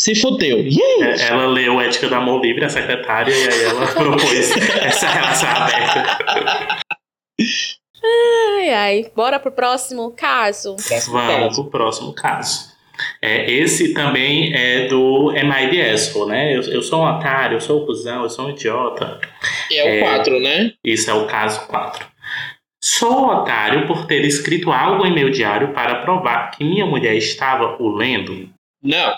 Se 0.00 0.14
fudeu. 0.14 0.58
É, 0.58 1.28
Ela 1.28 1.46
leu 1.46 1.80
Ética 1.80 2.08
do 2.08 2.14
Amor 2.14 2.42
Livre, 2.42 2.64
a 2.64 2.68
secretária, 2.68 3.32
e 3.34 3.48
aí 3.48 3.64
ela 3.64 3.86
propôs 3.92 4.50
essa 4.82 5.08
relação 5.08 5.48
aberta. 5.50 6.18
Ai, 8.58 8.70
ai. 8.74 9.10
Bora 9.14 9.38
pro 9.38 9.50
próximo 9.52 10.10
caso. 10.12 10.76
Vamos 11.10 11.54
pro 11.54 11.70
próximo 11.70 12.12
caso. 12.14 12.75
É, 13.20 13.50
esse 13.50 13.92
também 13.92 14.54
é 14.54 14.86
do 14.86 15.30
Am 15.30 15.50
I 15.50 15.70
the 15.70 15.90
Asshole, 15.90 16.30
né? 16.30 16.56
Eu, 16.56 16.62
eu 16.62 16.82
sou 16.82 17.02
um 17.02 17.06
otário, 17.06 17.56
eu 17.56 17.60
sou 17.60 17.82
um 17.82 17.86
cuzão, 17.86 18.22
eu 18.22 18.30
sou 18.30 18.46
um 18.46 18.50
idiota. 18.50 19.20
É 19.72 19.84
o 19.84 19.88
É. 19.88 20.00
4, 20.00 20.40
né? 20.40 20.72
Esse 20.84 21.10
é 21.10 21.14
o 21.14 21.26
caso 21.26 21.66
4. 21.66 22.06
Sou 22.82 23.26
otário 23.28 23.86
por 23.86 24.06
ter 24.06 24.24
escrito 24.24 24.70
algo 24.70 25.04
em 25.06 25.12
meu 25.12 25.30
diário 25.30 25.72
para 25.72 25.96
provar 25.96 26.50
que 26.52 26.62
minha 26.64 26.86
mulher 26.86 27.16
estava 27.16 27.76
o 27.82 27.88
lendo. 27.88 28.48
Não. 28.82 29.14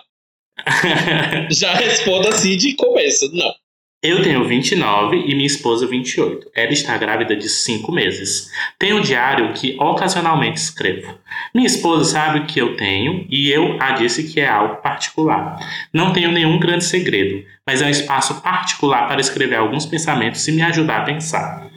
Já 1.51 1.75
responda 1.75 2.31
assim 2.31 2.57
de 2.57 2.75
começo. 2.75 3.31
Não. 3.33 3.53
Eu 4.01 4.23
tenho 4.23 4.47
29 4.47 5.25
e 5.27 5.35
minha 5.35 5.45
esposa 5.45 5.85
28. 5.85 6.53
Ela 6.55 6.73
está 6.73 6.97
grávida 6.97 7.35
de 7.35 7.49
5 7.49 7.91
meses. 7.91 8.49
Tenho 8.79 8.99
um 8.99 9.01
diário 9.01 9.53
que 9.53 9.77
ocasionalmente 9.77 10.61
escrevo. 10.61 11.19
Minha 11.53 11.67
esposa 11.67 12.05
sabe 12.05 12.39
o 12.39 12.47
que 12.47 12.61
eu 12.61 12.77
tenho 12.77 13.27
e 13.29 13.51
eu 13.51 13.77
a 13.83 13.91
disse 13.91 14.33
que 14.33 14.39
é 14.39 14.47
algo 14.47 14.77
particular. 14.77 15.59
Não 15.93 16.13
tenho 16.13 16.31
nenhum 16.31 16.61
grande 16.61 16.85
segredo, 16.85 17.45
mas 17.67 17.83
é 17.83 17.87
um 17.87 17.91
espaço 17.91 18.41
particular 18.41 19.09
para 19.09 19.21
escrever 19.21 19.57
alguns 19.57 19.85
pensamentos 19.85 20.47
e 20.47 20.53
me 20.53 20.63
ajudar 20.63 21.01
a 21.01 21.05
pensar. 21.05 21.69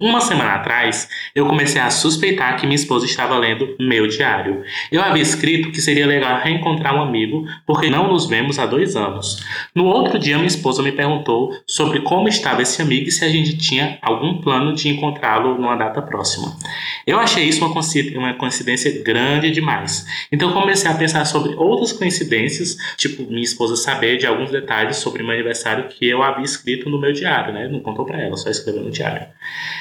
Uma 0.00 0.20
semana 0.20 0.54
atrás, 0.54 1.08
eu 1.34 1.44
comecei 1.48 1.80
a 1.80 1.90
suspeitar 1.90 2.56
que 2.56 2.64
minha 2.68 2.76
esposa 2.76 3.04
estava 3.04 3.36
lendo 3.36 3.74
meu 3.80 4.06
diário. 4.06 4.62
Eu 4.92 5.02
havia 5.02 5.20
escrito 5.20 5.72
que 5.72 5.82
seria 5.82 6.06
legal 6.06 6.40
reencontrar 6.40 6.94
um 6.94 7.02
amigo, 7.02 7.44
porque 7.66 7.90
não 7.90 8.06
nos 8.06 8.28
vemos 8.28 8.60
há 8.60 8.66
dois 8.66 8.94
anos. 8.94 9.42
No 9.74 9.86
outro 9.86 10.16
dia, 10.16 10.36
minha 10.36 10.46
esposa 10.46 10.84
me 10.84 10.92
perguntou 10.92 11.52
sobre 11.66 12.02
como 12.02 12.28
estava 12.28 12.62
esse 12.62 12.80
amigo 12.80 13.08
e 13.08 13.10
se 13.10 13.24
a 13.24 13.28
gente 13.28 13.58
tinha 13.58 13.98
algum 14.00 14.40
plano 14.40 14.72
de 14.72 14.88
encontrá-lo 14.88 15.56
numa 15.56 15.74
data 15.74 16.00
próxima. 16.00 16.56
Eu 17.04 17.18
achei 17.18 17.48
isso 17.48 17.66
uma 17.66 18.34
coincidência 18.34 19.02
grande 19.02 19.50
demais. 19.50 20.06
Então 20.30 20.52
comecei 20.52 20.88
a 20.88 20.94
pensar 20.94 21.24
sobre 21.24 21.56
outras 21.56 21.90
coincidências, 21.90 22.76
tipo 22.96 23.24
minha 23.24 23.42
esposa 23.42 23.74
saber 23.74 24.16
de 24.16 24.28
alguns 24.28 24.52
detalhes 24.52 24.98
sobre 24.98 25.24
meu 25.24 25.32
aniversário 25.32 25.88
que 25.88 26.06
eu 26.08 26.22
havia 26.22 26.44
escrito 26.44 26.88
no 26.88 27.00
meu 27.00 27.12
diário, 27.12 27.52
né? 27.52 27.66
Não 27.66 27.80
contou 27.80 28.04
para 28.04 28.22
ela, 28.22 28.36
só 28.36 28.48
escreveu 28.48 28.84
no 28.84 28.92
diário. 28.92 29.26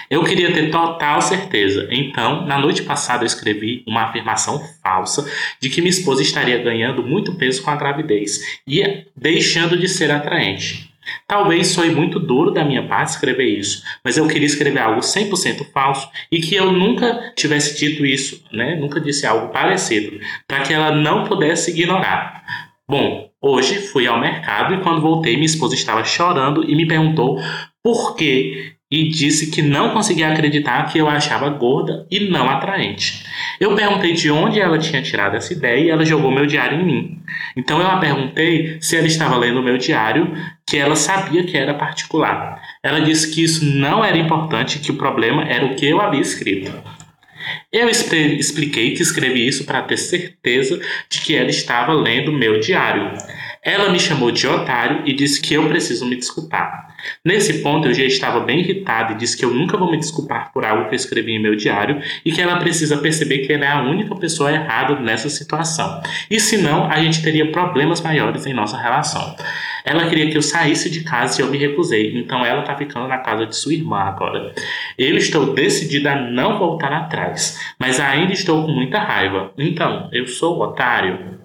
Eu 0.09 0.23
queria 0.23 0.53
ter 0.53 0.71
total 0.71 1.21
certeza. 1.21 1.87
Então, 1.91 2.45
na 2.45 2.57
noite 2.57 2.83
passada, 2.83 3.23
eu 3.23 3.27
escrevi 3.27 3.83
uma 3.87 4.03
afirmação 4.03 4.61
falsa 4.81 5.29
de 5.59 5.69
que 5.69 5.81
minha 5.81 5.89
esposa 5.89 6.21
estaria 6.21 6.57
ganhando 6.57 7.03
muito 7.03 7.35
peso 7.35 7.61
com 7.61 7.69
a 7.69 7.75
gravidez 7.75 8.39
e 8.67 9.05
deixando 9.15 9.77
de 9.77 9.87
ser 9.87 10.11
atraente. 10.11 10.87
Talvez 11.27 11.67
soe 11.67 11.89
muito 11.89 12.19
duro 12.19 12.51
da 12.51 12.63
minha 12.63 12.85
parte 12.85 13.09
escrever 13.09 13.47
isso, 13.47 13.83
mas 14.03 14.17
eu 14.17 14.27
queria 14.27 14.45
escrever 14.45 14.79
algo 14.79 15.01
100% 15.01 15.65
falso 15.71 16.09
e 16.31 16.39
que 16.39 16.55
eu 16.55 16.71
nunca 16.71 17.33
tivesse 17.35 17.77
dito 17.77 18.05
isso, 18.05 18.43
né? 18.51 18.75
Nunca 18.75 18.99
disse 18.99 19.25
algo 19.25 19.49
parecido, 19.49 20.19
para 20.47 20.61
que 20.61 20.73
ela 20.73 20.91
não 20.91 21.23
pudesse 21.23 21.71
ignorar. 21.71 22.43
Bom, 22.87 23.29
hoje 23.41 23.75
fui 23.75 24.07
ao 24.07 24.19
mercado 24.19 24.73
e 24.73 24.81
quando 24.81 25.01
voltei, 25.01 25.33
minha 25.35 25.45
esposa 25.45 25.75
estava 25.75 26.03
chorando 26.03 26.63
e 26.69 26.75
me 26.75 26.87
perguntou 26.87 27.41
por 27.83 28.15
que 28.15 28.76
e 28.89 29.09
disse 29.09 29.51
que 29.51 29.61
não 29.61 29.89
conseguia 29.89 30.29
acreditar 30.29 30.85
que 30.85 30.97
eu 30.97 31.09
a 31.09 31.13
achava 31.13 31.49
gorda 31.49 32.07
e 32.09 32.29
não 32.29 32.49
atraente. 32.49 33.25
Eu 33.59 33.75
perguntei 33.75 34.13
de 34.13 34.31
onde 34.31 34.59
ela 34.59 34.77
tinha 34.77 35.01
tirado 35.01 35.35
essa 35.35 35.51
ideia 35.51 35.79
e 35.79 35.89
ela 35.89 36.05
jogou 36.05 36.31
meu 36.31 36.45
diário 36.45 36.79
em 36.79 36.85
mim. 36.85 37.21
Então 37.55 37.81
eu 37.81 37.87
a 37.87 37.97
perguntei 37.97 38.77
se 38.79 38.95
ela 38.95 39.07
estava 39.07 39.35
lendo 39.35 39.61
meu 39.61 39.77
diário, 39.77 40.33
que 40.65 40.77
ela 40.77 40.95
sabia 40.95 41.43
que 41.43 41.57
era 41.57 41.73
particular. 41.73 42.61
Ela 42.81 43.01
disse 43.01 43.33
que 43.33 43.43
isso 43.43 43.65
não 43.65 44.03
era 44.03 44.17
importante, 44.17 44.79
que 44.79 44.91
o 44.91 44.97
problema 44.97 45.43
era 45.43 45.65
o 45.65 45.75
que 45.75 45.85
eu 45.85 45.99
havia 45.99 46.21
escrito. 46.21 46.71
Eu 47.71 47.89
expliquei 47.89 48.93
que 48.93 49.01
escrevi 49.01 49.45
isso 49.45 49.65
para 49.65 49.81
ter 49.81 49.97
certeza 49.97 50.79
de 51.09 51.21
que 51.21 51.35
ela 51.35 51.49
estava 51.49 51.93
lendo 51.93 52.31
meu 52.31 52.59
diário. 52.59 53.11
Ela 53.63 53.89
me 53.89 53.99
chamou 53.99 54.31
de 54.31 54.47
otário 54.47 55.01
e 55.05 55.13
disse 55.13 55.41
que 55.41 55.53
eu 55.53 55.67
preciso 55.67 56.05
me 56.05 56.15
desculpar. 56.15 56.86
Nesse 57.23 57.61
ponto, 57.61 57.87
eu 57.87 57.93
já 57.93 58.03
estava 58.03 58.39
bem 58.41 58.59
irritado 58.59 59.13
e 59.13 59.17
disse 59.17 59.37
que 59.37 59.45
eu 59.45 59.51
nunca 59.51 59.77
vou 59.77 59.91
me 59.91 59.97
desculpar 59.97 60.51
por 60.51 60.65
algo 60.65 60.85
que 60.85 60.95
eu 60.95 60.97
escrevi 60.97 61.33
em 61.33 61.41
meu 61.41 61.55
diário 61.55 62.01
e 62.25 62.31
que 62.31 62.41
ela 62.41 62.57
precisa 62.57 62.97
perceber 62.97 63.39
que 63.39 63.53
ela 63.53 63.65
é 63.65 63.69
a 63.69 63.81
única 63.81 64.15
pessoa 64.15 64.51
errada 64.51 64.99
nessa 64.99 65.29
situação. 65.29 66.01
E 66.29 66.39
senão, 66.39 66.89
a 66.89 67.01
gente 67.01 67.21
teria 67.21 67.51
problemas 67.51 68.01
maiores 68.01 68.45
em 68.45 68.53
nossa 68.53 68.77
relação. 68.77 69.35
Ela 69.85 70.09
queria 70.09 70.29
que 70.29 70.37
eu 70.37 70.41
saísse 70.41 70.89
de 70.89 71.03
casa 71.03 71.39
e 71.39 71.43
eu 71.43 71.49
me 71.49 71.57
recusei, 71.57 72.17
então 72.17 72.45
ela 72.45 72.59
está 72.61 72.75
ficando 72.75 73.07
na 73.07 73.19
casa 73.19 73.45
de 73.45 73.55
sua 73.55 73.73
irmã 73.73 73.99
agora. 73.99 74.53
Eu 74.97 75.15
estou 75.15 75.53
decidido 75.53 76.09
a 76.09 76.15
não 76.15 76.59
voltar 76.59 76.91
atrás, 76.91 77.57
mas 77.79 77.99
ainda 77.99 78.33
estou 78.33 78.65
com 78.65 78.71
muita 78.71 78.99
raiva. 78.99 79.53
Então, 79.57 80.09
eu 80.11 80.27
sou 80.27 80.57
o 80.57 80.61
otário. 80.61 81.39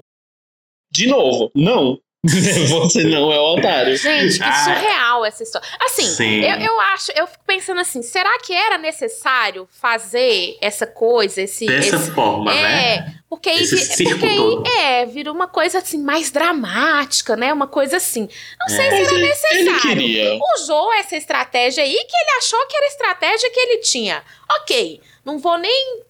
De 0.91 1.07
novo, 1.07 1.51
não. 1.55 1.99
Você 2.69 3.03
não 3.03 3.33
é 3.33 3.41
o 3.41 3.55
otário. 3.57 3.97
Gente, 3.97 4.39
que 4.39 4.53
surreal 4.65 5.25
essa 5.25 5.43
história. 5.43 5.67
Assim, 5.85 6.41
eu, 6.45 6.57
eu 6.61 6.81
acho, 6.81 7.11
eu 7.17 7.27
fico 7.27 7.43
pensando 7.45 7.81
assim, 7.81 8.01
será 8.01 8.39
que 8.39 8.53
era 8.53 8.79
necessário 8.79 9.69
fazer 9.73 10.57
essa 10.61 10.87
coisa, 10.87 11.43
esse. 11.43 11.67
Dessa 11.67 11.97
esse, 11.97 12.11
forma, 12.13 12.55
é, 12.55 12.63
né? 12.63 13.15
Porque 13.29 13.49
aí, 13.49 13.67
porque 13.67 14.25
aí 14.25 14.79
é, 14.79 15.07
virou 15.07 15.35
uma 15.35 15.49
coisa 15.49 15.79
assim, 15.79 15.99
mais 16.01 16.31
dramática, 16.31 17.35
né? 17.35 17.53
Uma 17.53 17.67
coisa 17.67 17.97
assim. 17.97 18.29
Não 18.61 18.69
sei 18.69 18.87
É. 18.87 18.91
se 18.91 18.95
era 18.97 18.97
ele, 19.05 19.15
ele 19.15 19.29
necessário. 19.29 19.81
queria. 19.81 20.39
Usou 20.55 20.93
essa 20.93 21.17
estratégia 21.17 21.83
aí 21.83 21.93
que 22.09 22.17
ele 22.17 22.39
achou 22.39 22.65
que 22.69 22.77
era 22.77 22.87
a 22.87 22.89
estratégia 22.89 23.51
que 23.51 23.59
ele 23.59 23.79
tinha. 23.79 24.23
Ok, 24.61 25.01
não 25.25 25.41
vou 25.41 25.59
nem 25.59 26.03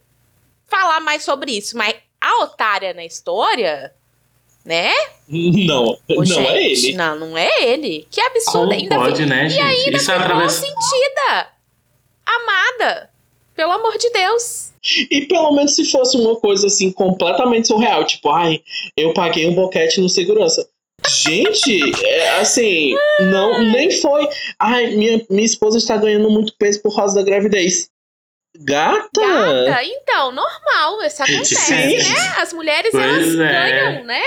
falar 0.69 1.01
mais 1.01 1.23
sobre 1.25 1.53
isso, 1.53 1.75
mas 1.77 1.95
a 2.21 2.43
otária 2.43 2.93
na 2.93 3.05
história, 3.05 3.93
né? 4.65 4.93
Não, 5.29 5.99
Ô, 6.09 6.17
não 6.17 6.25
gente, 6.25 6.49
é 6.49 6.71
ele. 6.71 6.93
Não, 6.93 7.19
não 7.19 7.39
é 7.39 7.49
ele. 7.63 8.07
Que 8.11 8.21
absurdo. 8.21 8.73
Ainda 8.73 8.97
pode, 8.97 9.27
né, 9.27 9.49
gente? 9.49 9.61
ainda 9.61 9.97
Isso 9.97 10.07
ficou 10.07 10.21
através... 10.21 10.53
sentida. 10.53 11.49
Amada. 12.27 13.11
Pelo 13.55 13.73
amor 13.73 13.99
de 13.99 14.11
Deus. 14.11 14.73
E 15.11 15.27
pelo 15.27 15.53
menos 15.53 15.75
se 15.75 15.85
fosse 15.91 16.17
uma 16.17 16.37
coisa 16.37 16.67
assim 16.67 16.91
completamente 16.91 17.69
surreal, 17.69 18.05
tipo, 18.05 18.31
ai, 18.31 18.61
eu 18.97 19.13
paguei 19.13 19.47
um 19.47 19.55
boquete 19.55 20.01
no 20.01 20.09
segurança. 20.09 20.69
Gente, 21.09 21.81
é, 22.05 22.41
assim, 22.41 22.95
não, 23.21 23.63
nem 23.73 23.91
foi. 23.91 24.29
Ai, 24.59 24.89
minha, 24.91 25.25
minha 25.29 25.45
esposa 25.45 25.79
está 25.79 25.97
ganhando 25.97 26.31
muito 26.31 26.55
peso 26.59 26.81
por 26.83 26.95
causa 26.95 27.15
da 27.15 27.23
gravidez. 27.23 27.91
Gata! 28.59 29.09
Gata, 29.15 29.85
então, 29.85 30.33
normal. 30.33 31.03
Isso 31.03 31.23
acontece, 31.23 31.57
Sim. 31.57 31.97
né? 31.97 32.35
As 32.39 32.53
mulheres, 32.53 32.91
Pois 32.91 33.05
elas 33.05 33.35
é. 33.35 33.71
ganham, 33.71 34.05
né? 34.05 34.23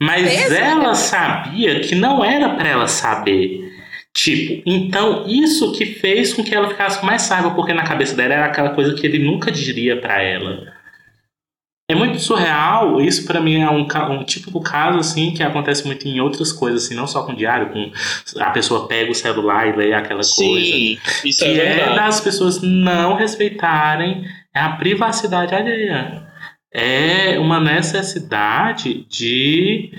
Mas 0.00 0.28
Peso, 0.28 0.54
ela 0.54 0.88
né? 0.88 0.94
sabia 0.94 1.80
que 1.80 1.94
não 1.94 2.24
era 2.24 2.50
para 2.50 2.68
ela 2.68 2.86
saber. 2.86 3.72
Tipo, 4.12 4.62
então 4.64 5.26
isso 5.26 5.72
que 5.72 5.86
fez 5.86 6.32
com 6.32 6.42
que 6.42 6.54
ela 6.54 6.68
ficasse 6.68 7.04
mais 7.04 7.28
raiva, 7.28 7.50
porque 7.50 7.74
na 7.74 7.84
cabeça 7.84 8.16
dela 8.16 8.34
era 8.34 8.46
aquela 8.46 8.70
coisa 8.70 8.94
que 8.94 9.06
ele 9.06 9.18
nunca 9.18 9.50
diria 9.50 10.00
para 10.00 10.22
ela. 10.22 10.72
É 11.88 11.94
muito 11.94 12.18
surreal, 12.18 13.00
isso 13.00 13.24
pra 13.26 13.40
mim 13.40 13.60
é 13.60 13.70
um, 13.70 13.86
um 14.10 14.24
típico 14.24 14.60
caso 14.60 14.98
assim 14.98 15.32
que 15.32 15.42
acontece 15.42 15.86
muito 15.86 16.08
em 16.08 16.18
outras 16.18 16.52
coisas, 16.52 16.84
assim, 16.84 16.96
não 16.96 17.06
só 17.06 17.24
com 17.24 17.32
diário, 17.32 17.70
com 17.70 17.92
a 18.40 18.50
pessoa 18.50 18.88
pega 18.88 19.12
o 19.12 19.14
celular 19.14 19.68
e 19.68 19.76
lê 19.76 19.94
aquela 19.94 20.22
coisa. 20.22 20.32
Sim, 20.34 20.98
isso 21.24 21.44
é 21.44 21.46
que 21.46 21.60
é 21.60 21.74
verdade. 21.76 21.94
das 21.94 22.20
pessoas 22.20 22.60
não 22.60 23.14
respeitarem 23.14 24.24
a 24.52 24.70
privacidade 24.70 25.54
alheia. 25.54 26.25
É 26.78 27.38
uma 27.38 27.58
necessidade 27.58 29.04
de 29.08 29.90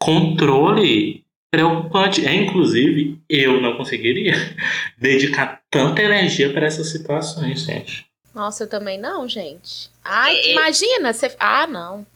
controle 0.00 1.22
preocupante. 1.50 2.26
É, 2.26 2.32
inclusive, 2.34 3.18
eu 3.28 3.60
não 3.60 3.76
conseguiria 3.76 4.32
dedicar 4.96 5.60
tanta 5.70 6.00
energia 6.02 6.50
para 6.50 6.66
essas 6.66 6.90
situações, 6.90 7.60
gente. 7.60 8.06
Nossa, 8.34 8.64
eu 8.64 8.68
também 8.68 8.98
não, 8.98 9.28
gente. 9.28 9.90
Ai, 10.02 10.52
imagina, 10.52 11.12
você. 11.12 11.34
Ah, 11.38 11.66
não. 11.66 12.06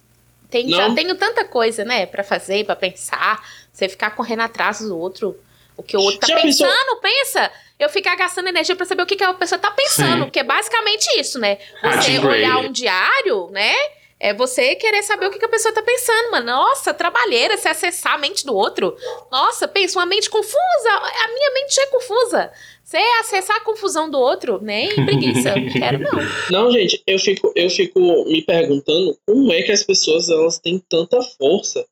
Tem, 0.49 0.67
já 0.71 0.89
Não? 0.89 0.95
tenho 0.95 1.14
tanta 1.17 1.45
coisa, 1.45 1.85
né, 1.85 2.07
pra 2.07 2.25
fazer, 2.25 2.64
pra 2.64 2.75
pensar. 2.77 3.43
Você 3.71 3.89
ficar 3.89 4.12
correndo 4.12 4.41
atrás 4.41 4.79
do 4.81 4.97
outro. 4.97 5.37
O 5.77 5.83
que 5.83 5.95
o 5.95 6.01
outro 6.01 6.21
tá 6.21 6.29
Já 6.29 6.41
pensou- 6.41 6.67
pensando, 6.67 7.01
pensa. 7.03 7.51
Eu 7.79 7.91
ficar 7.91 8.17
gastando 8.17 8.49
energia 8.49 8.75
pra 8.75 8.87
saber 8.87 9.03
o 9.03 9.07
que, 9.07 9.17
que 9.17 9.25
a 9.25 9.35
pessoa 9.35 9.59
tá 9.59 9.71
pensando. 9.73 10.21
Sim. 10.21 10.25
Porque 10.25 10.39
é 10.39 10.45
basicamente 10.45 11.05
isso, 11.21 11.39
né? 11.39 11.59
Você 11.83 12.19
olhar 12.21 12.59
um 12.61 12.73
diário, 12.73 13.51
né? 13.51 13.75
É 14.19 14.33
você 14.33 14.75
querer 14.77 15.03
saber 15.03 15.27
o 15.27 15.31
que, 15.31 15.39
que 15.39 15.45
a 15.45 15.49
pessoa 15.49 15.75
tá 15.75 15.83
pensando, 15.83 16.31
mano. 16.31 16.47
Nossa, 16.47 16.95
trabalheira, 16.95 17.57
você 17.57 17.69
acessar 17.69 18.14
a 18.14 18.19
mente 18.19 18.47
do 18.47 18.55
outro. 18.55 18.97
Nossa, 19.31 19.69
pensa, 19.69 19.99
uma 19.99 20.07
mente 20.07 20.31
confusa. 20.31 20.57
A 20.91 21.29
minha 21.35 21.51
mente 21.53 21.75
já 21.75 21.83
é 21.83 21.87
confusa. 21.87 22.51
Você 22.83 22.97
acessar 23.21 23.57
a 23.57 23.61
confusão 23.64 24.09
do 24.09 24.19
outro, 24.19 24.59
nem 24.62 24.89
preguiça. 25.05 25.55
Não 25.55 25.69
quero, 25.71 25.99
não. 26.01 26.11
Não, 26.51 26.71
gente, 26.73 27.03
eu 27.07 27.19
fico, 27.19 27.53
eu 27.55 27.69
fico 27.69 28.01
me 28.01 28.41
perguntando 28.43 29.19
como 29.27 29.53
é 29.53 29.61
que 29.62 29.73
as 29.73 29.83
pessoas 29.83 30.31
elas 30.31 30.59
têm 30.59 30.83
tanta 30.89 31.21
força 31.39 31.85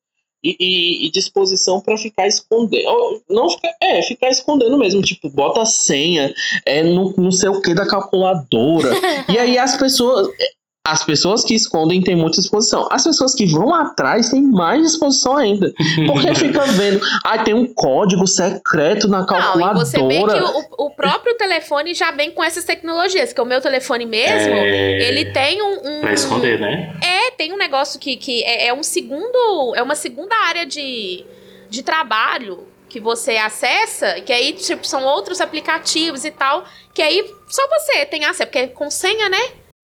e, 0.43 0.57
e- 0.59 1.07
e 1.07 1.11
disposição 1.11 1.79
pra 1.81 1.99
ficar 1.99 2.27
escondendo. 2.27 3.22
Não 3.29 3.51
ficar, 3.51 3.75
é, 3.83 4.01
ficar 4.03 4.29
escondendo 4.31 4.79
mesmo. 4.79 5.03
Tipo, 5.03 5.29
bota 5.29 5.61
a 5.61 5.66
senha, 5.66 6.33
é 6.64 6.83
no 6.83 7.12
não 7.18 7.31
sei 7.33 7.51
o 7.51 7.61
que 7.61 7.75
da 7.75 7.87
calculadora. 7.87 8.91
e 9.29 9.39
aí 9.39 9.59
as 9.59 9.77
pessoas. 9.77 10.29
As 10.87 11.03
pessoas 11.03 11.43
que 11.43 11.55
escondem 11.55 12.03
têm 12.03 12.14
muita 12.14 12.37
disposição. 12.43 12.87
As 12.91 13.05
pessoas 13.05 13.35
que 13.35 13.47
vão 13.47 13.72
atrás 13.74 14.28
têm 14.28 14.43
mais 14.43 14.82
disposição 14.82 15.35
ainda. 15.35 15.72
Porque 16.07 16.35
fica 16.35 16.61
vendo, 16.76 17.01
ah, 17.24 17.39
tem 17.43 17.55
um 17.55 17.72
código 17.72 18.26
secreto 18.26 19.09
na 19.09 19.20
Não, 19.20 19.26
calculadora. 19.26 19.78
e 19.78 19.80
você 19.87 19.97
vê 20.07 20.18
que 20.22 20.43
o, 20.78 20.85
o 20.87 20.91
próprio 20.91 21.35
telefone 21.39 21.95
já 21.95 22.11
vem 22.11 22.32
com 22.32 22.45
essas 22.45 22.64
tecnologias, 22.64 23.32
que 23.32 23.41
o 23.41 23.47
meu 23.47 23.62
telefone 23.62 24.05
mesmo, 24.05 24.53
É, 24.57 25.09
ele 25.09 25.32
tem 25.32 25.62
um, 25.62 25.72
um- 25.89 26.01
Pra 26.03 26.12
esconder, 26.12 26.61
né? 26.61 26.95
É, 27.03 27.30
tem 27.30 27.51
um 27.55 27.57
negócio 27.57 27.99
que, 27.99 28.16
que 28.16 28.43
é, 28.45 28.66
é 28.66 28.74
um 28.74 28.82
segundo, 28.82 29.74
é 29.74 29.82
uma 29.82 29.95
segunda 29.95 30.37
área 30.47 30.66
de, 30.66 31.24
de 31.70 31.82
trabalho 31.82 32.59
que 32.91 33.01
você 33.01 33.39
acessa, 33.39 34.20
que 34.20 34.30
aí 34.35 34.53
tipo 34.53 34.87
são 34.87 35.03
outros 35.03 35.41
aplicativos 35.41 36.26
e 36.26 36.30
tal, 36.30 36.62
que 36.93 37.01
aí 37.01 37.24
só 37.49 37.62
você 37.68 38.05
tem 38.05 38.26
acesso, 38.26 38.43
porque 38.49 38.59
é 38.59 38.66
com 38.66 38.91
senha, 38.91 39.30
né? 39.30 39.41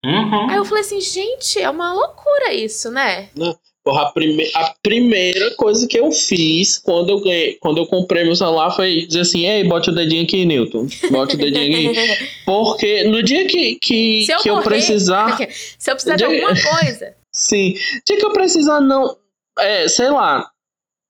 Uhum. 0.06 0.50
Aí 0.50 0.58
eu 0.58 0.66
falei 0.66 0.82
assim, 0.84 1.02
gente, 1.02 1.60
é 1.60 1.70
uma 1.70 1.94
loucura 1.94 2.54
isso, 2.54 2.90
né? 2.90 3.30
Porra, 3.84 4.04
a, 4.04 4.12
prime 4.12 4.50
a 4.56 4.74
primeira 4.84 5.56
coisa 5.56 5.88
que 5.88 5.98
eu 6.00 6.12
fiz 6.12 6.78
quando 6.78 7.10
eu 7.10 7.22
ganhei, 7.22 7.56
quando 7.60 7.78
eu 7.80 7.86
comprei 7.88 8.24
meu 8.24 8.36
celular 8.36 8.72
foi 8.72 9.06
dizer 9.08 9.22
assim, 9.22 9.46
ei, 9.48 9.64
bote 9.64 9.90
o 9.90 9.94
dedinho 9.96 10.24
aqui, 10.24 10.46
Newton. 10.46 10.88
Bote 11.12 11.36
o 11.36 11.38
dedinho 11.38 11.90
aqui. 11.92 12.00
Porque 12.46 13.04
no 13.06 13.24
dia 13.24 13.46
que, 13.48 13.76
que, 13.76 14.26
Se 14.26 14.32
eu 14.34 14.40
que 14.40 14.50
eu 14.50 14.56
morrer- 14.56 14.68
precisar. 14.70 15.38
Se 15.80 15.90
eu 15.92 15.96
precisar 15.96 16.16
de 16.18 16.26
Dia- 16.28 16.28
alguma 16.28 16.54
coisa. 16.62 17.16
Sim. 17.34 17.74
Dia 18.06 18.18
que 18.18 18.26
eu 18.26 18.32
precisar, 18.34 18.80
não. 18.82 19.18
É, 19.58 19.88
sei 19.88 20.10
lá. 20.10 20.50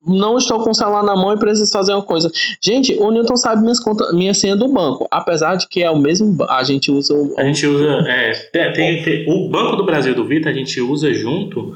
Não 0.05 0.37
estou 0.37 0.63
com 0.63 0.69
o 0.69 0.73
celular 0.73 1.03
na 1.03 1.15
mão 1.15 1.33
e 1.33 1.37
preciso 1.37 1.71
fazer 1.71 1.93
uma 1.93 2.01
coisa. 2.01 2.31
Gente, 2.63 2.93
o 2.99 3.11
Newton 3.11 3.35
sabe 3.35 3.61
minhas 3.61 3.79
contas, 3.81 4.13
minha 4.13 4.33
senha 4.33 4.55
do 4.55 4.67
banco. 4.69 5.07
Apesar 5.11 5.55
de 5.55 5.67
que 5.67 5.83
é 5.83 5.91
o 5.91 5.97
mesmo. 5.99 6.37
A 6.49 6.63
gente 6.63 6.89
usa 6.89 7.13
o. 7.13 7.35
A 7.37 7.43
gente 7.43 7.65
usa. 7.67 7.85
É, 8.07 8.31
tem- 8.53 8.73
tem- 8.73 9.03
tem- 9.03 9.25
o 9.29 9.49
Banco 9.49 9.75
do 9.75 9.85
Brasil 9.85 10.15
do 10.15 10.25
Vitor 10.25 10.51
a 10.51 10.55
gente 10.55 10.79
usa 10.79 11.13
junto, 11.13 11.73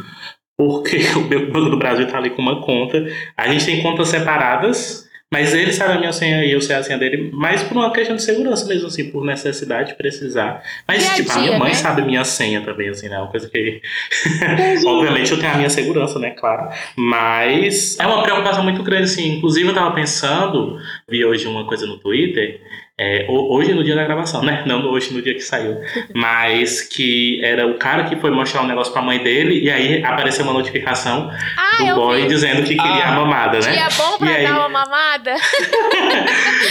porque 0.58 0.98
o 1.18 1.52
Banco 1.52 1.70
do 1.70 1.78
Brasil 1.78 2.08
tá 2.08 2.18
ali 2.18 2.30
com 2.30 2.42
uma 2.42 2.62
conta. 2.62 3.06
A 3.38 3.48
gente 3.50 3.66
tem 3.66 3.82
contas 3.84 4.08
separadas, 4.08 5.06
mas 5.34 5.52
ele 5.52 5.74
sabe 5.74 5.94
a 5.94 5.98
minha 5.98 6.14
senha 6.14 6.46
e 6.46 6.52
eu 6.52 6.62
sei 6.62 6.76
a 6.76 6.84
senha 6.84 6.96
dele, 6.96 7.32
mas 7.34 7.64
por 7.64 7.76
uma 7.76 7.92
questão 7.92 8.16
de 8.16 8.22
segurança 8.22 8.68
mesmo, 8.68 8.86
assim, 8.86 9.10
por 9.10 9.26
necessidade 9.26 9.90
de 9.90 9.96
precisar. 9.96 10.62
Mas, 10.88 11.04
Dia 11.04 11.16
tipo, 11.16 11.32
a 11.32 11.34
dia, 11.34 11.44
minha 11.46 11.58
mãe 11.58 11.70
né? 11.70 11.74
sabe 11.74 12.04
a 12.04 12.06
minha 12.06 12.24
senha 12.24 12.62
também, 12.62 12.88
assim, 12.90 13.10
né? 13.10 13.16
É 13.16 13.18
uma 13.18 13.32
coisa 13.32 13.50
que. 13.50 13.82
Obviamente 14.86 15.32
eu 15.32 15.40
tenho 15.40 15.52
a 15.52 15.58
minha 15.58 15.72
segurança, 15.72 16.20
né? 16.20 16.36
Claro. 16.38 16.70
Mas 16.96 17.98
é 18.00 18.06
uma 18.06 18.22
preocupação 18.22 18.64
muito 18.64 18.84
grande, 18.84 19.06
assim. 19.06 19.38
Inclusive, 19.38 19.68
eu 19.68 19.74
tava 19.74 19.96
pensando, 19.96 20.80
vi 21.10 21.26
hoje 21.26 21.48
uma 21.48 21.66
coisa 21.66 21.88
no 21.88 21.98
Twitter. 21.98 22.62
É, 23.04 23.26
ho- 23.30 23.54
hoje 23.56 23.74
no 23.74 23.84
dia 23.84 23.96
da 23.96 24.04
gravação, 24.04 24.44
né? 24.44 24.64
Não 24.66 24.82
hoje 24.90 25.14
no 25.14 25.22
dia 25.22 25.34
que 25.34 25.42
saiu. 25.42 25.78
Mas 26.14 26.82
que 26.82 27.40
era 27.44 27.68
o 27.68 27.76
cara 27.76 28.04
que 28.06 28.16
foi 28.16 28.32
mostrar 28.32 28.62
um 28.62 28.68
negócio 28.68 28.94
pra 28.94 29.02
mãe 29.02 29.20
dele 29.22 29.60
e 29.64 29.70
aí 29.70 30.04
apareceu 30.04 30.44
uma 30.46 30.54
notificação 30.54 31.30
Ah, 31.58 31.84
do 31.84 31.96
boy 31.96 32.22
vi. 32.22 32.28
dizendo 32.28 32.62
que 32.64 32.76
queria 32.76 33.06
Ah. 33.06 33.10
a 33.10 33.16
mamada, 33.16 33.60
né? 33.60 33.72
Dia 33.72 33.88
bom 33.98 34.18
pra 34.18 34.32
E 34.32 34.36
aí? 34.38 34.44
dar 34.44 34.60
uma 34.60 34.70
mamada. 34.70 35.36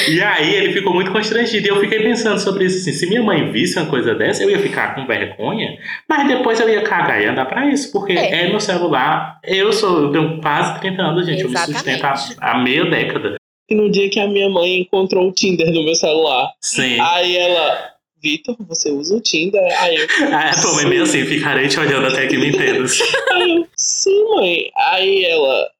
E 0.09 0.20
aí 0.22 0.55
ele 0.55 0.72
ficou 0.72 0.93
muito 0.93 1.11
constrangido. 1.12 1.66
E 1.66 1.70
eu 1.70 1.80
fiquei 1.80 2.01
pensando 2.03 2.39
sobre 2.41 2.64
isso 2.64 2.78
assim, 2.78 2.93
se 2.93 3.07
minha 3.07 3.22
mãe 3.22 3.51
visse 3.53 3.78
uma 3.78 3.87
coisa 3.89 4.14
dessa, 4.14 4.43
eu 4.43 4.51
ia 4.51 4.59
ficar 4.59 4.95
com 4.95 5.07
vergonha, 5.07 5.76
mas 6.09 6.26
depois 6.26 6.59
eu 6.61 6.68
ia 6.68 6.83
cagar 6.83 7.20
e 7.22 7.26
andar 7.26 7.45
pra 7.47 7.66
isso, 7.66 7.93
porque 7.93 8.12
É. 8.12 8.47
é, 8.47 8.49
meu 8.49 8.59
celular. 8.61 9.39
Eu 9.45 9.72
sou, 9.72 10.05
eu 10.05 10.11
tenho 10.12 10.41
quase 10.41 10.80
30 10.80 11.03
anos, 11.03 11.26
gente. 11.26 11.43
Eu 11.43 11.49
me 11.49 11.55
Exatamente. 11.55 11.78
sustento 12.01 12.39
há, 12.41 12.51
há 12.53 12.59
meia 12.59 12.85
década. 12.87 13.37
E 13.70 13.74
no 13.74 13.90
dia 13.90 14.10
que 14.10 14.20
a 14.20 14.26
minha 14.28 14.48
mãe 14.48 14.80
encontrou 14.80 15.28
o 15.28 15.32
Tinder 15.32 15.70
no 15.72 15.84
meu 15.84 15.94
celular. 15.94 16.50
Sim. 16.60 16.98
Aí 17.00 17.36
ela. 17.36 17.90
Vitor, 18.22 18.56
você 18.60 18.90
usa 18.90 19.16
o 19.16 19.20
Tinder? 19.20 19.60
Aí 19.82 19.96
eu. 19.96 20.06
Ah, 20.32 20.52
tua 20.60 20.74
mãe 20.74 20.86
meio 20.86 21.02
assim, 21.02 21.24
ficarei 21.24 21.68
te 21.68 21.80
olhando 21.80 22.06
até 22.06 22.26
que 22.26 22.36
me 22.38 22.48
entendas. 22.48 22.98
Aí 23.32 23.56
eu, 23.56 23.66
sim, 23.76 24.24
mãe. 24.36 24.70
Aí 24.76 25.24
ela, 25.24 25.70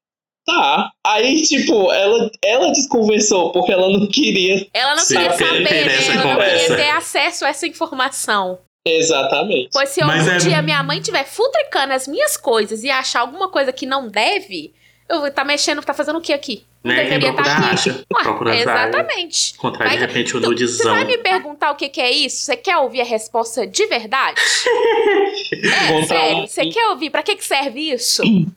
tá. 0.45 0.91
Aí, 1.05 1.41
tipo, 1.43 1.91
ela, 1.93 2.29
ela 2.43 2.71
desconversou 2.71 3.51
porque 3.51 3.71
ela 3.71 3.89
não 3.89 4.07
queria. 4.07 4.67
Ela 4.73 4.95
não 4.95 5.05
queria 5.05 5.31
saber, 5.31 5.67
ter 5.67 5.85
né? 5.85 6.05
Ela 6.05 6.15
não 6.15 6.23
conversa. 6.33 6.59
queria 6.67 6.75
ter 6.75 6.89
acesso 6.89 7.45
a 7.45 7.49
essa 7.49 7.65
informação. 7.67 8.59
Exatamente. 8.85 9.69
Pois 9.71 9.89
se 9.89 10.03
Mas 10.03 10.27
algum 10.27 10.35
é- 10.35 10.37
dia 10.39 10.61
minha 10.61 10.83
mãe 10.83 10.99
tiver 10.99 11.23
futricando 11.25 11.93
as 11.93 12.07
minhas 12.07 12.35
coisas 12.35 12.83
e 12.83 12.89
achar 12.89 13.21
alguma 13.21 13.47
coisa 13.49 13.71
que 13.71 13.85
não 13.85 14.09
deve, 14.09 14.73
eu 15.09 15.19
vou 15.19 15.27
estar 15.27 15.43
mexendo, 15.45 15.81
tá 15.83 15.93
fazendo 15.93 16.17
o 16.17 16.21
que 16.21 16.33
aqui? 16.33 16.63
Não 16.83 16.93
Né? 16.93 17.03
Deveria 17.03 17.29
estar 17.29 17.43
procura 17.43 17.65
aqui. 17.67 17.73
acha. 17.89 18.03
Ué, 18.49 18.59
exatamente. 18.61 19.53
Encontrar 19.53 19.87
de 19.89 19.95
repente 19.97 20.35
o 20.35 20.39
Tu- 20.39 20.43
Você 20.43 20.49
nudizão. 20.49 20.91
vai 20.95 21.05
me 21.05 21.17
perguntar 21.17 21.71
o 21.71 21.75
que, 21.75 21.87
que 21.89 22.01
é 22.01 22.11
isso? 22.11 22.43
Você 22.43 22.57
quer 22.57 22.77
ouvir 22.77 23.01
a 23.01 23.05
resposta 23.05 23.65
de 23.65 23.85
verdade? 23.87 24.39
é, 25.63 26.03
sério. 26.05 26.37
um- 26.37 26.47
Você 26.47 26.65
quer 26.67 26.87
ouvir? 26.89 27.09
Pra 27.09 27.23
que, 27.23 27.35
que 27.35 27.45
serve 27.45 27.79
isso? 27.91 28.21
Um 28.23 28.51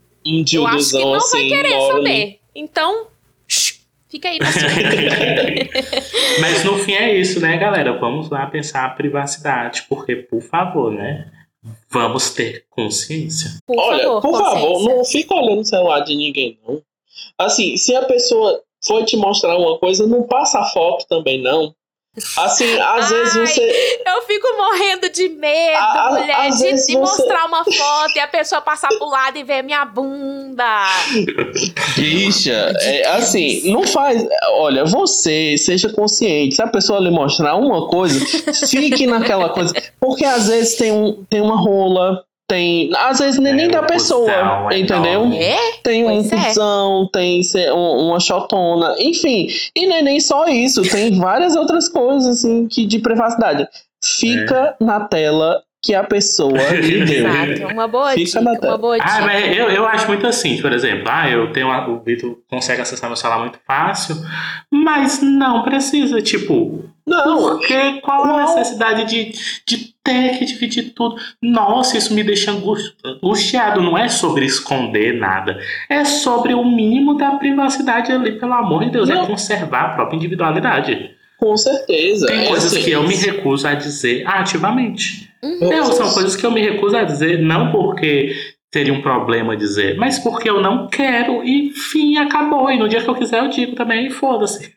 Eu 0.53 0.67
acho 0.67 0.91
que 0.91 1.05
não 1.05 1.15
assim. 1.15 1.49
vai 1.51 1.59
querer 1.63 1.77
mora 1.77 1.95
ali. 1.99 2.03
saber. 2.09 2.41
Então, 2.55 3.07
shh, 3.47 3.75
fica 4.11 4.29
aí 4.29 4.39
na 4.41 4.51
sua. 4.51 4.61
Mas 6.41 6.65
no 6.65 6.79
fim 6.79 6.95
é 6.95 7.15
isso, 7.15 7.39
né, 7.41 7.57
galera? 7.59 7.93
Vamos 7.99 8.29
lá 8.31 8.47
pensar 8.47 8.85
a 8.87 8.91
privacidade, 8.91 9.85
porque, 9.89 10.17
por 10.17 10.43
favor, 10.43 10.93
né? 10.93 11.31
Vamos 11.91 12.31
ter 12.31 12.67
consciência. 12.71 13.59
Por 13.67 13.79
Olha, 13.79 14.05
favor, 14.05 14.23
por 14.23 14.39
favor, 14.39 14.83
não 14.85 15.05
fica 15.05 15.35
olhando 15.35 15.61
o 15.61 15.65
celular 15.65 16.01
de 16.01 16.15
ninguém, 16.15 16.59
não. 16.67 16.83
Assim, 17.39 17.77
se 17.77 17.95
a 17.95 18.05
pessoa 18.05 18.63
for 18.85 19.05
te 19.05 19.17
mostrar 19.17 19.57
uma 19.57 19.79
coisa, 19.79 20.07
não 20.07 20.23
passa 20.23 20.61
a 20.61 20.65
foto 20.67 21.07
também, 21.09 21.41
não. 21.41 21.75
Assim, 22.39 22.79
às 22.81 23.13
Ai, 23.13 23.19
vezes 23.19 23.35
você. 23.35 24.03
Eu 24.07 24.23
fico 24.23 24.47
morrendo 24.57 25.11
de 25.11 25.29
medo, 25.29 25.77
A- 25.77 26.09
mulher, 26.13 26.51
de, 26.51 26.57
de 26.57 26.73
você- 26.73 26.93
mostrar 26.99 27.45
uma 27.47 27.63
foto 27.65 28.17
e 28.17 28.21
a 28.21 28.27
pessoa 28.29 28.61
passar 28.63 28.89
pro 28.89 29.07
lado 29.07 29.37
e 29.37 29.45
ver 29.45 29.63
minha 29.63 29.85
bunda. 29.85 30.87
Bicha, 31.97 32.73
é, 32.81 33.07
assim, 33.09 33.71
não 33.73 33.87
faz. 33.87 34.27
Olha, 34.53 34.85
você 34.85 35.57
seja 35.59 35.89
consciente. 35.93 36.55
Se 36.57 36.63
a 36.63 36.67
pessoa 36.69 37.01
lhe 37.01 37.11
mostrar 37.11 37.57
uma 37.57 37.87
coisa, 37.89 38.19
fique 38.69 39.07
naquela 39.07 39.49
coisa. 39.51 39.75
Porque 40.01 40.25
às 40.25 40.49
vezes 40.49 40.77
tem, 40.77 40.93
um, 40.93 41.25
tem 41.29 41.41
uma 41.41 41.57
rola, 41.57 42.23
tem. 42.49 42.91
Às 42.97 43.19
vezes 43.19 43.39
nem, 43.41 43.53
É, 43.53 43.57
nem 43.57 43.69
da 43.69 43.83
pessoa, 43.83 44.31
cuzão 44.31 44.73
entendeu? 44.73 45.33
É? 45.33 45.57
Tem 45.83 46.05
um 46.05 46.09
Pois 46.09 46.33
é. 46.33 46.45
cuzão, 46.47 47.09
tem 47.13 47.43
se- 47.43 47.71
um- 47.73 48.07
uma 48.09 48.21
chotona, 48.21 48.95
enfim. 48.99 49.49
E 49.75 49.87
não 49.87 49.97
é 49.97 50.03
nem 50.03 50.21
só 50.21 50.47
isso, 50.47 50.83
tem 50.83 51.19
várias 51.19 51.57
outras 51.57 51.89
coisas, 51.89 52.39
assim, 52.39 52.67
que 52.69 52.87
de 52.87 52.99
privacidade. 52.99 53.67
Fica 54.05 54.77
na 54.81 55.01
tela 55.01 55.63
que 55.87 55.95
a 55.95 56.03
pessoa 56.05 56.53
lhe 56.75 57.05
deu. 57.05 57.27
Exato, 57.29 57.73
uma 57.73 57.87
boa 57.87 58.11
Fica 58.13 58.41
dica, 58.41 58.67
uma 58.69 58.77
boa 58.79 58.99
dica. 58.99 59.09
Ah, 59.09 59.21
mas 59.23 59.57
eu, 59.57 59.69
eu 59.71 59.87
acho 59.87 60.09
muito 60.09 60.27
assim, 60.27 60.61
por 60.61 60.73
exemplo, 60.73 61.05
ah, 61.09 61.31
eu 61.31 61.53
tenho 61.53 61.67
uma- 61.69 61.89
o 61.89 62.01
Vitor 62.01 62.37
consegue 62.51 62.83
acessar 62.83 63.09
meu 63.09 63.17
celular 63.17 63.39
muito 63.41 63.59
fácil, 63.67 64.17
mas 64.71 65.21
não 65.23 65.63
precisa, 65.63 66.21
tipo, 66.21 66.85
Não, 67.07 67.51
porque 67.59 68.01
qual 68.01 68.25
a 68.25 68.29
Qual? 68.29 68.41
necessidade 68.57 69.05
de, 69.05 69.33
de 69.67 69.95
ter 70.03 70.39
que 70.39 70.45
dividir 70.45 70.93
tudo? 70.95 71.17
Nossa, 71.41 71.97
isso 71.97 72.13
me 72.13 72.23
deixa 72.25 72.51
angusti- 72.51 72.97
angustiado. 73.05 73.81
Não 73.81 73.97
é 73.97 74.09
sobre 74.09 74.45
esconder 74.45 75.17
nada, 75.19 75.57
é 75.89 76.05
sobre 76.05 76.53
o 76.55 76.65
mínimo 76.65 77.15
da 77.17 77.31
privacidade 77.33 78.11
ali, 78.11 78.33
pelo 78.41 78.55
amor 78.55 78.85
de 78.85 78.91
Deus, 78.91 79.09
Não. 79.09 79.23
é 79.23 79.27
conservar 79.27 79.83
a 79.85 79.89
própria 79.95 80.17
individualidade. 80.17 81.11
com 81.39 81.55
certeza. 81.57 82.27
Tem 82.27 82.45
É 82.45 82.49
coisas 82.49 82.73
assim, 82.73 82.83
que 82.83 82.91
eu 82.91 83.03
me 83.07 83.15
recuso 83.15 83.69
a 83.69 83.75
dizer 83.75 84.27
ativamente. 84.27 85.31
Uhum. 85.61 85.73
Eu, 85.73 85.85
são 85.93 86.13
coisas 86.13 86.37
que 86.37 86.45
eu 86.45 86.51
me 86.51 86.61
recuso 86.61 86.97
a 86.97 87.05
dizer, 87.05 87.41
não 87.41 87.71
porque 87.71 88.35
teria 88.71 88.93
um 88.93 89.01
problema 89.01 89.57
dizer, 89.57 89.97
mas 89.97 90.19
porque 90.19 90.51
eu 90.51 90.61
não 90.61 90.89
quero 90.89 91.43
e 91.45 91.73
fim, 91.73 92.17
acabou. 92.17 92.71
E 92.71 92.79
no 92.79 92.89
dia 92.89 93.03
que 93.03 93.09
eu 93.09 93.15
quiser 93.15 93.43
eu 93.43 93.49
digo 93.49 93.75
também, 93.75 94.11
foda-se. 94.11 94.75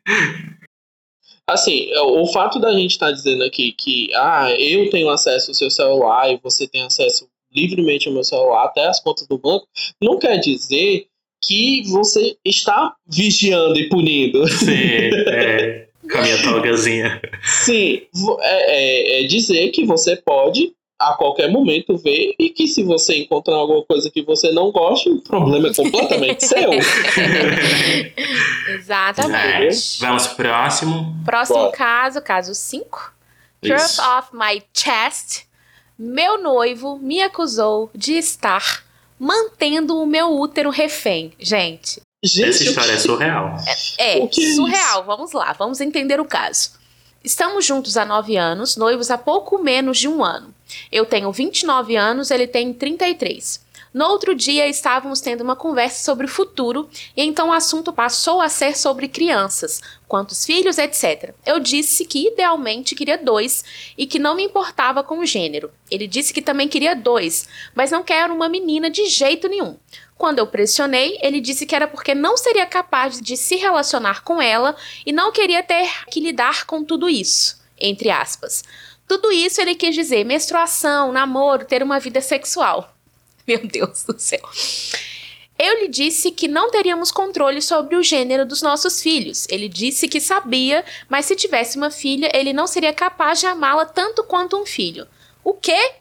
Assim, 1.50 1.90
o 1.98 2.28
fato 2.28 2.60
da 2.60 2.72
gente 2.72 2.92
estar 2.92 3.12
dizendo 3.12 3.44
aqui 3.44 3.72
que 3.72 4.14
ah, 4.14 4.52
eu 4.52 4.90
tenho 4.90 5.10
acesso 5.10 5.50
ao 5.50 5.56
seu 5.56 5.70
celular 5.70 6.32
e 6.32 6.40
você 6.42 6.68
tem 6.68 6.84
acesso 6.84 7.28
livremente 7.52 8.08
ao 8.08 8.14
meu 8.14 8.24
celular, 8.24 8.66
até 8.66 8.88
as 8.88 9.02
contas 9.02 9.28
do 9.28 9.38
banco, 9.38 9.68
não 10.02 10.20
quer 10.20 10.38
dizer 10.38 11.08
que 11.44 11.84
você 11.90 12.38
está 12.46 12.96
vigiando 13.08 13.80
e 13.80 13.90
punindo. 13.90 14.48
Sim, 14.48 15.10
é, 15.28 15.89
com 16.12 16.18
a 16.18 16.22
minha 16.22 16.42
togazinha. 16.44 17.22
Sim, 17.44 18.02
é, 18.42 19.20
é- 19.22 19.24
é 19.24 19.28
dizer 19.28 19.70
que 19.72 19.86
você 19.86 20.16
pode 20.16 20.74
a 21.02 21.14
qualquer 21.14 21.50
momento 21.50 21.96
ver 21.98 22.36
e 22.38 22.50
que 22.50 22.68
se 22.68 22.84
você 22.84 23.20
encontrar 23.20 23.56
alguma 23.56 23.84
coisa 23.86 24.12
que 24.12 24.22
você 24.22 24.52
não 24.52 24.70
gosta, 24.70 25.10
o 25.10 25.22
problema 25.22 25.70
é 25.70 25.74
completamente 25.74 26.44
seu. 26.46 26.70
Exatamente. 28.68 30.04
É, 30.04 30.08
vamos 30.08 30.28
pro 30.28 30.36
próximo. 30.36 31.16
Próximo 31.26 31.60
Bora. 31.60 31.72
caso, 31.72 32.22
caso 32.22 32.54
5. 32.54 33.14
Truth 33.62 33.78
Isso. 33.80 34.02
of 34.02 34.30
my 34.34 34.62
chest. 34.74 35.44
Meu 35.98 36.42
noivo 36.42 36.98
me 37.00 37.22
acusou 37.22 37.90
de 37.94 38.14
estar 38.14 38.84
mantendo 39.20 39.98
o 40.02 40.06
meu 40.06 40.38
útero 40.40 40.70
refém. 40.70 41.32
Gente, 41.40 42.02
Essa 42.24 42.34
Gente, 42.36 42.64
história 42.68 42.92
é 42.92 42.98
surreal. 42.98 43.56
é 43.98 44.18
O 44.18 44.28
que 44.28 44.44
é 44.46 44.56
surreal. 44.56 45.06
Vamos 45.06 45.32
lá, 45.32 45.54
vamos 45.54 45.80
entender 45.80 46.20
o 46.20 46.26
caso. 46.26 46.72
Estamos 47.24 47.66
juntos 47.66 47.98
há 47.98 48.06
nove 48.06 48.38
anos, 48.38 48.76
noivos 48.76 49.10
há 49.10 49.18
pouco 49.18 49.58
menos 49.62 49.98
de 49.98 50.08
um 50.08 50.24
ano. 50.24 50.54
Eu 50.92 51.06
tenho 51.06 51.32
29 51.32 51.96
anos, 51.96 52.30
ele 52.32 52.48
tem 52.48 52.74
33. 52.74 53.62
No 53.92 54.06
outro 54.06 54.36
dia, 54.36 54.68
estávamos 54.68 55.20
tendo 55.20 55.42
uma 55.42 55.56
conversa 55.56 56.04
sobre 56.04 56.28
o 56.28 56.30
futuro 56.30 56.88
e 57.18 57.24
então 57.24 57.50
o 57.50 57.54
assunto 57.54 57.92
passou 57.92 58.40
a 58.40 58.48
ser 58.48 58.78
sobre 58.78 59.08
crianças, 59.08 59.82
quantos 60.08 60.46
filhos, 60.46 60.78
etc. 60.78 61.34
Eu 61.44 61.60
disse 61.60 62.06
que 62.06 62.28
idealmente 62.28 62.94
queria 62.94 63.18
dois 63.18 63.64
e 63.98 64.06
que 64.06 64.20
não 64.20 64.36
me 64.36 64.44
importava 64.44 65.04
com 65.04 65.18
o 65.18 65.26
gênero. 65.26 65.72
Ele 65.90 66.06
disse 66.06 66.32
que 66.32 66.42
também 66.42 66.68
queria 66.68 66.96
dois, 66.96 67.48
mas 67.74 67.90
não 67.90 68.04
quero 68.04 68.34
uma 68.34 68.48
menina 68.48 68.92
de 68.92 69.06
jeito 69.08 69.48
nenhum. 69.48 69.76
Quando 70.16 70.38
eu 70.38 70.46
pressionei, 70.46 71.18
ele 71.22 71.42
disse 71.42 71.66
que 71.66 71.74
era 71.74 71.88
porque 71.88 72.14
não 72.14 72.38
seria 72.38 72.68
capaz 72.68 73.20
de 73.20 73.36
se 73.36 73.56
relacionar 73.56 74.22
com 74.24 74.40
ela 74.40 74.76
e 75.04 75.12
não 75.12 75.32
queria 75.32 75.64
ter 75.64 76.06
que 76.12 76.20
lidar 76.20 76.66
com 76.66 76.84
tudo 76.84 77.10
isso, 77.10 77.60
entre 77.80 78.12
aspas. 78.12 78.64
Tudo 79.08 79.32
isso 79.32 79.60
ele 79.60 79.74
quis 79.74 79.96
dizer 79.96 80.24
menstruação, 80.24 81.12
namoro, 81.12 81.66
ter 81.66 81.82
uma 81.82 82.00
vida 82.00 82.22
sexual. 82.22 82.94
Meu 83.50 83.66
Deus 83.66 84.04
do 84.04 84.20
céu. 84.20 84.48
Eu 85.58 85.82
lhe 85.82 85.88
disse 85.88 86.30
que 86.30 86.48
não 86.48 86.70
teríamos 86.70 87.12
controle 87.12 87.64
sobre 87.64 87.96
o 87.96 88.04
gênero 88.04 88.46
dos 88.46 88.62
nossos 88.62 89.02
filhos. 89.02 89.48
Ele 89.50 89.68
disse 89.68 90.08
que 90.08 90.22
sabia, 90.22 90.86
mas 91.10 91.26
se 91.26 91.36
tivesse 91.36 91.76
uma 91.76 91.90
filha, 91.90 92.32
ele 92.32 92.54
não 92.54 92.68
seria 92.68 92.94
capaz 92.94 93.40
de 93.40 93.48
amá-la 93.48 93.86
tanto 93.86 94.24
quanto 94.24 94.56
um 94.56 94.68
filho. 94.68 95.08
O 95.44 95.56
quê? 95.56 95.94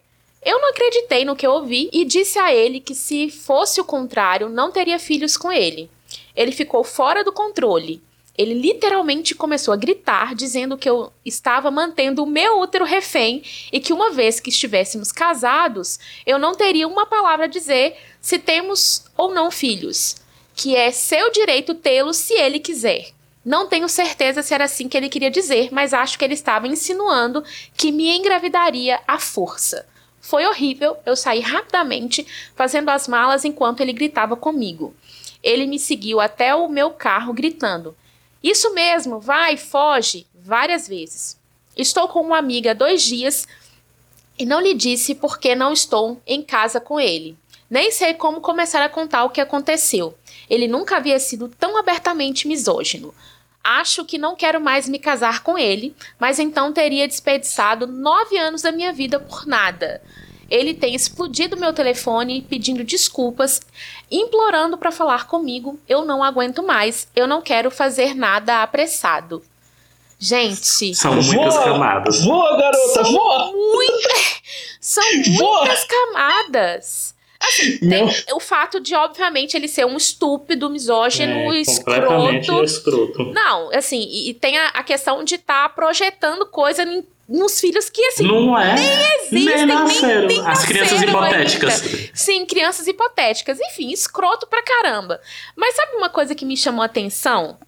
Eu 0.44 0.60
não 0.60 0.68
acreditei 0.68 1.24
no 1.24 1.34
que 1.34 1.46
eu 1.46 1.52
ouvi 1.52 1.88
e 1.90 2.04
disse 2.04 2.38
a 2.38 2.54
ele 2.54 2.80
que 2.80 2.94
se 2.94 3.30
fosse 3.30 3.80
o 3.80 3.84
contrário, 3.84 4.50
não 4.50 4.70
teria 4.70 4.98
filhos 4.98 5.36
com 5.36 5.50
ele. 5.50 5.90
Ele 6.36 6.52
ficou 6.52 6.84
fora 6.84 7.24
do 7.24 7.32
controle. 7.32 8.02
Ele 8.38 8.54
literalmente 8.54 9.34
começou 9.34 9.74
a 9.74 9.76
gritar, 9.76 10.32
dizendo 10.32 10.78
que 10.78 10.88
eu 10.88 11.12
estava 11.24 11.72
mantendo 11.72 12.22
o 12.22 12.26
meu 12.26 12.60
útero 12.60 12.84
refém 12.84 13.42
e 13.72 13.80
que 13.80 13.92
uma 13.92 14.12
vez 14.12 14.38
que 14.38 14.48
estivéssemos 14.48 15.10
casados, 15.10 15.98
eu 16.24 16.38
não 16.38 16.54
teria 16.54 16.86
uma 16.86 17.04
palavra 17.04 17.46
a 17.46 17.48
dizer 17.48 17.96
se 18.20 18.38
temos 18.38 19.06
ou 19.16 19.34
não 19.34 19.50
filhos, 19.50 20.16
que 20.54 20.76
é 20.76 20.92
seu 20.92 21.32
direito 21.32 21.74
tê-los 21.74 22.16
se 22.16 22.34
ele 22.34 22.60
quiser. 22.60 23.08
Não 23.44 23.66
tenho 23.66 23.88
certeza 23.88 24.40
se 24.40 24.54
era 24.54 24.64
assim 24.64 24.88
que 24.88 24.96
ele 24.96 25.08
queria 25.08 25.30
dizer, 25.30 25.70
mas 25.72 25.92
acho 25.92 26.16
que 26.16 26.24
ele 26.24 26.34
estava 26.34 26.68
insinuando 26.68 27.42
que 27.76 27.90
me 27.90 28.16
engravidaria 28.16 29.00
à 29.08 29.18
força. 29.18 29.84
Foi 30.20 30.46
horrível, 30.46 30.96
eu 31.04 31.16
saí 31.16 31.40
rapidamente, 31.40 32.24
fazendo 32.54 32.90
as 32.90 33.08
malas 33.08 33.44
enquanto 33.44 33.80
ele 33.80 33.92
gritava 33.92 34.36
comigo. 34.36 34.94
Ele 35.42 35.66
me 35.66 35.78
seguiu 35.78 36.20
até 36.20 36.54
o 36.54 36.68
meu 36.68 36.90
carro 36.90 37.32
gritando: 37.32 37.96
Isso 38.42 38.72
mesmo, 38.72 39.18
vai, 39.18 39.56
foge, 39.56 40.26
várias 40.34 40.86
vezes. 40.86 41.38
Estou 41.76 42.08
com 42.08 42.20
uma 42.20 42.38
amiga 42.38 42.70
há 42.70 42.74
dois 42.74 43.02
dias 43.02 43.46
e 44.38 44.46
não 44.46 44.60
lhe 44.60 44.74
disse 44.74 45.14
porque 45.14 45.54
não 45.54 45.72
estou 45.72 46.20
em 46.26 46.42
casa 46.42 46.80
com 46.80 47.00
ele. 47.00 47.36
Nem 47.70 47.90
sei 47.90 48.14
como 48.14 48.40
começar 48.40 48.82
a 48.82 48.88
contar 48.88 49.24
o 49.24 49.30
que 49.30 49.40
aconteceu. 49.40 50.16
Ele 50.48 50.66
nunca 50.66 50.96
havia 50.96 51.18
sido 51.18 51.48
tão 51.48 51.76
abertamente 51.76 52.48
misógino. 52.48 53.14
Acho 53.62 54.04
que 54.04 54.16
não 54.16 54.34
quero 54.34 54.60
mais 54.60 54.88
me 54.88 54.98
casar 54.98 55.42
com 55.42 55.58
ele, 55.58 55.94
mas 56.18 56.38
então 56.38 56.72
teria 56.72 57.06
desperdiçado 57.06 57.86
nove 57.86 58.38
anos 58.38 58.62
da 58.62 58.72
minha 58.72 58.92
vida 58.92 59.20
por 59.20 59.46
nada. 59.46 60.00
Ele 60.50 60.72
tem 60.74 60.94
explodido 60.94 61.56
meu 61.56 61.72
telefone 61.72 62.40
pedindo 62.48 62.82
desculpas, 62.82 63.60
implorando 64.10 64.78
para 64.78 64.90
falar 64.90 65.26
comigo. 65.26 65.78
Eu 65.88 66.04
não 66.04 66.22
aguento 66.24 66.62
mais. 66.62 67.06
Eu 67.14 67.26
não 67.26 67.42
quero 67.42 67.70
fazer 67.70 68.14
nada 68.14 68.62
apressado. 68.62 69.42
Gente, 70.18 70.94
São 70.96 71.14
muitas 71.14 71.54
Voa! 71.54 71.64
camadas. 71.64 72.24
Voa, 72.24 72.56
garota, 72.56 72.88
são 73.04 73.04
voa! 73.12 73.52
muitas, 73.52 74.40
são 74.80 75.04
Voa! 75.36 75.60
muitas 75.60 75.84
camadas. 75.84 77.14
Assim, 77.40 77.78
tem 77.78 78.02
o 78.34 78.40
fato 78.40 78.80
de, 78.80 78.96
obviamente, 78.96 79.56
ele 79.56 79.68
ser 79.68 79.86
um 79.86 79.96
estúpido, 79.96 80.68
misógino, 80.68 81.52
É, 81.52 81.62
completamente 81.64 82.40
escroto. 82.42 82.64
escroto. 82.64 83.24
Não, 83.32 83.70
assim, 83.72 84.00
e, 84.10 84.30
e 84.30 84.34
tem 84.34 84.58
a, 84.58 84.68
a 84.70 84.82
questão 84.82 85.22
de 85.22 85.36
estar 85.36 85.68
projetando 85.72 86.46
coisa 86.46 86.82
em- 86.82 87.06
nos 87.28 87.60
filhos 87.60 87.90
que, 87.90 88.02
assim, 88.06 88.26
Não 88.26 88.58
é? 88.58 88.74
existem, 88.74 89.44
nem 89.44 89.56
nem- 89.56 89.66
nasceram. 89.66 90.26
nem 90.26 90.46
As 90.46 90.64
crianças 90.64 91.00
nasceram 91.00 91.12
hipotéticas. 91.24 91.82
Sim, 92.14 92.46
crianças 92.46 92.86
hipotéticas. 92.86 93.58
Enfim, 93.60 93.90
escroto 93.92 94.46
pra 94.46 94.62
caramba. 94.62 95.20
Mas 95.54 95.74
sabe 95.76 95.96
uma 95.96 96.08
coisa 96.08 96.34
que 96.34 96.44
me 96.46 96.56
chamou 96.56 96.82
a 96.82 96.86
atenção? 96.86 97.58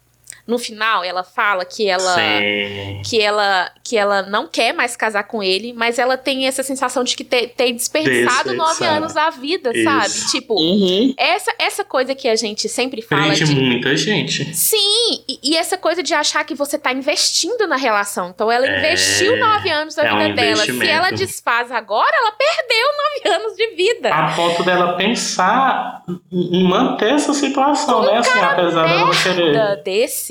No 0.47 0.57
final, 0.57 1.03
ela 1.03 1.23
fala 1.23 1.63
que 1.65 1.87
ela 1.87 2.15
Sim. 2.15 3.01
que 3.05 3.21
ela 3.21 3.71
que 3.83 3.97
ela 3.97 4.21
não 4.23 4.47
quer 4.47 4.73
mais 4.73 4.95
casar 4.95 5.23
com 5.23 5.41
ele, 5.43 5.73
mas 5.73 5.99
ela 5.99 6.17
tem 6.17 6.47
essa 6.47 6.63
sensação 6.63 7.03
de 7.03 7.15
que 7.15 7.23
ter, 7.23 7.49
ter 7.49 7.71
desperdiçado 7.73 8.53
nove 8.53 8.85
anos 8.85 9.13
da 9.13 9.29
vida, 9.29 9.71
Isso. 9.73 9.83
sabe? 9.83 10.31
Tipo, 10.31 10.55
Uhum. 10.55 11.13
essa 11.17 11.51
essa 11.59 11.83
coisa 11.83 12.15
que 12.15 12.27
a 12.27 12.35
gente 12.35 12.67
sempre 12.69 13.01
fala 13.01 13.27
Prende 13.27 13.43
de 13.45 13.55
muita 13.55 13.95
gente. 13.95 14.55
Sim, 14.55 15.23
e, 15.27 15.39
e 15.43 15.57
essa 15.57 15.77
coisa 15.77 16.01
de 16.03 16.13
achar 16.13 16.43
que 16.43 16.55
você 16.55 16.77
tá 16.77 16.91
investindo 16.91 17.67
na 17.67 17.75
relação. 17.75 18.29
Então 18.29 18.51
ela 18.51 18.65
É, 18.67 18.77
investiu 18.79 19.37
nove 19.37 19.69
anos 19.69 19.95
da 19.95 20.05
é 20.05 20.13
um 20.13 20.17
vida 20.19 20.33
dela. 20.35 20.65
Se 20.65 20.87
ela 20.87 21.11
desfaz 21.11 21.71
agora, 21.71 22.11
ela 22.15 22.31
perdeu 22.31 22.87
nove 22.97 23.35
anos 23.43 23.57
de 23.57 23.67
vida. 23.75 24.09
A 24.13 24.33
ponto 24.35 24.63
dela 24.63 24.93
pensar 24.97 26.03
em 26.31 26.63
manter 26.67 27.13
essa 27.13 27.33
situação, 27.33 28.03
né? 28.05 28.17
Assim, 28.17 28.39
apesar 28.39 28.87
dela 28.87 29.05
não 29.05 29.11
querer. 29.11 29.53
Da- 29.53 29.75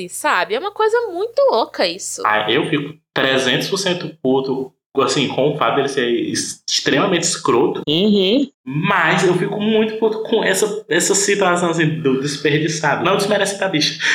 desse, 0.00 0.08
sabe? 0.08 0.54
É 0.54 0.58
uma 0.58 0.72
coisa 0.72 0.96
muito 1.10 1.38
louca 1.50 1.86
isso. 1.86 2.22
Ah, 2.24 2.50
eu 2.50 2.68
fico 2.68 2.94
300% 3.16 4.16
puto, 4.22 4.72
assim, 4.98 5.28
com 5.28 5.54
o 5.54 5.58
fato 5.58 5.76
dele 5.76 5.88
ser 5.88 6.08
extremamente 6.08 7.22
escroto, 7.24 7.82
Uhum. 7.88 8.48
Mas 8.64 9.24
eu 9.24 9.34
fico 9.36 9.60
muito 9.60 9.94
puto 9.96 10.22
com 10.24 10.44
essa, 10.44 10.84
essa 10.88 11.14
situação, 11.14 11.70
assim, 11.70 12.00
do 12.00 12.20
desperdiçado. 12.20 13.04
Não 13.04 13.16
desmerece 13.16 13.58
da 13.58 13.68
bicha. 13.68 13.98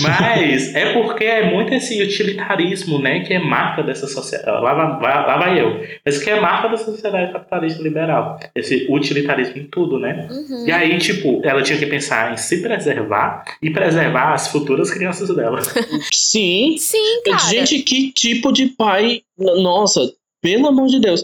Mas 0.00 0.74
é 0.74 0.92
porque 0.94 1.24
é 1.24 1.50
muito 1.52 1.74
esse 1.74 2.02
utilitarismo, 2.02 2.98
né, 2.98 3.20
que 3.20 3.34
é 3.34 3.38
marca 3.38 3.82
dessa 3.82 4.06
sociedade. 4.06 4.62
Lá 4.62 4.72
vai, 4.72 4.98
vai- 5.00 5.26
lá 5.26 5.36
vai 5.36 5.60
eu. 5.60 5.84
Mas 6.06 6.16
que 6.22 6.30
é 6.30 6.40
marca 6.40 6.68
da 6.68 6.76
sociedade 6.78 7.30
capitalista 7.32 7.82
liberal. 7.82 8.38
Esse 8.54 8.86
utilitarismo 8.88 9.58
em 9.58 9.64
tudo, 9.64 9.98
né? 9.98 10.28
Uhum. 10.30 10.66
E 10.66 10.72
aí, 10.72 10.96
tipo, 10.98 11.42
ela 11.44 11.62
tinha 11.62 11.78
que 11.78 11.84
pensar 11.86 12.32
em 12.32 12.36
se 12.38 12.62
preservar 12.62 13.44
e 13.60 13.68
preservar 13.70 14.32
as 14.32 14.48
futuras 14.48 14.90
crianças 14.90 15.28
dela. 15.34 15.60
Sim. 16.12 16.76
Sim, 16.78 17.22
cara. 17.26 17.38
Gente, 17.50 17.80
que 17.80 18.12
tipo 18.12 18.50
de 18.52 18.66
pai. 18.68 19.20
Nossa, 19.38 20.00
pelo 20.42 20.66
amor 20.66 20.88
de 20.88 20.98
Deus. 20.98 21.22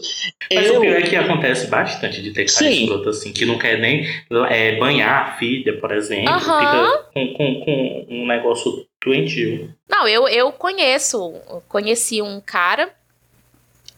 Mas 0.51 0.65
eu. 0.65 0.77
o 0.77 0.81
pior 0.81 0.97
é 0.97 1.01
que 1.01 1.15
acontece 1.15 1.67
bastante 1.67 2.21
de 2.23 2.31
ter 2.31 2.45
cara 2.45 2.71
Sim. 2.71 2.83
escroto 2.83 3.09
assim, 3.09 3.33
que 3.33 3.45
não 3.45 3.59
quer 3.59 3.77
nem 3.77 4.07
é, 4.49 4.77
banhar 4.77 5.21
a 5.33 5.37
filha, 5.37 5.77
por 5.77 5.91
exemplo. 5.91 6.39
Fica 6.39 7.03
com, 7.13 7.33
com, 7.33 7.61
com 7.65 8.05
um 8.09 8.25
negócio 8.25 8.87
doentio. 9.03 9.75
Não, 9.89 10.07
eu, 10.07 10.27
eu 10.29 10.51
conheço, 10.53 11.33
conheci 11.67 12.21
um 12.21 12.39
cara 12.39 12.89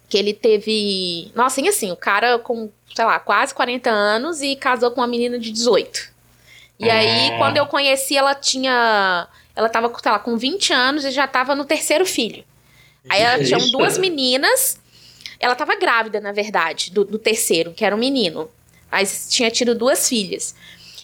que 0.09 0.17
ele 0.17 0.33
teve. 0.33 1.31
Nossa, 1.35 1.61
e 1.61 1.69
assim, 1.69 1.91
o 1.91 1.95
cara 1.95 2.39
com, 2.39 2.71
sei 2.93 3.05
lá, 3.05 3.19
quase 3.19 3.53
40 3.53 3.89
anos 3.91 4.41
e 4.41 4.55
casou 4.55 4.89
com 4.89 5.01
uma 5.01 5.07
menina 5.07 5.37
de 5.37 5.51
18. 5.51 6.09
E 6.79 6.89
aí, 6.89 7.29
Ah. 7.31 7.37
quando 7.37 7.57
eu 7.57 7.67
conheci, 7.67 8.17
ela 8.17 8.33
tinha. 8.33 9.27
Ela 9.55 9.69
tava, 9.69 9.93
sei 10.01 10.11
lá, 10.11 10.17
com 10.17 10.35
20 10.35 10.73
anos 10.73 11.05
e 11.05 11.11
já 11.11 11.27
tava 11.27 11.53
no 11.53 11.63
terceiro 11.63 12.07
filho. 12.07 12.43
Aí 13.07 13.21
ela 13.21 13.43
tinha 13.43 13.59
duas 13.71 13.99
meninas. 13.99 14.80
Ela 15.41 15.55
tava 15.55 15.75
grávida, 15.75 16.21
na 16.21 16.31
verdade, 16.31 16.91
do, 16.91 17.03
do 17.03 17.19
terceiro, 17.19 17.73
que 17.73 17.83
era 17.83 17.95
um 17.95 17.99
menino. 17.99 18.49
Mas 18.91 19.27
tinha 19.29 19.49
tido 19.49 19.73
duas 19.73 20.07
filhas. 20.07 20.55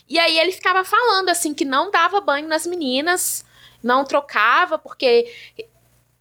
E 0.08 0.18
aí 0.20 0.40
ele 0.40 0.52
ficava 0.52 0.84
falando 0.84 1.30
assim 1.30 1.54
que 1.54 1.66
não 1.66 1.92
dava 1.92 2.22
banho 2.22 2.48
nas 2.48 2.66
meninas, 2.66 3.44
não 3.84 4.06
trocava, 4.06 4.78
porque 4.78 5.32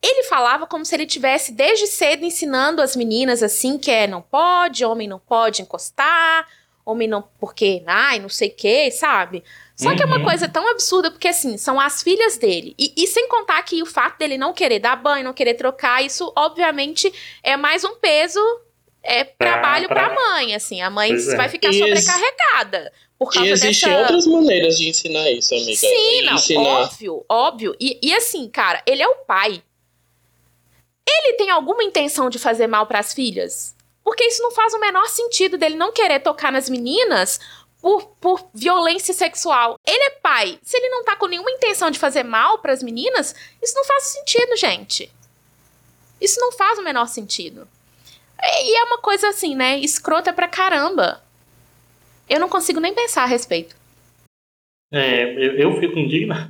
ele 0.02 0.24
falava 0.24 0.66
como 0.66 0.84
se 0.84 0.94
ele 0.94 1.06
tivesse 1.06 1.52
desde 1.52 1.86
cedo 1.86 2.24
ensinando 2.24 2.82
as 2.82 2.96
meninas 2.96 3.42
assim 3.42 3.78
que 3.78 3.90
é 3.90 4.06
não 4.06 4.22
pode, 4.22 4.84
homem 4.84 5.08
não 5.08 5.18
pode 5.18 5.62
encostar, 5.62 6.48
homem 6.84 7.08
não 7.08 7.22
porque, 7.38 7.82
ai, 7.86 8.18
não 8.18 8.28
sei 8.28 8.48
o 8.48 8.54
que, 8.54 8.90
sabe? 8.90 9.42
Só 9.76 9.94
que 9.94 10.02
é 10.02 10.06
uma 10.06 10.16
Uhum. 10.18 10.24
coisa 10.24 10.48
tão 10.48 10.66
absurda, 10.70 11.10
porque 11.10 11.28
assim, 11.28 11.58
são 11.58 11.78
as 11.78 12.02
filhas 12.02 12.38
dele. 12.38 12.74
E, 12.78 12.94
e 12.96 13.06
sem 13.06 13.28
contar 13.28 13.62
que 13.62 13.82
o 13.82 13.86
fato 13.86 14.18
dele 14.18 14.38
não 14.38 14.54
querer 14.54 14.78
dar 14.78 14.96
banho, 14.96 15.22
não 15.24 15.34
querer 15.34 15.52
trocar, 15.54 16.02
isso 16.02 16.32
obviamente 16.34 17.12
é 17.42 17.58
mais 17.58 17.84
um 17.84 17.94
peso, 17.96 18.40
é 19.02 19.22
trabalho 19.24 19.86
pra- 19.86 20.08
pra 20.08 20.14
mãe, 20.14 20.54
assim. 20.54 20.80
A 20.80 20.88
mãe 20.88 21.10
Pois 21.10 21.28
é. 21.28 21.36
vai 21.36 21.48
ficar 21.50 21.68
E 21.68 21.78
sobrecarregada. 21.78 22.90
Por 23.18 23.30
causa 23.32 23.48
E 23.48 23.52
existem 23.52 23.90
dessa... 23.90 24.00
outras 24.00 24.26
maneiras 24.26 24.76
de 24.78 24.88
ensinar 24.88 25.30
isso, 25.30 25.54
amiga. 25.54 25.74
Sim, 25.76 26.22
não, 26.22 26.34
ensinar. 26.34 26.60
óbvio, 26.62 27.24
óbvio. 27.28 27.76
E, 27.78 27.98
e 28.02 28.14
assim, 28.14 28.48
cara, 28.48 28.82
ele 28.86 29.02
é 29.02 29.08
o 29.08 29.16
pai. 29.26 29.62
Ele 31.08 31.34
tem 31.34 31.50
alguma 31.50 31.84
intenção 31.84 32.28
de 32.28 32.38
fazer 32.38 32.66
mal 32.66 32.86
pras 32.86 33.14
filhas? 33.14 33.74
Porque 34.02 34.24
isso 34.24 34.42
não 34.42 34.50
faz 34.52 34.72
o 34.74 34.80
menor 34.80 35.06
sentido 35.08 35.56
dele 35.58 35.76
não 35.76 35.92
querer 35.92 36.20
tocar 36.20 36.50
nas 36.52 36.68
meninas 36.68 37.40
por, 37.80 38.06
por 38.20 38.48
violência 38.52 39.14
sexual. 39.14 39.78
Ele 39.86 40.04
é 40.04 40.10
pai. 40.10 40.58
Se 40.62 40.76
ele 40.76 40.88
não 40.88 41.04
tá 41.04 41.16
com 41.16 41.26
nenhuma 41.26 41.50
intenção 41.50 41.90
de 41.90 41.98
fazer 41.98 42.22
mal 42.22 42.58
pras 42.58 42.82
meninas, 42.82 43.34
isso 43.62 43.74
não 43.76 43.84
faz 43.84 44.04
sentido, 44.04 44.56
gente. 44.56 45.10
Isso 46.20 46.40
não 46.40 46.52
faz 46.52 46.78
o 46.78 46.82
menor 46.82 47.06
sentido. 47.06 47.68
E 48.42 48.72
e 48.72 48.76
é 48.76 48.84
uma 48.84 48.98
coisa 48.98 49.28
assim, 49.28 49.54
né? 49.54 49.78
Escrota 49.78 50.32
pra 50.32 50.48
caramba. 50.48 51.22
Eu 52.28 52.40
não 52.40 52.48
consigo 52.48 52.80
nem 52.80 52.94
pensar 52.94 53.22
a 53.22 53.26
respeito. 53.26 53.76
É, 54.92 55.24
eu, 55.32 55.52
eu 55.58 55.80
fico 55.80 55.98
indignado. 55.98 56.48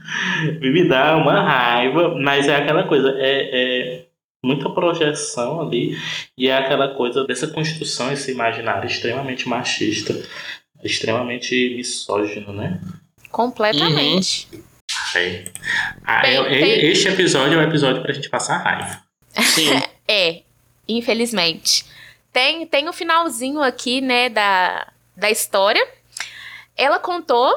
Me 0.60 0.84
dá 0.88 1.16
uma 1.16 1.42
raiva, 1.42 2.14
mas 2.18 2.48
é 2.48 2.56
aquela 2.56 2.86
coisa, 2.86 3.14
é, 3.18 4.00
é 4.02 4.06
muita 4.44 4.70
projeção 4.70 5.60
ali, 5.60 5.96
e 6.38 6.48
é 6.48 6.56
aquela 6.56 6.94
coisa 6.94 7.24
dessa 7.24 7.48
construção, 7.48 8.12
esse 8.12 8.30
imaginário 8.30 8.86
extremamente 8.86 9.48
machista, 9.48 10.14
extremamente 10.82 11.74
misógino, 11.76 12.52
né? 12.52 12.80
Completamente. 13.30 14.48
É. 15.14 15.44
Ah, 16.04 16.22
Tem- 16.22 16.36
é- 16.36 16.48
tem- 16.48 16.86
Este 16.90 17.08
episódio 17.08 17.58
é 17.58 17.64
o 17.64 17.68
episódio 17.68 18.02
pra 18.02 18.12
gente 18.12 18.28
passar 18.28 18.58
raiva. 18.58 19.00
Sim. 19.42 19.70
É, 20.08 20.42
infelizmente. 20.86 21.84
Tem, 22.32 22.64
tem 22.64 22.88
o 22.88 22.92
finalzinho 22.92 23.60
aqui, 23.60 24.00
né, 24.00 24.28
da, 24.28 24.86
da 25.16 25.28
história. 25.28 25.84
Ela 26.76 27.00
contou 27.00 27.52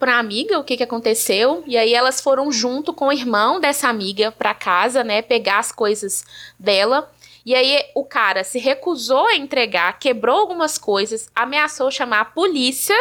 pra 0.00 0.18
amiga 0.18 0.58
o 0.58 0.64
que, 0.64 0.76
que 0.76 0.82
aconteceu. 0.82 1.62
E 1.64 1.76
aí 1.76 1.94
elas 1.94 2.20
foram 2.20 2.50
junto 2.50 2.92
com 2.92 3.06
o 3.06 3.12
irmão 3.12 3.60
dessa 3.60 3.88
amiga 3.88 4.32
pra 4.32 4.52
casa, 4.52 5.04
né? 5.04 5.22
Pegar 5.22 5.60
as 5.60 5.70
coisas 5.70 6.24
dela. 6.58 7.08
E 7.44 7.54
aí 7.54 7.84
o 7.94 8.04
cara 8.04 8.44
se 8.44 8.58
recusou 8.58 9.26
a 9.26 9.36
entregar, 9.36 9.98
quebrou 9.98 10.40
algumas 10.40 10.78
coisas, 10.78 11.28
ameaçou 11.34 11.90
chamar 11.90 12.20
a 12.20 12.24
polícia 12.24 12.96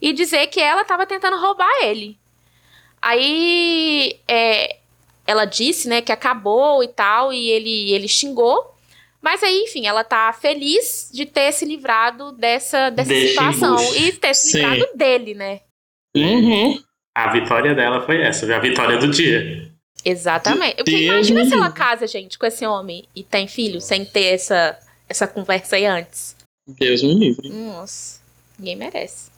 e 0.00 0.12
dizer 0.12 0.46
que 0.48 0.60
ela 0.60 0.82
estava 0.82 1.06
tentando 1.06 1.36
roubar 1.36 1.72
ele. 1.82 2.16
Aí 3.00 4.20
é, 4.28 4.76
ela 5.26 5.44
disse, 5.44 5.88
né, 5.88 6.00
que 6.00 6.12
acabou 6.12 6.82
e 6.84 6.88
tal, 6.88 7.32
e 7.32 7.48
ele, 7.50 7.92
ele 7.92 8.06
xingou. 8.06 8.72
Mas 9.20 9.42
aí, 9.42 9.62
enfim, 9.62 9.86
ela 9.86 10.02
tá 10.02 10.32
feliz 10.32 11.10
de 11.12 11.26
ter 11.26 11.52
se 11.52 11.64
livrado 11.64 12.32
dessa, 12.32 12.90
dessa 12.90 13.14
situação. 13.14 13.76
E 13.94 14.12
ter 14.12 14.34
se 14.34 14.50
Sim. 14.50 14.58
livrado 14.58 14.96
dele, 14.96 15.34
né? 15.34 15.60
Uhum. 16.16 16.80
A 17.14 17.30
vitória 17.30 17.74
dela 17.74 18.04
foi 18.04 18.20
essa, 18.20 18.54
a 18.54 18.58
vitória 18.58 18.98
do 18.98 19.08
dia. 19.08 19.71
Exatamente. 20.04 20.76
Porque 20.76 21.04
imagina 21.04 21.44
se 21.44 21.54
ela 21.54 21.70
casa, 21.70 22.06
gente, 22.06 22.38
com 22.38 22.46
esse 22.46 22.66
homem 22.66 23.04
e 23.14 23.22
tem 23.22 23.46
filho, 23.46 23.80
sem 23.80 24.04
ter 24.04 24.34
essa, 24.34 24.78
essa 25.08 25.26
conversa 25.26 25.76
aí 25.76 25.86
antes. 25.86 26.36
Deus 26.66 27.02
me 27.02 27.14
livre. 27.14 27.48
Nossa, 27.48 28.20
ninguém 28.58 28.76
merece. 28.76 29.30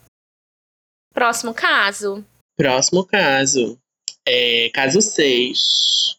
Próximo 1.13 1.55
caso. 1.55 2.25
Próximo 2.57 3.05
caso. 3.05 3.79
É, 4.27 4.71
caso 4.73 5.01
6. 5.01 6.17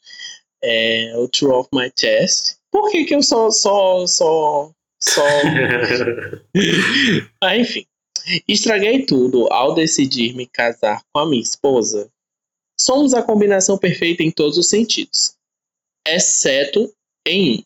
É, 0.64 1.14
o 1.18 1.28
True 1.28 1.52
of 1.52 1.70
My 1.74 1.92
Chest. 1.98 2.56
Por 2.72 2.92
que, 2.92 3.06
que 3.06 3.16
eu 3.16 3.22
só. 3.22 3.52
só, 3.52 4.06
só, 4.08 4.72
só... 5.02 5.24
ah, 7.42 7.58
enfim. 7.58 7.86
Estraguei 8.48 9.06
tudo 9.06 9.48
ao 9.52 9.76
decidir 9.76 10.34
me 10.34 10.48
casar 10.48 11.02
com 11.14 11.20
a 11.20 11.30
minha 11.30 11.42
esposa. 11.42 12.10
Somos 12.80 13.14
a 13.14 13.24
combinação 13.24 13.78
perfeita 13.78 14.24
em 14.24 14.32
todos 14.32 14.58
os 14.58 14.68
sentidos, 14.68 15.36
exceto 16.08 16.94
em 17.26 17.60
um. 17.60 17.64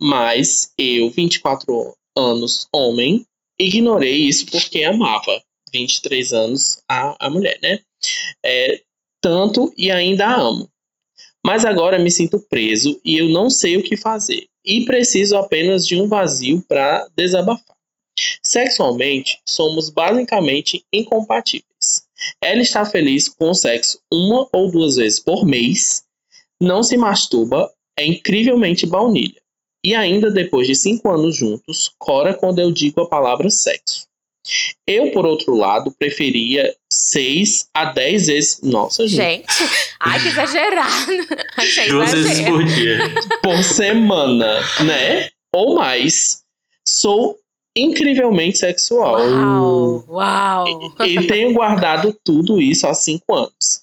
Mas 0.00 0.72
eu, 0.78 1.10
24 1.10 1.96
anos, 2.16 2.68
homem, 2.72 3.26
ignorei 3.58 4.16
isso 4.16 4.46
porque 4.46 4.84
amava. 4.84 5.42
23 5.72 6.32
anos 6.32 6.80
a, 6.88 7.26
a 7.26 7.30
mulher, 7.30 7.58
né? 7.62 7.80
É, 8.44 8.80
tanto 9.20 9.72
e 9.76 9.90
ainda 9.90 10.26
a 10.26 10.40
amo. 10.40 10.70
Mas 11.44 11.64
agora 11.64 11.98
me 11.98 12.10
sinto 12.10 12.40
preso 12.40 13.00
e 13.04 13.18
eu 13.18 13.28
não 13.28 13.50
sei 13.50 13.76
o 13.76 13.82
que 13.82 13.96
fazer. 13.96 14.46
E 14.64 14.84
preciso 14.84 15.36
apenas 15.36 15.86
de 15.86 16.00
um 16.00 16.08
vazio 16.08 16.62
para 16.66 17.06
desabafar. 17.16 17.76
Sexualmente, 18.42 19.40
somos 19.48 19.90
basicamente 19.90 20.84
incompatíveis. 20.92 21.64
Ela 22.42 22.62
está 22.62 22.84
feliz 22.84 23.28
com 23.28 23.50
o 23.50 23.54
sexo 23.54 24.00
uma 24.12 24.48
ou 24.52 24.70
duas 24.70 24.96
vezes 24.96 25.20
por 25.20 25.46
mês, 25.46 26.02
não 26.60 26.82
se 26.82 26.96
masturba, 26.96 27.70
é 27.98 28.06
incrivelmente 28.06 28.86
baunilha. 28.86 29.40
E 29.84 29.94
ainda 29.94 30.30
depois 30.30 30.66
de 30.66 30.74
cinco 30.74 31.10
anos 31.10 31.36
juntos, 31.36 31.92
cora 31.98 32.34
quando 32.34 32.58
eu 32.58 32.72
digo 32.72 33.00
a 33.00 33.08
palavra 33.08 33.48
sexo. 33.48 34.08
Eu, 34.86 35.12
por 35.12 35.26
outro 35.26 35.54
lado, 35.54 35.92
preferia 35.92 36.74
seis 36.90 37.68
a 37.74 37.86
dez 37.86 38.26
vezes. 38.26 38.60
Nossa, 38.62 39.06
gente. 39.06 39.46
Gente, 39.52 39.70
ai, 40.00 40.20
que 40.22 40.28
exagerado. 40.28 41.12
Achei 41.56 41.88
Duas 41.88 42.12
vezes 42.12 42.40
por 42.40 42.64
dia. 42.64 42.98
por 43.42 43.62
semana, 43.62 44.60
né? 44.84 45.28
Ou 45.54 45.76
mais. 45.76 46.42
Sou 46.86 47.38
incrivelmente 47.78 48.58
sexual. 48.58 49.18
Uau, 49.18 50.04
uau. 50.08 50.66
E 51.06 51.26
tenho 51.26 51.52
guardado 51.52 52.16
tudo 52.24 52.60
isso 52.60 52.86
há 52.86 52.94
cinco 52.94 53.34
anos. 53.34 53.82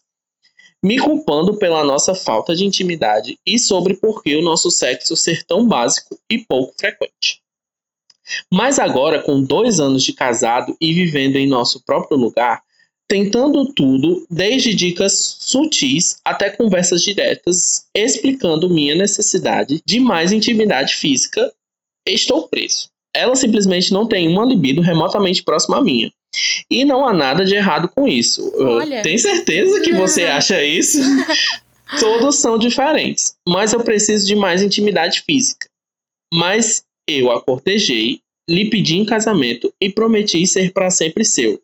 Me 0.84 1.00
culpando 1.00 1.58
pela 1.58 1.84
nossa 1.84 2.14
falta 2.14 2.56
de 2.56 2.64
intimidade 2.64 3.40
e 3.46 3.58
sobre 3.58 3.96
por 3.96 4.22
que 4.22 4.36
o 4.36 4.42
nosso 4.42 4.70
sexo 4.70 5.16
ser 5.16 5.44
tão 5.44 5.68
básico 5.68 6.18
e 6.30 6.38
pouco 6.38 6.74
frequente. 6.78 7.42
Mas 8.52 8.80
agora, 8.80 9.22
com 9.22 9.44
dois 9.44 9.80
anos 9.80 10.04
de 10.04 10.14
casado 10.14 10.76
e 10.80 10.94
vivendo 10.94 11.38
em 11.38 11.48
nosso 11.48 11.84
próprio 11.84 12.18
lugar, 12.18 12.62
tentando 13.08 13.74
tudo, 13.74 14.26
desde 14.30 14.74
dicas 14.74 15.38
sutis 15.40 16.20
até 16.24 16.50
conversas 16.50 17.04
diretas, 17.04 17.88
explicando 17.94 18.70
minha 18.70 18.96
necessidade 18.96 19.82
de 19.86 20.00
mais 20.00 20.32
intimidade 20.32 20.96
física, 20.96 21.54
estou 22.06 22.48
preso. 22.48 22.90
Ela 23.16 23.36
simplesmente 23.36 23.94
não 23.94 24.08
tem 24.08 24.28
uma 24.28 24.46
libido 24.46 24.82
remotamente 24.82 25.42
próxima 25.44 25.78
à 25.78 25.82
minha. 25.82 26.12
E 26.70 26.84
não 26.84 27.08
há 27.08 27.14
nada 27.14 27.46
de 27.46 27.56
errado 27.56 27.90
com 27.96 28.08
isso. 28.08 28.52
Olha. 28.58 29.02
Tem 29.02 29.18
certeza 29.18 29.82
que 29.82 29.94
você 29.94 30.24
acha 30.26 30.64
isso? 30.64 31.00
Todos 32.00 32.38
são 32.38 32.58
diferentes, 32.58 33.36
mas 33.48 33.72
eu 33.72 33.84
preciso 33.84 34.26
de 34.26 34.36
mais 34.36 34.62
intimidade 34.62 35.22
física. 35.22 35.68
Mas 36.34 36.84
eu 37.08 37.32
a 37.32 37.42
cortejei, 37.42 38.20
lhe 38.50 38.70
pedi 38.70 38.98
em 38.98 39.06
casamento 39.06 39.74
e 39.82 39.90
prometi 39.90 40.46
ser 40.46 40.74
para 40.74 40.90
sempre 40.90 41.24
seu. 41.24 41.62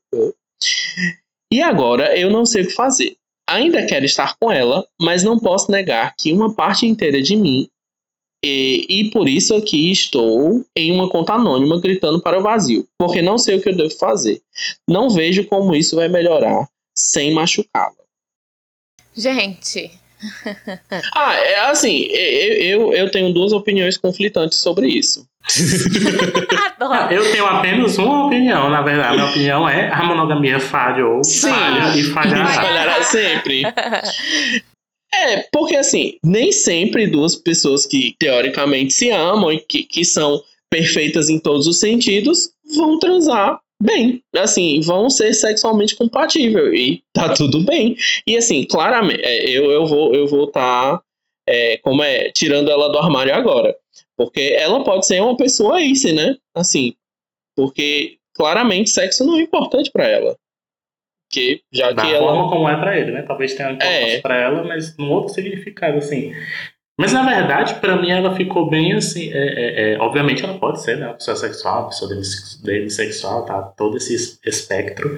E 1.52 1.62
agora 1.62 2.18
eu 2.18 2.30
não 2.30 2.46
sei 2.46 2.64
o 2.64 2.68
que 2.68 2.74
fazer. 2.74 3.16
Ainda 3.50 3.86
quero 3.86 4.06
estar 4.06 4.36
com 4.40 4.52
ela, 4.52 4.88
mas 5.02 5.24
não 5.24 5.38
posso 5.38 5.72
negar 5.72 6.16
que 6.16 6.32
uma 6.32 6.54
parte 6.54 6.86
inteira 6.86 7.22
de 7.22 7.36
mim 7.36 7.68
e, 8.44 8.86
e 8.90 9.12
por 9.12 9.28
isso 9.28 9.56
aqui 9.56 9.92
estou 9.92 10.66
em 10.76 10.92
uma 10.92 11.10
conta 11.10 11.34
anônima 11.34 11.80
gritando 11.80 12.22
para 12.22 12.40
o 12.40 12.44
vazio, 12.44 12.88
porque 12.98 13.22
não 13.22 13.38
sei 13.38 13.56
o 13.56 13.62
que 13.62 13.70
eu 13.70 13.76
devo 13.76 13.96
fazer. 13.98 14.42
Não 14.90 15.10
vejo 15.10 15.46
como 15.46 15.76
isso 15.76 15.96
vai 15.96 16.08
melhorar 16.08 16.68
sem 16.96 17.34
machucá-la. 17.34 17.94
Gente, 19.16 19.92
Ah, 21.16 21.34
é 21.34 21.60
assim, 21.70 22.06
eu, 22.10 22.54
eu, 22.54 22.94
eu 22.94 23.12
tenho 23.12 23.34
duas 23.34 23.52
opiniões 23.52 23.98
conflitantes 23.98 24.60
sobre 24.60 24.88
isso. 24.88 25.28
adoro. 26.80 27.14
Eu 27.14 27.32
tenho 27.32 27.46
apenas 27.46 27.98
uma 27.98 28.28
opinião, 28.28 28.70
na 28.70 28.82
verdade. 28.82 29.08
A 29.08 29.14
minha 29.14 29.26
opinião 29.30 29.70
é 29.70 29.92
a 29.92 30.04
monogamia 30.04 30.60
falhou, 30.60 31.24
Sim. 31.24 31.50
falha 31.50 31.98
e 31.98 32.04
falhará. 32.04 32.48
Falhará 32.48 33.04
sempre. 33.04 33.64
É, 35.14 35.44
porque 35.52 35.76
assim, 35.76 36.18
nem 36.24 36.52
sempre 36.52 37.08
duas 37.08 37.36
pessoas 37.36 37.86
que 37.86 38.16
teoricamente 38.18 38.94
se 38.94 39.10
amam 39.10 39.52
e 39.52 39.60
que, 39.60 39.84
que 39.84 40.06
são 40.06 40.42
perfeitas 40.70 41.30
em 41.30 41.38
todos 41.38 41.68
os 41.68 41.80
sentidos 41.80 42.52
vão 42.76 42.98
transar 42.98 43.60
bem. 43.82 44.24
Assim, 44.36 44.80
vão 44.82 45.10
ser 45.10 45.34
sexualmente 45.34 45.96
compatíveis 45.96 46.80
e 46.80 47.04
tá 47.14 47.34
tudo 47.34 47.62
bem. 47.62 47.98
E 48.26 48.38
assim, 48.38 48.64
claramente, 48.66 49.22
é, 49.24 49.50
eu, 49.50 49.70
eu 49.72 49.86
vou 49.86 50.16
eu 50.16 50.28
vou 50.28 50.46
estar 50.46 51.02
como 51.84 52.02
é, 52.02 52.32
tirando 52.32 52.72
ela 52.72 52.88
do 52.88 52.98
armário 52.98 53.34
agora. 53.34 53.76
Porque 54.16 54.56
ela 54.58 54.84
pode 54.84 55.06
ser 55.06 55.22
uma 55.22 55.36
pessoa 55.36 55.82
ace, 55.82 56.14
né? 56.14 56.38
Assim, 56.56 56.94
porque 57.56 58.18
claramente 58.34 58.90
sexo 58.90 59.26
não 59.26 59.38
é 59.38 59.42
importante 59.42 59.92
pra 59.92 60.08
ela. 60.08 60.38
Porque 61.32 61.62
já 61.72 61.94
Da 61.94 62.02
que 62.04 62.14
ela 62.14 62.20
forma 62.28 62.50
como 62.50 62.68
é 62.68 62.76
pra 62.78 62.98
ele, 63.00 63.12
né? 63.12 63.22
Talvez 63.22 63.54
tenha 63.54 63.70
importância 63.72 64.18
É. 64.18 64.20
pra 64.22 64.36
ela, 64.36 64.64
mas 64.66 64.98
num 64.98 65.10
outro 65.10 65.34
significado, 65.34 65.98
assim. 65.98 66.34
Mas 67.00 67.14
na 67.14 67.24
verdade, 67.24 67.76
pra 67.76 67.96
mim, 67.96 68.12
ela 68.12 68.36
ficou 68.36 68.70
bem 68.70 68.94
assim. 68.94 69.32
é, 69.32 69.38
é, 69.38 69.94
é, 69.94 69.98
obviamente, 70.00 70.44
ela 70.44 70.60
pode 70.60 70.84
ser, 70.84 70.98
né? 70.98 71.08
Uma 71.08 71.14
pessoa 71.16 71.38
sexual, 71.38 71.80
uma 71.84 71.88
pessoa 71.90 72.10
demis- 72.10 72.62
demissexual, 72.64 73.46
tá? 73.46 73.62
Todo 73.62 73.96
esse 73.98 74.14
es- 74.14 74.40
espectro. 74.46 75.18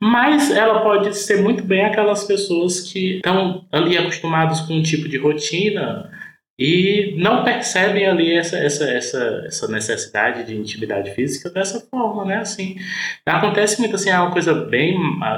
Mas 0.00 0.50
ela 0.50 0.80
pode 0.82 1.16
ser 1.16 1.40
muito 1.40 1.62
bem 1.62 1.84
aquelas 1.84 2.24
pessoas 2.24 2.80
que 2.80 3.16
estão 3.16 3.64
ali 3.70 3.96
acostumadas 3.96 4.60
com 4.62 4.74
um 4.74 4.82
tipo 4.82 5.08
de 5.08 5.16
rotina 5.16 6.10
e 6.58 7.14
não 7.18 7.42
percebem 7.44 8.06
ali 8.06 8.36
essa, 8.36 8.56
essa, 8.56 8.84
essa, 8.84 9.42
essa 9.46 9.68
necessidade 9.68 10.44
de 10.44 10.54
intimidade 10.54 11.14
física 11.14 11.48
dessa 11.48 11.80
forma, 11.80 12.24
né? 12.24 12.36
Assim, 12.36 12.76
acontece 13.24 13.80
muito 13.80 13.96
assim, 13.96 14.10
é 14.10 14.18
uma 14.18 14.30
coisa 14.30 14.54
bem. 14.54 14.96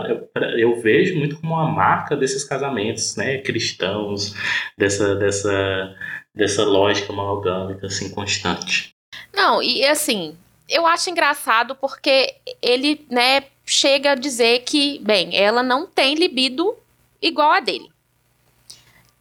Eu, 0.09 0.29
eu 0.59 0.81
vejo 0.81 1.17
muito 1.17 1.41
como 1.41 1.55
uma 1.55 1.71
marca 1.71 2.17
desses 2.17 2.45
casamentos, 2.45 3.17
né? 3.17 3.39
Cristãos, 3.39 4.35
dessa, 4.77 5.15
dessa, 5.15 5.95
dessa 6.35 6.65
lógica 6.65 7.13
monogâmica, 7.13 7.87
assim, 7.87 8.11
constante. 8.11 8.93
Não, 9.33 9.63
e 9.63 9.87
assim, 9.87 10.37
eu 10.69 10.87
acho 10.87 11.11
engraçado 11.11 11.77
porque 11.77 12.35
ele, 12.61 13.07
né, 13.09 13.45
chega 13.65 14.13
a 14.13 14.17
dizer 14.17 14.63
que, 14.65 14.99
bem, 14.99 15.37
ela 15.37 15.63
não 15.63 15.87
tem 15.87 16.15
libido 16.15 16.77
igual 17.23 17.53
a 17.53 17.61
dele. 17.61 17.94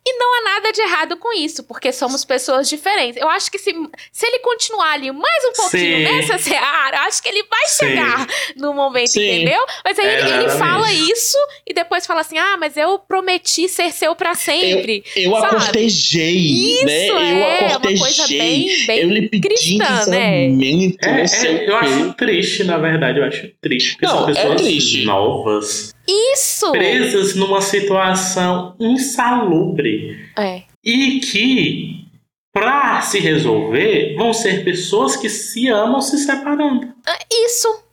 E 0.05 0.17
não 0.17 0.33
há 0.35 0.43
nada 0.55 0.71
de 0.73 0.81
errado 0.81 1.17
com 1.17 1.31
isso, 1.33 1.63
porque 1.63 1.91
somos 1.93 2.25
pessoas 2.25 2.67
diferentes. 2.67 3.21
Eu 3.21 3.29
acho 3.29 3.49
que 3.49 3.57
se, 3.57 3.73
se 4.11 4.25
ele 4.25 4.39
continuar 4.39 4.91
ali 4.91 5.09
mais 5.11 5.45
um 5.45 5.53
pouquinho 5.53 5.97
Sim. 5.97 6.03
nessa 6.03 6.37
seara, 6.37 7.01
acho 7.07 7.23
que 7.23 7.29
ele 7.29 7.43
vai 7.49 7.65
Sim. 7.67 7.85
chegar 7.85 8.27
no 8.57 8.73
momento, 8.73 9.11
Sim. 9.11 9.23
entendeu? 9.25 9.61
Mas 9.83 9.97
aí 9.97 10.05
ele, 10.05 10.15
ele 10.15 10.45
Exatamente. 10.45 10.59
fala 10.59 10.91
isso 10.91 11.37
e 11.65 11.73
depois 11.73 12.05
fala 12.05 12.19
assim: 12.19 12.37
ah, 12.37 12.57
mas 12.59 12.75
eu 12.75 12.99
prometi 12.99 13.69
ser 13.69 13.93
seu 13.93 14.13
pra 14.13 14.35
sempre. 14.35 15.05
Eu 15.15 15.33
a 15.37 15.41
Sabe? 15.41 15.55
cortejei, 15.55 16.35
Isso 16.35 16.85
né? 16.85 17.07
Eu 17.07 17.17
é 17.17 17.73
a 17.73 17.77
uma 17.77 17.97
coisa 17.97 18.27
bem, 18.27 18.85
bem 18.85 18.99
eu 18.99 19.09
lhe 19.09 19.29
pedi 19.29 19.47
cristã, 19.47 20.05
né? 20.07 20.47
É, 20.47 21.47
é, 21.47 21.69
eu 21.69 21.75
acho 21.77 22.13
triste, 22.15 22.63
na 22.65 22.77
verdade, 22.77 23.19
eu 23.19 23.25
acho 23.25 23.47
triste. 23.61 23.93
Porque 23.93 24.05
Não, 24.05 24.13
são 24.13 24.29
é 24.29 24.33
pessoas 24.33 24.61
triste. 24.61 25.05
novas, 25.05 25.92
Isso! 26.07 26.71
presas 26.71 27.35
numa 27.35 27.61
situação 27.61 28.75
insalubre. 28.79 30.17
É. 30.37 30.63
E 30.83 31.19
que, 31.19 32.05
pra 32.51 33.01
se 33.01 33.19
resolver, 33.19 34.15
vão 34.15 34.33
ser 34.33 34.63
pessoas 34.63 35.15
que 35.15 35.29
se 35.29 35.69
amam 35.69 36.01
se 36.01 36.17
separando. 36.17 36.93
Isso! 37.31 37.83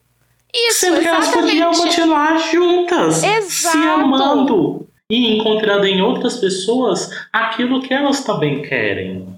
Isso, 0.52 0.80
Sendo 0.80 1.00
que 1.00 1.06
elas 1.06 1.28
exatamente. 1.28 1.78
continuar 1.78 2.36
juntas, 2.50 3.14
se 3.16 3.26
Exato. 3.26 3.78
amando 3.78 4.88
e 5.08 5.36
encontrando 5.36 5.86
em 5.86 6.02
outras 6.02 6.38
pessoas 6.38 7.08
aquilo 7.32 7.80
que 7.80 7.94
elas 7.94 8.24
também 8.24 8.60
querem. 8.62 9.28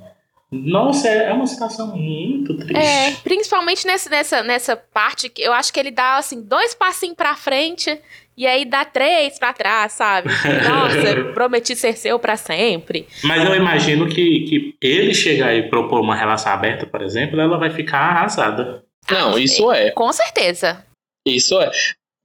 Nossa, 0.50 1.08
é 1.08 1.28
é 1.30 1.32
uma 1.32 1.46
situação 1.46 1.96
muito 1.96 2.54
triste. 2.58 2.76
É, 2.76 3.12
principalmente 3.24 3.86
nessa, 3.86 4.10
nessa, 4.10 4.42
nessa 4.42 4.76
parte 4.76 5.30
que 5.30 5.40
eu 5.42 5.52
acho 5.52 5.72
que 5.72 5.80
ele 5.80 5.90
dá 5.90 6.16
assim 6.16 6.42
dois 6.42 6.74
passinhos 6.74 7.16
pra 7.16 7.34
frente 7.34 7.98
e 8.42 8.46
aí 8.46 8.64
dá 8.64 8.84
três 8.84 9.38
pra 9.38 9.52
trás, 9.52 9.92
sabe? 9.92 10.28
Nossa, 10.68 10.96
eu 11.10 11.32
prometi 11.32 11.76
ser 11.76 11.96
seu 11.96 12.18
pra 12.18 12.36
sempre. 12.36 13.06
Mas 13.22 13.44
eu 13.44 13.54
imagino 13.54 14.08
que, 14.08 14.40
que 14.40 14.74
ele 14.82 15.14
chegar 15.14 15.54
e 15.54 15.68
propor 15.68 16.00
uma 16.00 16.16
relação 16.16 16.52
aberta, 16.52 16.86
por 16.86 17.02
exemplo, 17.02 17.40
ela 17.40 17.56
vai 17.56 17.70
ficar 17.70 17.98
arrasada. 18.00 18.82
Não, 19.10 19.38
isso 19.38 19.70
é. 19.72 19.90
Com 19.92 20.12
certeza. 20.12 20.84
Isso 21.26 21.60
é. 21.60 21.70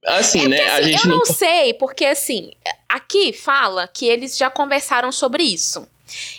Assim, 0.06 0.44
É 0.44 0.48
né? 0.48 0.56
porque, 0.58 0.70
a 0.70 0.74
assim, 0.78 0.90
gente 0.92 1.04
eu 1.04 1.10
não. 1.10 1.18
não 1.18 1.24
sei, 1.26 1.74
porque 1.74 2.04
assim, 2.04 2.50
aqui 2.88 3.32
fala 3.32 3.86
que 3.88 4.06
eles 4.06 4.36
já 4.36 4.50
conversaram 4.50 5.12
sobre 5.12 5.42
isso. 5.42 5.88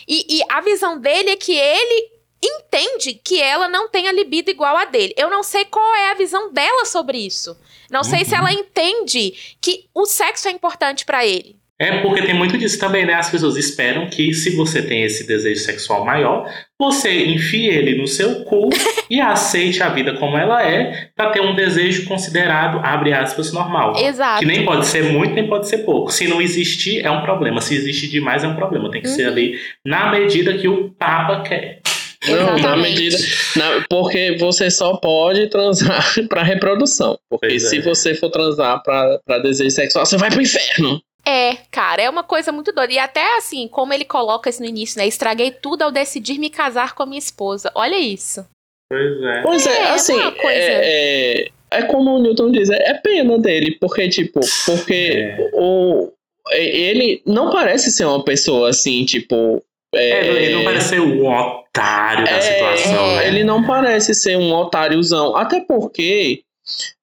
E, 0.08 0.38
e 0.38 0.42
a 0.50 0.60
visão 0.60 0.98
dele 1.00 1.30
é 1.30 1.36
que 1.36 1.52
ele 1.56 2.10
entende 2.42 3.14
que 3.22 3.40
ela 3.40 3.68
não 3.68 3.88
tem 3.88 4.08
a 4.08 4.12
libido 4.12 4.50
igual 4.50 4.76
a 4.76 4.84
dele. 4.84 5.14
Eu 5.16 5.30
não 5.30 5.42
sei 5.42 5.64
qual 5.64 5.94
é 5.94 6.10
a 6.10 6.14
visão 6.14 6.52
dela 6.52 6.84
sobre 6.84 7.18
isso. 7.18 7.56
Não 7.90 8.02
sei 8.04 8.24
se 8.24 8.32
Uhum. 8.32 8.38
ela 8.38 8.52
entende 8.52 9.32
que 9.60 9.84
o 9.94 10.06
sexo 10.06 10.48
é 10.48 10.50
importante 10.50 11.04
pra 11.04 11.26
ele. 11.26 11.56
É 11.82 12.02
porque 12.02 12.20
tem 12.20 12.34
muito 12.34 12.58
disso 12.58 12.78
também, 12.78 13.06
né? 13.06 13.14
As 13.14 13.30
pessoas 13.30 13.56
esperam 13.56 14.06
que 14.10 14.34
se 14.34 14.54
você 14.54 14.82
tem 14.82 15.02
esse 15.02 15.26
desejo 15.26 15.64
sexual 15.64 16.04
maior, 16.04 16.46
você 16.78 17.24
enfie 17.24 17.68
ele 17.68 17.94
no 17.98 18.06
seu 18.06 18.44
cu 18.44 18.68
e 19.08 19.18
aceite 19.18 19.82
a 19.82 19.88
vida 19.88 20.12
como 20.18 20.36
ela 20.36 20.62
é, 20.62 21.08
pra 21.16 21.30
ter 21.30 21.40
um 21.40 21.54
desejo 21.54 22.04
considerado, 22.06 22.80
abre 22.84 23.14
aspas, 23.14 23.50
normal. 23.50 23.94
Exato. 23.96 24.40
Que 24.40 24.44
nem 24.46 24.62
pode 24.62 24.86
ser 24.86 25.04
muito, 25.04 25.32
nem 25.32 25.48
pode 25.48 25.70
ser 25.70 25.78
pouco. 25.78 26.12
Se 26.12 26.28
não 26.28 26.42
existir, 26.42 27.00
é 27.02 27.10
um 27.10 27.22
problema. 27.22 27.62
Se 27.62 27.74
existe 27.74 28.08
demais, 28.08 28.44
é 28.44 28.48
um 28.48 28.56
problema. 28.56 28.90
Tem 28.90 29.00
que 29.00 29.08
ser 29.08 29.22
Uhum. 29.24 29.32
ali 29.32 29.58
na 29.82 30.10
medida 30.10 30.58
que 30.58 30.68
o 30.68 30.90
Papa 30.90 31.40
quer. 31.48 31.79
Não, 32.28 32.58
na 32.58 32.76
medida. 32.76 33.16
na- 33.56 33.84
porque 33.88 34.36
você 34.38 34.70
só 34.70 34.96
pode 34.96 35.48
transar 35.48 36.04
pra 36.28 36.42
reprodução. 36.42 37.18
Porque 37.30 37.48
Pois 37.48 37.64
é. 37.64 37.68
se 37.68 37.80
você 37.80 38.14
for 38.14 38.30
transar 38.30 38.82
pra, 38.82 39.18
pra 39.24 39.38
desejo 39.38 39.70
sexual, 39.70 40.04
você 40.04 40.16
vai 40.16 40.30
pro 40.30 40.42
inferno. 40.42 41.00
É, 41.26 41.56
cara, 41.70 42.02
é 42.02 42.10
uma 42.10 42.22
coisa 42.22 42.50
muito 42.52 42.72
doida. 42.72 42.92
E 42.92 42.98
até 42.98 43.36
assim, 43.36 43.68
como 43.68 43.92
ele 43.92 44.04
coloca 44.04 44.48
isso 44.50 44.60
no 44.62 44.68
início, 44.68 44.98
né? 44.98 45.06
Estraguei 45.06 45.50
tudo 45.50 45.82
ao 45.82 45.90
decidir 45.90 46.38
me 46.38 46.50
casar 46.50 46.94
com 46.94 47.02
a 47.02 47.06
minha 47.06 47.18
esposa. 47.18 47.70
Olha 47.74 47.98
isso. 47.98 48.44
Pois 48.90 49.22
é. 49.22 49.42
Pois 49.42 49.66
é, 49.66 49.78
É, 49.82 49.90
assim. 49.90 50.14
uma 50.14 50.32
coisa- 50.32 50.58
É, 50.58 51.42
é, 51.42 51.48
é 51.72 51.82
como 51.82 52.10
o 52.16 52.18
Newton 52.22 52.50
diz, 52.50 52.68
é, 52.70 52.90
é 52.90 52.94
pena 52.94 53.38
dele. 53.38 53.76
Porque, 53.80 54.08
tipo, 54.08 54.40
porque 54.66 55.34
É. 55.38 55.50
o, 55.54 56.10
ele 56.52 57.22
não 57.26 57.50
parece 57.50 57.90
ser 57.90 58.04
uma 58.06 58.24
pessoa 58.24 58.70
assim, 58.70 59.04
tipo. 59.04 59.62
É, 59.94 60.44
ele 60.44 60.54
não 60.54 60.64
parece 60.64 60.88
ser 60.88 61.00
o 61.00 61.26
otário 61.26 62.24
da 62.24 62.30
É, 62.30 62.40
situação, 62.40 63.06
é, 63.06 63.16
né? 63.16 63.28
Ele 63.28 63.44
não 63.44 63.66
parece 63.66 64.14
ser 64.14 64.36
um 64.36 64.52
otáriozão. 64.52 65.36
Até 65.36 65.60
porque, 65.60 66.42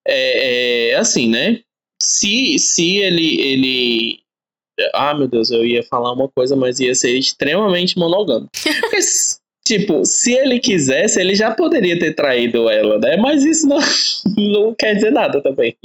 é, 0.08 0.92
é, 0.92 0.96
assim, 0.96 1.30
né? 1.30 1.60
Se, 2.02 2.58
se 2.60 2.98
ele, 2.98 3.42
ele. 3.42 4.20
Ah, 4.94 5.14
meu 5.14 5.28
Deus, 5.28 5.52
eu 5.52 5.66
ia 5.66 5.84
falar 5.84 6.14
uma 6.14 6.30
coisa, 6.30 6.56
mas 6.56 6.80
ia 6.80 6.94
ser 6.96 7.18
extremamente 7.18 7.98
monogâmico. 7.98 8.52
Porque, 8.54 8.98
tipo, 9.66 10.06
se 10.06 10.34
ele 10.34 10.60
quisesse, 10.60 11.20
ele 11.20 11.36
já 11.36 11.52
poderia 11.52 12.00
ter 12.00 12.14
traído 12.14 12.70
ela, 12.70 13.00
né? 13.00 13.18
Mas 13.18 13.44
isso 13.44 13.68
não, 13.68 13.80
não 14.38 14.76
quer 14.76 14.94
dizer 14.94 15.12
nada 15.12 15.42
também. 15.42 15.76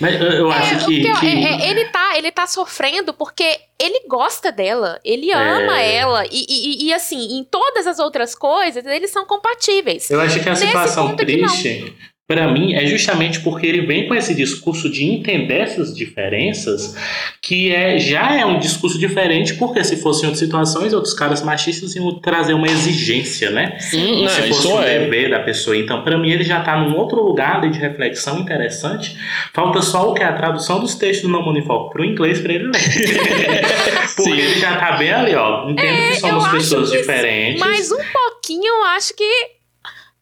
Mas 0.00 0.20
eu, 0.20 0.26
eu 0.28 0.52
É, 0.52 0.56
acho 0.56 0.86
que. 0.86 1.02
porque, 1.02 1.10
ó, 1.12 1.20
que- 1.20 1.26
é- 1.26 1.52
é- 1.66 1.70
ele, 1.70 1.84
tá, 1.86 2.16
ele 2.18 2.30
tá 2.32 2.46
sofrendo 2.46 3.14
porque 3.14 3.58
ele 3.78 4.00
gosta 4.08 4.50
dela, 4.50 5.00
ele 5.04 5.30
ama 5.32 5.80
É. 5.80 5.94
ela. 5.96 6.26
E, 6.26 6.46
e- 6.48 6.86
e, 6.86 6.92
assim, 6.94 7.38
em 7.38 7.44
todas 7.44 7.86
as 7.86 7.98
outras 7.98 8.34
coisas, 8.34 8.84
eles 8.84 9.10
são 9.10 9.24
compatíveis. 9.26 10.10
Eu 10.10 10.20
acho 10.20 10.40
que 10.42 10.48
a 10.48 10.52
Nesse 10.52 10.66
situação 10.66 11.08
ponto 11.10 11.24
que 11.24 11.36
não. 11.36 11.48
triste, 11.48 11.94
pra 12.26 12.50
mim, 12.50 12.72
é 12.72 12.86
justamente 12.86 13.40
porque 13.40 13.66
ele 13.66 13.82
vem 13.82 14.08
com 14.08 14.14
esse 14.14 14.34
discurso 14.34 14.88
de 14.88 15.04
entender 15.04 15.58
essas 15.58 15.94
diferenças, 15.94 16.96
que 17.42 17.70
é, 17.70 17.98
já 17.98 18.34
é 18.34 18.46
um 18.46 18.58
discurso 18.58 18.98
diferente, 18.98 19.54
porque 19.54 19.84
se 19.84 19.96
fossem 19.96 20.24
outras 20.24 20.38
situações, 20.38 20.94
outros 20.94 21.12
caras 21.12 21.42
machistas 21.42 21.94
iam 21.94 22.18
trazer 22.20 22.54
uma 22.54 22.66
exigência, 22.66 23.50
né? 23.50 23.76
Hum, 23.92 24.22
não, 24.22 24.28
se 24.28 24.42
fosse 24.48 24.66
um 24.68 24.82
é. 24.82 25.00
dever 25.00 25.30
da 25.30 25.40
pessoa. 25.40 25.76
Então, 25.76 26.02
pra 26.02 26.16
mim, 26.16 26.30
ele 26.30 26.44
já 26.44 26.60
tá 26.62 26.78
num 26.78 26.96
outro 26.96 27.22
lugar 27.22 27.60
de 27.60 27.78
reflexão 27.78 28.38
interessante. 28.40 29.16
Falta 29.52 29.82
só 29.82 30.10
o 30.10 30.14
que? 30.14 30.22
A 30.22 30.32
tradução 30.32 30.80
dos 30.80 30.94
textos 30.94 31.28
do 31.28 31.32
Não 31.32 31.44
Manifoco 31.44 31.90
pro 31.90 32.04
inglês 32.04 32.40
pra 32.40 32.54
ele 32.54 32.64
ler. 32.64 32.72
porque 34.16 34.30
Sim. 34.30 34.38
ele 34.38 34.58
já 34.60 34.76
tá 34.76 34.92
bem 34.92 35.12
ali, 35.12 35.34
ó. 35.34 35.68
Entendo 35.68 36.08
que 36.08 36.20
somos 36.20 36.46
É, 36.46 36.50
pessoas 36.50 36.90
que 36.90 36.96
diferentes. 36.98 37.60
Mas 37.60 37.92
um 37.92 37.98
pouquinho, 38.12 38.66
eu 38.66 38.84
acho 38.84 39.14
que 39.14 39.24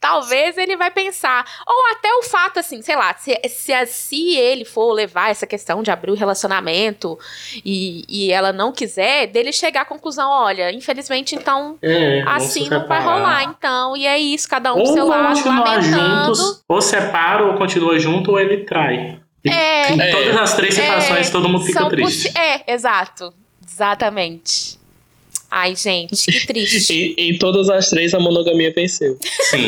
talvez 0.03 0.59
ele 0.59 0.77
vai 0.77 0.91
pensar. 0.91 1.47
Ou 1.65 1.93
até 1.93 2.13
o 2.15 2.23
fato, 2.25 2.59
assim, 2.59 2.83
sei 2.83 2.97
lá, 2.97 3.15
se, 3.15 3.41
se, 3.49 3.87
se 3.87 4.37
ele 4.37 4.65
for 4.65 4.93
levar 4.93 5.31
essa 5.31 5.47
questão 5.47 5.81
de 5.81 5.93
abrir 5.93 6.11
o 6.11 6.17
relacionamento 6.17 7.17
e, 7.65 8.05
e 8.09 8.33
ela 8.33 8.53
não 8.53 8.73
quiser, 8.73 9.29
dele 9.29 9.53
chegar 9.53 9.83
à 9.83 9.85
conclusão: 9.85 10.29
olha, 10.29 10.73
infelizmente, 10.73 11.37
então. 11.37 11.79
É, 11.81 12.23
Assim 12.27 12.69
não 12.69 12.87
vai 12.89 13.01
rolar, 13.01 13.45
então. 13.45 13.97
E 13.97 14.07
é 14.07 14.19
isso, 14.19 14.49
cada 14.49 14.75
um 14.75 14.79
Ou 14.81 14.87
seu 14.87 15.07
vão 15.07 15.23
lado, 15.23 15.49
lamentando. 15.49 16.35
juntos, 16.35 16.65
ou 16.69 16.83
separa, 16.83 17.45
ou 17.47 17.55
continua 17.55 17.97
junto, 17.99 18.33
ou 18.33 18.41
ele 18.41 18.65
trai. 18.65 19.21
E 19.45 19.51
É, 19.51 19.93
em 19.93 20.11
todas 20.11 20.37
as 20.37 20.55
três 20.55 20.75
situações, 20.75 21.29
É, 21.29 21.31
todo 21.31 21.49
mundo 21.49 21.65
fica 21.65 21.89
triste. 21.89 22.33
É, 22.37 22.73
exato. 22.73 23.33
Exatamente. 23.65 24.82
Ai, 25.55 25.77
gente, 25.77 26.33
que 26.33 26.47
triste. 26.47 27.15
Em, 27.19 27.29
em 27.29 27.39
todas 27.39 27.69
as 27.69 27.91
três, 27.91 28.15
a 28.15 28.19
monogamia 28.19 28.73
venceu. 28.75 29.19
Sim. 29.21 29.67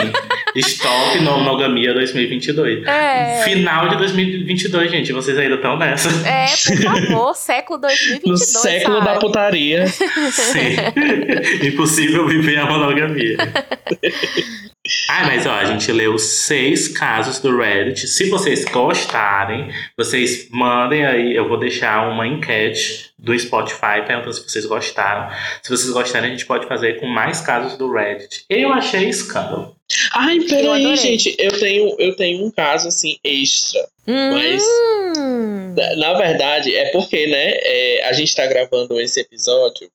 Stop 0.56 1.20
no 1.20 1.32
monogamia 1.40 1.92
2022. 1.92 2.86
É. 2.86 3.42
Final 3.44 3.90
de 3.90 3.98
2022, 3.98 4.90
gente. 4.90 5.12
Vocês 5.12 5.36
ainda 5.36 5.56
estão 5.56 5.76
nessa. 5.76 6.08
É, 6.26 6.46
por 6.46 6.82
favor, 6.82 7.34
século 7.34 7.78
2022. 7.80 8.30
No 8.30 8.38
século 8.38 8.98
sabe? 9.00 9.10
da 9.10 9.18
putaria. 9.18 9.86
Sim. 9.86 11.66
Impossível 11.68 12.26
viver 12.26 12.56
a 12.60 12.64
monogamia. 12.64 13.36
Ah, 15.08 15.24
mas 15.26 15.46
ó, 15.46 15.50
a 15.52 15.64
gente 15.64 15.90
leu 15.90 16.18
seis 16.18 16.88
casos 16.88 17.38
do 17.38 17.56
Reddit. 17.56 18.06
Se 18.06 18.28
vocês 18.28 18.66
gostarem, 18.66 19.70
vocês 19.96 20.48
mandem 20.50 21.06
aí. 21.06 21.34
Eu 21.34 21.48
vou 21.48 21.58
deixar 21.58 22.06
uma 22.10 22.26
enquete 22.26 23.10
do 23.18 23.36
Spotify 23.38 24.04
perguntando 24.06 24.34
se 24.34 24.42
vocês 24.46 24.66
gostaram. 24.66 25.34
Se 25.62 25.70
vocês 25.70 25.90
gostarem, 25.90 26.28
a 26.28 26.32
gente 26.32 26.44
pode 26.44 26.66
fazer 26.66 27.00
com 27.00 27.06
mais 27.06 27.40
casos 27.40 27.78
do 27.78 27.90
Reddit. 27.90 28.44
Eu 28.50 28.72
achei 28.74 29.08
escândalo. 29.08 29.74
Ai, 30.12 30.40
peraí, 30.40 30.96
gente. 30.96 31.34
Eu 31.38 31.58
tenho, 31.58 31.96
eu 31.98 32.14
tenho 32.16 32.44
um 32.44 32.50
caso, 32.50 32.88
assim, 32.88 33.16
extra. 33.24 33.80
Mas- 34.06 34.62
Hum. 35.16 35.74
Na- 35.74 35.96
Na 35.96 36.18
verdade, 36.18 36.74
é 36.74 36.90
porque, 36.92 37.26
né, 37.26 37.52
é, 37.54 38.06
a 38.06 38.12
gente 38.12 38.34
tá 38.36 38.46
gravando 38.46 39.00
esse 39.00 39.18
episódio. 39.20 39.88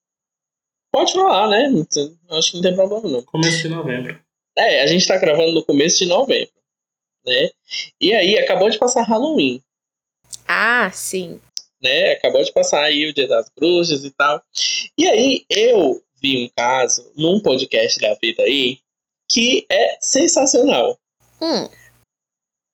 Pode 0.92 1.14
falar, 1.14 1.48
né? 1.50 1.66
Acho 2.32 2.52
que 2.52 2.56
não 2.58 2.64
tem 2.64 2.76
problema, 2.76 3.08
não. 3.08 3.22
Começo 3.22 3.62
de 3.62 3.68
novembro. 3.70 4.20
É, 4.60 4.82
a 4.82 4.88
gente 4.88 5.08
tá 5.08 5.18
gravando 5.18 5.54
no 5.54 5.64
começo 5.66 5.98
de 6.00 6.06
novembro, 6.06 6.52
né? 7.26 7.50
E 8.02 8.14
aí, 8.14 8.38
acabou 8.38 8.70
de 8.70 8.78
passar 8.78 9.04
Halloween, 9.04 9.62
Ah, 10.48 10.92
sim. 10.92 11.40
né? 11.82 12.12
Acabou 12.12 12.44
de 12.44 12.52
passar 12.52 12.84
aí 12.84 13.08
o 13.08 13.14
Dia 13.14 13.28
das 13.28 13.50
Bruxas 13.56 14.04
e 14.04 14.12
tal. 14.12 14.42
E 14.98 15.08
aí, 15.08 15.46
eu 15.50 16.02
vi 16.22 16.44
um 16.46 16.50
caso 16.56 17.12
num 17.16 17.40
podcast 17.40 18.00
da 18.00 18.14
vida 18.16 18.44
aí 18.44 18.80
que 19.32 19.66
é 19.72 19.98
sensacional. 20.02 20.98
Hum. 21.42 21.70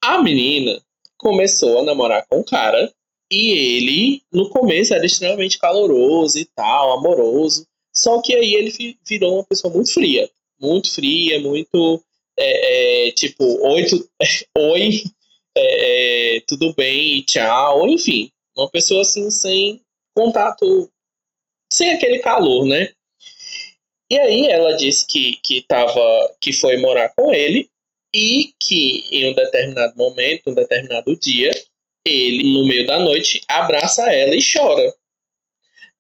A 0.03 0.21
menina 0.23 0.81
começou 1.17 1.79
a 1.79 1.83
namorar 1.83 2.25
com 2.27 2.39
o 2.39 2.45
cara 2.45 2.91
e 3.31 3.51
ele, 3.51 4.23
no 4.31 4.49
começo, 4.49 4.93
era 4.93 5.05
extremamente 5.05 5.59
caloroso 5.59 6.37
e 6.39 6.45
tal, 6.55 6.97
amoroso. 6.97 7.67
Só 7.95 8.21
que 8.21 8.33
aí 8.35 8.53
ele 8.55 8.97
virou 9.07 9.35
uma 9.35 9.43
pessoa 9.43 9.73
muito 9.73 9.93
fria. 9.93 10.29
Muito 10.65 10.91
fria, 10.93 11.39
muito. 11.39 12.03
é, 12.37 13.07
é, 13.07 13.11
tipo, 13.11 13.43
oi, 13.67 13.85
tu- 13.85 14.09
é, 15.57 16.37
é, 16.37 16.41
tudo 16.47 16.73
bem, 16.73 17.21
tchau, 17.23 17.87
enfim. 17.87 18.29
Uma 18.57 18.69
pessoa 18.69 19.01
assim, 19.01 19.29
sem 19.29 19.81
contato, 20.15 20.89
sem 21.71 21.91
aquele 21.91 22.19
calor, 22.19 22.65
né? 22.65 22.91
E 24.09 24.17
aí 24.19 24.47
ela 24.47 24.73
disse 24.77 25.05
que, 25.07 25.37
que, 25.43 25.61
tava, 25.63 26.35
que 26.39 26.53
foi 26.53 26.77
morar 26.77 27.09
com 27.15 27.33
ele 27.33 27.69
e 28.13 28.53
que 28.59 29.03
em 29.11 29.29
um 29.31 29.33
determinado 29.33 29.95
momento, 29.97 30.49
um 30.49 30.53
determinado 30.53 31.15
dia, 31.17 31.51
ele, 32.05 32.43
no 32.53 32.67
meio 32.67 32.85
da 32.85 32.99
noite, 32.99 33.41
abraça 33.47 34.03
ela 34.13 34.35
e 34.35 34.39
chora. 34.41 34.93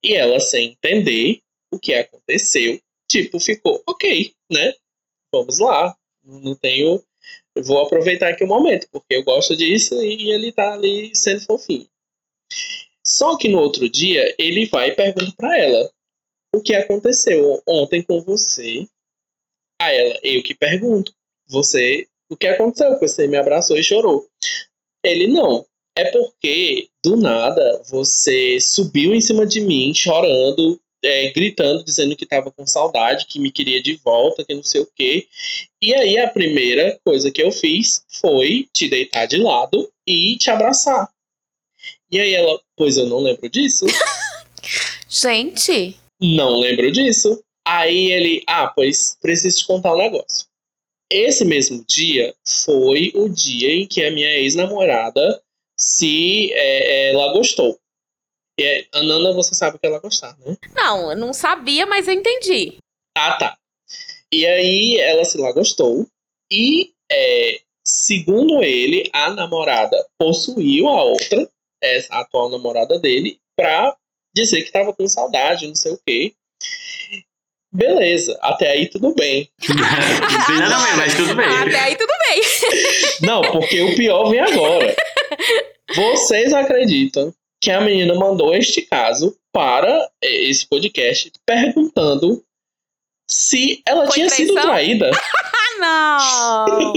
E 0.03 0.13
ela, 0.13 0.39
sem 0.39 0.71
entender 0.71 1.39
o 1.73 1.79
que 1.79 1.93
aconteceu, 1.93 2.79
tipo, 3.09 3.39
ficou, 3.39 3.81
ok, 3.87 4.33
né? 4.51 4.73
Vamos 5.33 5.59
lá. 5.59 5.95
Não 6.23 6.55
tenho. 6.55 7.03
Vou 7.63 7.81
aproveitar 7.81 8.29
aqui 8.29 8.43
o 8.43 8.47
momento, 8.47 8.87
porque 8.91 9.15
eu 9.15 9.23
gosto 9.23 9.55
disso 9.55 10.01
e 10.03 10.31
ele 10.31 10.51
tá 10.51 10.73
ali 10.73 11.11
sendo 11.15 11.41
fofinho. 11.41 11.87
Só 13.05 13.37
que 13.37 13.47
no 13.47 13.59
outro 13.59 13.87
dia, 13.87 14.35
ele 14.37 14.65
vai 14.65 14.89
e 14.89 14.95
pergunta 14.95 15.33
pra 15.37 15.57
ela: 15.57 15.91
O 16.53 16.61
que 16.61 16.73
aconteceu 16.73 17.61
ontem 17.67 18.01
com 18.01 18.21
você? 18.21 18.87
A 19.79 19.91
ela, 19.91 20.19
eu 20.23 20.41
que 20.41 20.55
pergunto. 20.55 21.13
Você, 21.47 22.07
o 22.29 22.35
que 22.35 22.47
aconteceu? 22.47 22.97
Você 22.99 23.27
me 23.27 23.37
abraçou 23.37 23.77
e 23.77 23.83
chorou. 23.83 24.27
Ele, 25.03 25.27
não. 25.27 25.65
É 25.97 26.11
porque, 26.11 26.89
do 27.03 27.15
nada, 27.15 27.81
você 27.89 28.59
subiu 28.59 29.13
em 29.13 29.21
cima 29.21 29.45
de 29.45 29.61
mim, 29.61 29.93
chorando, 29.93 30.79
é, 31.05 31.31
gritando, 31.31 31.83
dizendo 31.83 32.15
que 32.15 32.23
estava 32.23 32.51
com 32.51 32.65
saudade, 32.65 33.25
que 33.27 33.39
me 33.39 33.51
queria 33.51 33.81
de 33.81 33.95
volta, 34.03 34.43
que 34.43 34.53
não 34.53 34.63
sei 34.63 34.81
o 34.81 34.89
quê. 34.95 35.27
E 35.81 35.93
aí 35.93 36.17
a 36.17 36.29
primeira 36.29 36.99
coisa 37.05 37.31
que 37.31 37.41
eu 37.41 37.51
fiz 37.51 38.03
foi 38.09 38.67
te 38.73 38.89
deitar 38.89 39.25
de 39.25 39.37
lado 39.37 39.91
e 40.07 40.37
te 40.37 40.49
abraçar. 40.49 41.09
E 42.11 42.19
aí 42.19 42.33
ela, 42.33 42.59
pois 42.75 42.97
eu 42.97 43.05
não 43.05 43.19
lembro 43.19 43.49
disso. 43.49 43.85
Gente. 45.09 45.97
Não 46.19 46.59
lembro 46.59 46.91
disso. 46.91 47.41
Aí 47.67 48.11
ele, 48.11 48.43
ah, 48.47 48.67
pois 48.67 49.17
preciso 49.21 49.59
te 49.59 49.67
contar 49.67 49.93
um 49.93 49.97
negócio. 49.97 50.47
Esse 51.11 51.45
mesmo 51.45 51.85
dia 51.87 52.33
foi 52.45 53.11
o 53.15 53.29
dia 53.29 53.73
em 53.73 53.87
que 53.87 54.03
a 54.03 54.11
minha 54.11 54.31
ex-namorada 54.39 55.41
se 55.77 56.51
é, 56.53 57.11
ela 57.11 57.33
gostou. 57.33 57.79
E 58.57 58.63
é, 58.63 58.85
a 58.93 59.03
Nana, 59.03 59.33
você 59.33 59.53
sabe 59.53 59.77
que 59.77 59.85
ela 59.85 59.99
gostar, 59.99 60.37
né? 60.39 60.55
Não, 60.73 61.11
eu 61.11 61.17
não 61.17 61.33
sabia, 61.33 61.85
mas 61.85 62.07
eu 62.07 62.13
entendi. 62.13 62.77
Ah, 63.17 63.37
tá. 63.37 63.57
E 64.31 64.45
aí 64.45 64.97
ela 64.97 65.25
se 65.25 65.37
lá 65.37 65.51
gostou. 65.51 66.07
E, 66.51 66.93
é, 67.11 67.59
segundo 67.85 68.63
ele, 68.63 69.09
a 69.13 69.29
namorada 69.29 69.97
possuiu 70.17 70.87
a 70.87 71.03
outra, 71.03 71.49
essa, 71.81 72.13
a 72.13 72.21
atual 72.21 72.49
namorada 72.49 72.97
dele, 72.99 73.39
pra 73.57 73.95
dizer 74.33 74.63
que 74.63 74.71
tava 74.71 74.93
com 74.93 75.07
saudade, 75.07 75.67
não 75.67 75.75
sei 75.75 75.93
o 75.93 75.99
quê. 76.05 76.33
Beleza, 77.73 78.37
até 78.41 78.71
aí 78.71 78.87
tudo 78.89 79.13
bem. 79.13 79.49
Nada 80.57 80.85
bem, 80.85 80.95
mas 80.95 81.13
tudo 81.13 81.35
bem. 81.35 81.45
Até 81.45 81.79
aí 81.79 81.95
tudo 81.97 82.13
bem. 82.29 82.41
Não, 83.21 83.41
porque 83.41 83.81
o 83.81 83.95
pior 83.95 84.29
vem 84.29 84.39
agora. 84.39 84.95
Vocês 85.93 86.53
acreditam 86.53 87.33
que 87.65 87.71
a 87.71 87.81
menina 87.81 88.13
mandou 88.15 88.53
este 88.55 88.81
caso 88.83 89.35
para 89.53 90.07
esse 90.21 90.67
podcast 90.67 91.31
perguntando 91.45 92.43
se 93.29 93.81
ela 93.87 94.05
Foi 94.05 94.13
tinha 94.13 94.29
sido 94.29 94.53
traição? 94.53 94.71
traída. 94.71 95.11
não! 95.79 96.93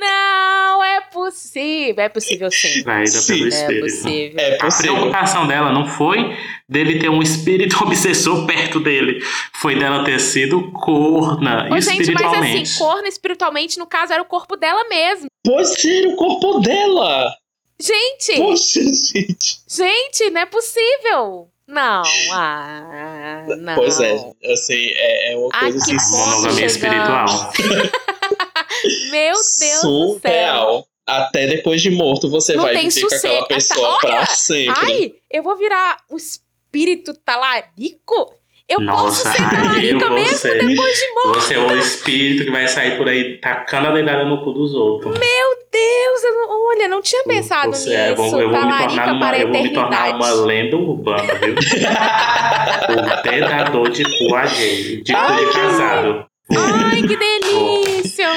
não 0.00 0.82
é 0.84 1.00
possível. 1.12 2.02
É 2.04 2.08
possível 2.08 2.50
sim. 2.50 2.82
Traída 2.82 3.10
Sim, 3.10 3.34
pelo 3.34 3.44
É 3.44 3.48
espírito. 3.48 3.82
possível. 3.84 4.40
É 4.40 4.54
A 4.54 4.58
possível. 4.64 4.94
preocupação 4.94 5.46
dela 5.46 5.72
não 5.72 5.86
foi 5.86 6.36
dele 6.68 6.98
ter 6.98 7.08
um 7.10 7.22
espírito 7.22 7.76
obsessor 7.84 8.46
perto 8.46 8.80
dele. 8.80 9.20
Foi 9.60 9.78
dela 9.78 10.04
ter 10.04 10.18
sido 10.20 10.72
corna 10.72 11.64
Ô, 11.70 11.78
gente, 11.80 11.98
mas 11.98 12.00
espiritualmente. 12.00 12.62
assim, 12.62 12.78
corno 12.78 13.06
espiritualmente, 13.06 13.78
no 13.78 13.86
caso, 13.86 14.12
era 14.12 14.22
o 14.22 14.26
corpo 14.26 14.56
dela 14.56 14.88
mesmo. 14.88 15.26
Pode 15.44 15.68
ser 15.80 16.06
o 16.08 16.16
corpo 16.16 16.60
dela. 16.60 17.30
Gente, 17.78 18.36
Poxa, 18.36 18.80
gente. 18.82 19.60
gente, 19.68 20.30
não 20.30 20.40
é 20.40 20.46
possível. 20.46 21.50
Não, 21.68 22.02
ah, 22.32 23.44
não. 23.58 23.74
Pois 23.74 24.00
é, 24.00 24.14
assim, 24.52 24.86
é, 24.94 25.32
é 25.32 25.36
uma 25.36 25.50
Ai, 25.52 25.72
coisa 25.72 25.84
que 25.84 25.96
assim. 25.96 26.16
Monogamia 26.16 26.66
espiritual. 26.66 27.26
Meu 29.10 29.32
Deus 29.32 29.38
do 29.38 29.44
céu. 29.44 29.80
surreal. 29.80 30.86
Até 31.04 31.46
depois 31.46 31.82
de 31.82 31.90
morto 31.90 32.28
você 32.30 32.54
Não 32.54 32.64
vai 32.64 32.76
viver 32.76 33.00
com 33.00 33.14
aquela 33.14 33.46
pessoa 33.46 33.88
Olha, 33.88 33.98
pra 34.00 34.26
sempre. 34.26 34.74
Ai, 34.76 35.14
eu 35.30 35.42
vou 35.42 35.56
virar 35.56 35.98
o 36.10 36.16
espírito 36.16 37.14
talarico? 37.14 38.34
Eu 38.68 38.84
posso 38.84 39.24
Nossa, 39.24 39.32
ser 39.32 39.42
aí 39.44 39.50
talarica 39.50 40.10
mesmo 40.10 40.36
você, 40.36 40.54
depois 40.58 40.98
de 40.98 41.06
você 41.26 41.54
é 41.54 41.58
o 41.58 41.76
espírito 41.78 42.44
que 42.44 42.50
vai 42.50 42.66
sair 42.66 42.96
por 42.96 43.08
aí 43.08 43.38
tacando 43.38 43.88
a 43.88 43.92
dedada 43.92 44.24
no 44.24 44.42
cu 44.42 44.52
dos 44.52 44.74
outros. 44.74 45.16
Meu 45.16 45.56
Deus, 45.70 46.24
eu 46.24 46.32
não, 46.32 46.66
olha, 46.68 46.88
não 46.88 47.00
tinha 47.00 47.22
pensado 47.22 47.70
Você 47.70 47.90
nisso. 47.90 48.00
é, 48.00 48.10
eu 48.10 48.16
vou, 48.16 48.40
eu 48.40 48.50
vou 48.50 48.66
me 48.66 48.78
tornar 48.78 49.12
uma, 49.12 49.38
eu 49.38 49.52
vou 49.52 49.62
me 49.62 49.72
tornar 49.72 50.14
uma 50.16 50.30
lenda 50.32 50.76
urbana, 50.76 51.34
viu? 51.34 51.54
o 52.90 53.22
dedador 53.22 53.88
de 53.90 54.02
cu 54.02 54.34
alheio, 54.34 55.04
de 55.04 55.12
cu 55.12 55.34
de 55.36 55.52
casado. 55.52 56.26
Ai, 56.50 57.02
que 57.02 57.16
delícia! 57.16 58.28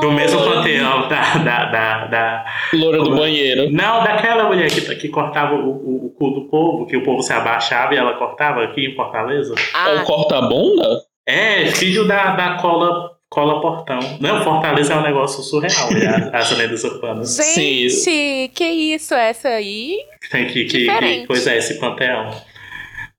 Do 0.00 0.12
mesmo 0.12 0.42
panteão 0.42 1.08
da, 1.08 1.34
da, 1.38 1.64
da, 1.66 2.04
da- 2.06 2.44
Loura 2.72 2.98
do 2.98 3.16
banheiro. 3.16 3.70
Não, 3.70 4.02
daquela 4.02 4.44
mulher 4.48 4.70
que, 4.70 4.80
que 4.96 5.08
cortava 5.08 5.54
o, 5.54 5.68
o, 5.70 6.06
o 6.06 6.10
cu 6.10 6.30
do 6.30 6.42
povo, 6.48 6.86
que 6.86 6.96
o 6.96 7.02
povo 7.02 7.22
se 7.22 7.32
abaixava 7.32 7.94
e 7.94 7.96
ela 7.98 8.14
cortava 8.14 8.62
aqui 8.64 8.86
em 8.86 8.94
Fortaleza. 8.94 9.54
É 9.54 9.62
Ah, 9.74 10.00
o 10.02 10.04
corta-bunda? 10.04 11.02
É, 11.26 11.66
filho 11.66 12.06
da, 12.08 12.34
da 12.34 12.54
cola, 12.54 13.10
cola 13.28 13.60
portão. 13.60 14.00
Não, 14.20 14.42
Fortaleza 14.42 14.94
é 14.94 14.96
um 14.96 15.02
negócio 15.02 15.42
surreal, 15.42 15.90
né? 15.92 16.30
As 16.34 16.50
lendas 16.56 16.82
urbanas. 16.84 17.36
gente, 17.36 18.50
que 18.54 18.64
isso? 18.64 19.14
Essa 19.14 19.48
aí? 19.48 19.96
Tem 20.30 20.46
que, 20.46 20.64
que, 20.64 20.78
Diferente. 20.78 21.20
que 21.22 21.26
coisa 21.26 21.52
é 21.52 21.58
esse 21.58 21.78
panteão. 21.78 22.30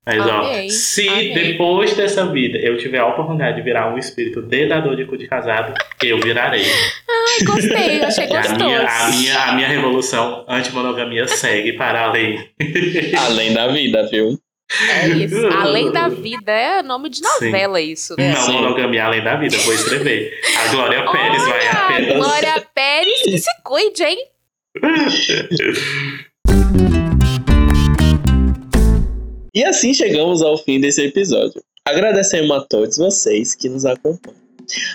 Mas, 0.04 0.20
Amei, 0.20 0.66
ó, 0.66 0.70
se 0.70 1.08
amei. 1.08 1.34
depois 1.34 1.94
dessa 1.96 2.26
vida 2.26 2.58
eu 2.58 2.76
tiver 2.78 2.98
a 2.98 3.06
oportunidade 3.06 3.58
de 3.58 3.62
virar 3.62 3.94
um 3.94 4.00
espírito 4.00 4.42
dedador 4.42 4.96
de 4.96 5.06
cu 5.06 5.16
de 5.16 5.28
casado, 5.28 5.76
eu 6.02 6.20
virarei. 6.20 6.66
Ai, 6.66 7.46
gostei, 7.46 8.04
achei 8.04 8.26
E 8.32 8.34
a 8.36 8.42
gostoso. 8.42 8.66
minha, 8.66 8.82
a, 8.88 9.10
minha, 9.12 9.44
a 9.44 9.52
minha 9.54 9.68
revolução 9.68 10.44
anti-monogamia 10.48 11.28
segue 11.28 11.74
para 11.74 12.02
além. 12.06 12.50
Além 13.28 13.54
da 13.54 13.68
vida, 13.68 14.08
viu? 14.10 14.40
É 14.90 15.08
isso. 15.10 15.48
Além 15.48 15.92
da 15.92 16.08
vida, 16.08 16.52
é 16.52 16.82
nome 16.82 17.10
de 17.10 17.22
novela 17.22 17.80
isso, 17.80 18.16
né? 18.18 18.30
Não 18.34 18.42
Sim. 18.42 18.54
monogamia 18.54 19.04
além 19.06 19.22
da 19.22 19.36
vida, 19.36 19.58
vou 19.58 19.74
escrever. 19.74 20.34
A 20.66 20.68
Glória 20.74 21.12
Pérez 21.12 21.46
vai 21.46 21.68
apenas. 21.68 22.16
Glória 22.18 22.68
Pérez 22.74 23.22
que 23.22 23.38
se 23.38 23.50
cuide, 23.64 24.04
hein? 24.04 24.26
E 29.54 29.64
assim 29.64 29.94
chegamos 29.94 30.42
ao 30.42 30.58
fim 30.58 30.80
desse 30.80 31.02
episódio. 31.04 31.62
Agradecemos 31.86 32.52
a 32.52 32.62
todos 32.62 32.98
vocês 32.98 33.56
que 33.56 33.68
nos 33.68 33.86
acompanham. 33.86 34.40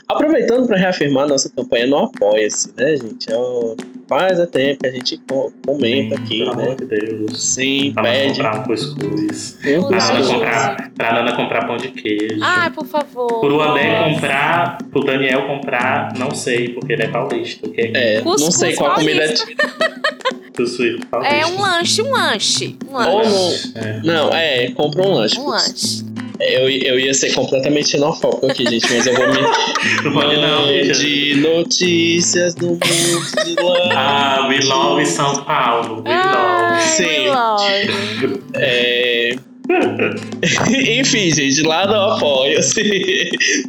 Aproveitando 0.08 0.66
para 0.66 0.78
reafirmar 0.78 1.28
nossa 1.28 1.50
campanha 1.50 1.86
no 1.86 1.98
Apoia-se, 1.98 2.72
né, 2.76 2.96
gente? 2.96 3.30
É 3.30 3.36
o- 3.36 3.76
Faz 4.08 4.38
a 4.38 4.46
tempo 4.46 4.80
que 4.82 4.86
a 4.86 4.92
gente 4.92 5.18
co- 5.28 5.52
comenta 5.66 6.14
aqui, 6.14 6.38
Pelo 6.38 6.54
né? 6.54 6.62
amor 6.62 6.76
de 6.76 6.84
Deus. 6.86 7.42
Sim, 7.42 7.90
Pra 7.92 8.04
Nana 8.04 8.14
pede. 8.14 8.34
comprar 8.34 8.60
um 8.60 8.62
cuscuz. 8.62 9.58
Pra. 9.60 9.70
Nana 9.72 9.88
cuscuz. 9.96 10.28
comprar, 10.28 10.92
pra 10.94 11.12
Nana 11.12 11.36
comprar 11.36 11.66
pão 11.66 11.76
de 11.76 11.88
queijo. 11.88 12.38
Ai, 12.40 12.70
por 12.70 12.86
favor. 12.86 13.40
Pro 13.40 13.60
André 13.60 14.04
comprar, 14.14 14.78
pro 14.92 15.04
Daniel 15.04 15.46
comprar, 15.48 16.14
não 16.16 16.30
sei, 16.32 16.68
porque 16.68 16.92
ele 16.92 17.02
é 17.02 17.08
paulista. 17.08 17.66
O 17.66 17.72
que 17.72 17.80
é 17.80 18.18
É, 18.18 18.22
não 18.22 18.38
sei 18.38 18.74
qual 18.76 18.94
comida 18.94 19.24
é. 19.24 19.34
É 21.24 21.46
um 21.46 21.60
lanche, 21.60 22.02
um 22.02 22.10
lanche. 22.10 22.76
Um 22.88 22.94
Ou 22.94 23.18
lanche. 23.18 23.72
não. 23.74 23.82
É. 23.82 24.00
Não, 24.02 24.28
é, 24.32 24.70
compra 24.72 25.02
um 25.02 25.14
lanche. 25.14 25.38
Um 25.38 25.48
lanche. 25.48 26.04
Eu, 26.38 26.68
eu 26.68 26.98
ia 26.98 27.14
ser 27.14 27.32
completamente 27.32 27.88
xenofóbico 27.88 28.46
aqui, 28.46 28.68
gente, 28.68 28.92
mas 28.92 29.06
eu 29.06 29.14
vou 29.14 29.26
me. 29.28 29.40
Não 30.04 30.12
pode 30.12 30.36
não, 30.36 30.66
de 30.66 31.34
notícias 31.36 32.54
do 32.54 32.68
mundo 32.68 32.80
de 33.44 33.62
lá. 33.62 34.42
Ah, 34.42 34.48
We 34.48 34.60
Love 34.60 35.06
São 35.06 35.44
Paulo. 35.44 36.02
We 36.04 36.14
Love. 36.14 36.82
Sim. 36.82 37.28
love. 37.28 38.42
É... 38.54 39.36
Enfim, 41.00 41.30
gente, 41.30 41.62
lá 41.62 41.86
no 41.86 41.94
Apoia-se, 42.14 43.30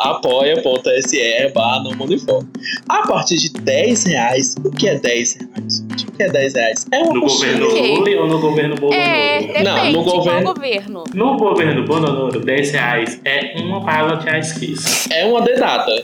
apoia.se 0.00 1.48
barra 1.54 1.82
no 1.84 1.96
Mundo 1.96 2.14
em 2.14 2.18
Foco. 2.18 2.46
A 2.88 3.06
partir 3.06 3.36
de 3.36 3.50
10 3.50 4.04
reais, 4.04 4.54
o 4.64 4.70
que 4.70 4.88
é 4.88 4.98
10 4.98 5.34
reais? 5.34 5.84
gente? 5.90 6.06
O 6.06 6.12
que 6.12 6.22
é 6.22 6.28
10 6.30 6.54
reais? 6.54 6.86
É 6.92 6.98
uma 6.98 7.14
No 7.14 7.20
governo. 7.20 7.66
Lula 7.68 8.20
ou 8.22 8.28
no 8.28 8.40
governo 8.40 8.74
Bolsonaro? 8.76 9.10
É, 9.10 9.38
depende 9.40 9.64
Não, 9.64 9.92
no 9.92 10.02
governo- 10.04 10.54
governo. 10.54 11.04
No 11.14 11.36
governo 11.36 11.84
Bolsonaro, 11.84 12.40
10 12.40 12.70
reais 12.72 13.20
é 13.24 13.54
uma 13.60 13.80
bala 13.80 14.16
de 14.16 14.38
ice. 14.38 15.12
É 15.12 15.24
uma 15.24 15.40
dedada. 15.42 16.02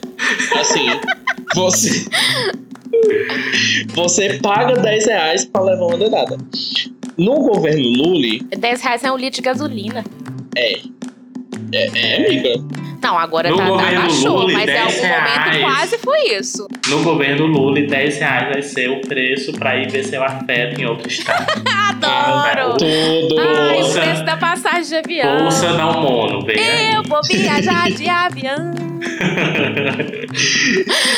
Assim, 0.59 0.86
você. 1.55 2.05
Você 3.94 4.35
paga 4.40 4.77
10 4.81 5.06
reais 5.06 5.44
pra 5.44 5.62
levar 5.62 5.86
uma 5.86 5.98
dedada. 5.98 6.39
No 7.19 7.35
governo 7.41 7.82
Lula, 7.82 8.39
10 8.57 8.82
reais 8.82 9.05
é 9.05 9.12
um 9.12 9.16
litro 9.16 9.36
de 9.36 9.43
gasolina. 9.43 10.05
é. 10.57 10.78
É, 11.73 11.86
é 11.86 12.27
amiga. 12.27 12.65
Não, 13.03 13.19
agora 13.19 13.51
No 13.51 13.57
tá, 13.57 13.65
tá 13.65 13.69
governo 13.70 14.01
baixou, 14.01 14.36
Lula, 14.39 14.53
mas 14.53 14.62
em 14.62 14.66
10 14.66 14.81
algum 14.81 15.09
momento 15.09 15.51
reais. 15.51 15.61
quase 15.62 15.99
foi 15.99 16.20
isso. 16.36 16.69
No 16.89 17.03
governo 17.03 17.47
Lula, 17.47 17.81
10 17.81 18.19
reais 18.19 18.49
vai 18.53 18.62
ser 18.62 18.91
o 18.91 19.01
preço 19.01 19.53
pra 19.53 19.77
ir 19.77 19.91
ver 19.91 20.05
seu 20.05 20.23
afeto 20.23 20.81
em 20.81 20.86
outro 20.86 21.09
estado. 21.09 21.47
Adoro! 21.91 22.77
Tudo. 22.78 23.41
Ai, 23.41 23.82
o 23.82 23.93
preço 23.93 24.24
da 24.24 24.36
passagem 24.36 24.82
de 24.85 24.95
avião. 24.97 25.39
Bolsa 25.43 25.73
não 25.77 26.01
mono, 26.01 26.41
vem 26.45 26.59
aí. 26.59 26.95
Eu 26.95 27.03
vou 27.05 27.20
viajar 27.24 27.91
de 27.91 28.07
avião. 28.09 28.73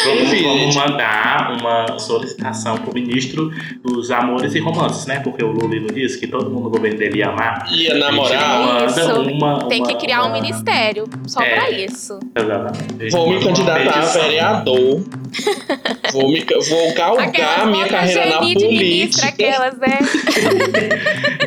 Vamos, 0.05 0.43
vamos 0.43 0.77
mandar 0.77 1.57
uma 1.61 1.99
solicitação 1.99 2.77
pro 2.79 2.93
ministro 2.95 3.51
dos 3.83 4.11
amores 4.11 4.55
e 4.55 4.59
romances, 4.61 5.07
né? 5.07 5.21
Porque 5.21 5.43
o 5.45 5.49
Lula 5.53 5.75
não 5.81 5.87
disse 5.95 6.19
que 6.19 6.27
todo 6.27 6.51
mundo 6.51 6.65
no 6.65 6.71
governo 6.71 6.99
dele 6.99 7.19
ia 7.19 7.29
amar. 7.29 7.67
Ia 7.73 7.95
namorar. 7.95 8.87
Isso. 8.87 9.21
uma, 9.23 9.69
Tem 9.69 9.83
que 9.83 9.93
uma- 9.93 10.01
criar 10.01 10.23
um 10.23 10.27
uma- 10.27 10.33
ministério 10.41 11.05
só 11.27 11.41
É. 11.41 11.55
pra 11.55 11.71
isso. 11.71 12.19
Exatamente. 12.35 13.11
Vou 13.11 13.29
me 13.29 13.37
uma 13.37 13.45
candidatar 13.45 13.99
a 13.99 14.07
vereador. 14.07 15.05
Vou, 16.13 16.29
me, 16.31 16.45
vou 16.69 16.95
galgar 16.95 17.29
Aquelas 17.29 17.69
minha 17.71 17.89
carreira 17.89 18.27
na 18.27 18.39
política. 18.39 19.27
aquelas, 19.29 19.79
né? 19.79 19.99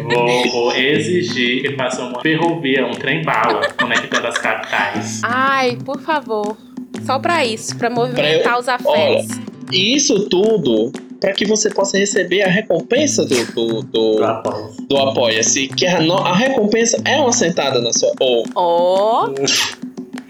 Vou, 0.03 0.51
vou 0.51 0.75
exigir 0.75 1.61
que 1.61 1.75
faça 1.75 2.01
uma 2.03 2.21
ferrovia, 2.21 2.85
um 2.85 2.91
trem-bala 2.91 3.67
conectando 3.79 4.27
as 4.27 4.37
capitais. 4.37 5.21
Ai, 5.23 5.77
por 5.85 5.99
favor. 6.01 6.57
Só 7.05 7.19
pra 7.19 7.45
isso, 7.45 7.75
pra 7.77 7.89
movimentar 7.89 8.59
os 8.59 8.67
afetos. 8.67 9.37
E 9.71 9.95
isso 9.95 10.27
tudo 10.29 10.91
para 11.19 11.33
que 11.33 11.45
você 11.45 11.69
possa 11.69 11.97
receber 11.97 12.41
a 12.43 12.47
recompensa 12.47 13.25
do, 13.25 13.45
do, 13.53 13.83
do, 13.83 14.17
Eu 14.19 14.25
apoio. 14.25 14.69
do 14.87 14.97
Apoia-se. 14.97 15.67
Que 15.67 15.85
a, 15.85 15.99
no- 16.01 16.17
a 16.17 16.33
recompensa 16.33 16.99
é 17.05 17.17
uma 17.17 17.33
sentada 17.33 17.81
na 17.81 17.91
sua. 17.91 18.11
Ou, 18.21 18.45
Ó, 18.55 19.29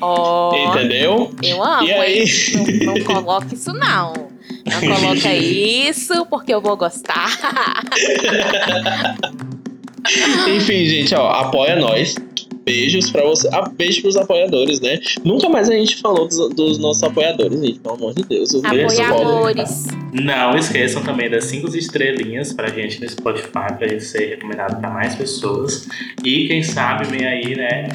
ó. 0.01 0.55
entendeu? 0.55 1.31
Eu 1.41 1.63
amo, 1.63 1.87
E 1.87 1.93
aí? 1.93 2.25
Não, 2.83 2.93
não 2.93 3.03
coloque 3.03 3.55
isso, 3.55 3.73
não. 3.73 4.13
Não 4.65 4.81
coloca 4.81 5.33
isso, 5.35 6.25
porque 6.25 6.53
eu 6.53 6.61
vou 6.61 6.75
gostar. 6.77 7.29
Enfim, 10.47 10.85
gente, 10.85 11.13
ó, 11.15 11.29
apoia 11.31 11.75
nós. 11.75 12.15
Beijos 12.69 13.09
pra 13.09 13.23
você. 13.23 13.49
Ah, 13.51 13.67
beijo 13.75 14.01
pros 14.03 14.15
apoiadores, 14.15 14.79
né? 14.79 14.99
Nunca 15.23 15.49
mais 15.49 15.69
a 15.69 15.73
gente 15.73 15.97
falou 15.97 16.27
dos, 16.27 16.49
dos 16.53 16.77
nossos 16.77 17.01
apoiadores, 17.03 17.59
gente. 17.59 17.79
Pelo 17.79 17.95
amor 17.95 18.13
de 18.13 18.23
Deus. 18.23 18.53
Os 18.53 18.63
Apoiadores. 18.63 19.87
Não 20.13 20.55
esqueçam 20.55 21.01
também 21.03 21.29
das 21.29 21.45
cinco 21.45 21.67
estrelinhas 21.75 22.53
pra 22.53 22.67
gente 22.69 23.01
no 23.01 23.09
Spotify, 23.09 23.73
pra 23.77 23.87
gente 23.87 24.03
ser 24.03 24.29
recomendado 24.35 24.79
pra 24.79 24.89
mais 24.89 25.15
pessoas. 25.15 25.87
E 26.23 26.47
quem 26.47 26.61
sabe 26.63 27.05
vem 27.07 27.25
aí, 27.25 27.55
né? 27.55 27.89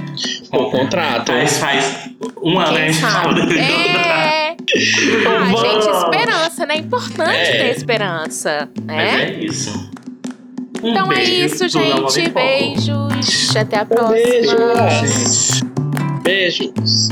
O 0.53 0.71
contrato. 0.71 1.27
Faz, 1.33 1.59
faz 1.59 2.11
um 2.43 2.59
ano 2.59 2.77
a 2.77 2.81
gente 2.89 3.01
fala. 3.01 3.39
É. 3.55 4.55
Ah, 5.27 5.47
gente, 5.57 5.89
esperança, 5.89 6.67
né? 6.67 6.75
É 6.75 6.79
importante 6.79 7.31
É. 7.31 7.65
ter 7.65 7.77
esperança, 7.77 8.69
Mas 8.85 8.97
né? 8.97 9.25
é 9.25 9.45
isso. 9.45 9.91
Um 10.85 10.89
Então 10.91 11.11
é 11.11 11.25
isso, 11.25 11.67
gente. 11.69 12.29
Beijos. 12.31 13.57
Até 13.57 13.79
a 13.79 13.83
Um 13.83 13.87
próxima. 13.87 14.13
beijo. 14.13 14.57
Beijos. 16.23 17.09